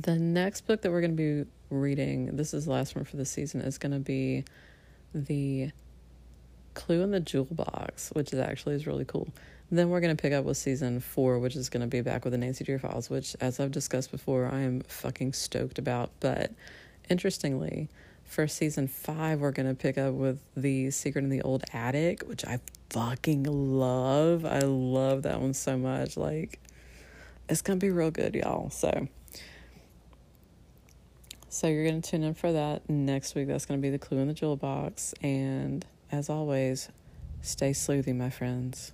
the 0.00 0.16
next 0.16 0.62
book 0.62 0.82
that 0.82 0.90
we're 0.90 1.02
going 1.02 1.16
to 1.16 1.44
be 1.44 1.50
reading, 1.68 2.36
this 2.36 2.54
is 2.54 2.64
the 2.64 2.72
last 2.72 2.96
one 2.96 3.04
for 3.04 3.16
the 3.16 3.26
season, 3.26 3.60
is 3.60 3.78
going 3.78 3.92
to 3.92 3.98
be 3.98 4.44
the 5.14 5.70
Clue 6.74 7.02
in 7.02 7.10
the 7.10 7.20
Jewel 7.20 7.46
Box, 7.50 8.10
which 8.14 8.32
is 8.32 8.38
actually 8.38 8.74
is 8.74 8.86
really 8.86 9.04
cool. 9.04 9.28
then 9.70 9.90
we're 9.90 10.00
going 10.00 10.14
to 10.14 10.20
pick 10.20 10.32
up 10.32 10.44
with 10.44 10.56
season 10.56 11.00
four, 11.00 11.38
which 11.38 11.56
is 11.56 11.68
going 11.68 11.82
to 11.82 11.86
be 11.86 12.00
back 12.00 12.24
with 12.24 12.32
the 12.32 12.38
Nancy 12.38 12.64
Drew 12.64 12.78
Files, 12.78 13.10
which, 13.10 13.36
as 13.40 13.60
I've 13.60 13.70
discussed 13.70 14.10
before, 14.10 14.46
I 14.50 14.60
am 14.60 14.80
fucking 14.82 15.34
stoked 15.34 15.78
about. 15.78 16.10
But 16.20 16.52
interestingly, 17.10 17.88
for 18.24 18.48
season 18.48 18.88
five, 18.88 19.40
we're 19.40 19.50
going 19.50 19.68
to 19.68 19.74
pick 19.74 19.98
up 19.98 20.14
with 20.14 20.40
The 20.56 20.90
Secret 20.90 21.24
in 21.24 21.30
the 21.30 21.42
Old 21.42 21.64
Attic, 21.74 22.22
which 22.22 22.44
I 22.46 22.60
fucking 22.90 23.44
love. 23.44 24.46
I 24.46 24.60
love 24.60 25.22
that 25.22 25.40
one 25.40 25.54
so 25.54 25.76
much. 25.76 26.16
Like, 26.16 26.58
it's 27.52 27.60
going 27.60 27.78
to 27.78 27.84
be 27.84 27.90
real 27.90 28.10
good, 28.10 28.34
y'all. 28.34 28.70
So, 28.70 29.08
so 31.50 31.66
you're 31.66 31.84
going 31.84 32.00
to 32.00 32.10
tune 32.10 32.22
in 32.22 32.32
for 32.32 32.50
that 32.50 32.88
next 32.88 33.34
week. 33.34 33.46
That's 33.46 33.66
going 33.66 33.78
to 33.78 33.82
be 33.82 33.90
the 33.90 33.98
clue 33.98 34.18
in 34.18 34.28
the 34.28 34.34
jewel 34.34 34.56
box. 34.56 35.14
And 35.22 35.84
as 36.10 36.30
always, 36.30 36.88
stay 37.42 37.72
sleuthy, 37.72 38.16
my 38.16 38.30
friends. 38.30 38.92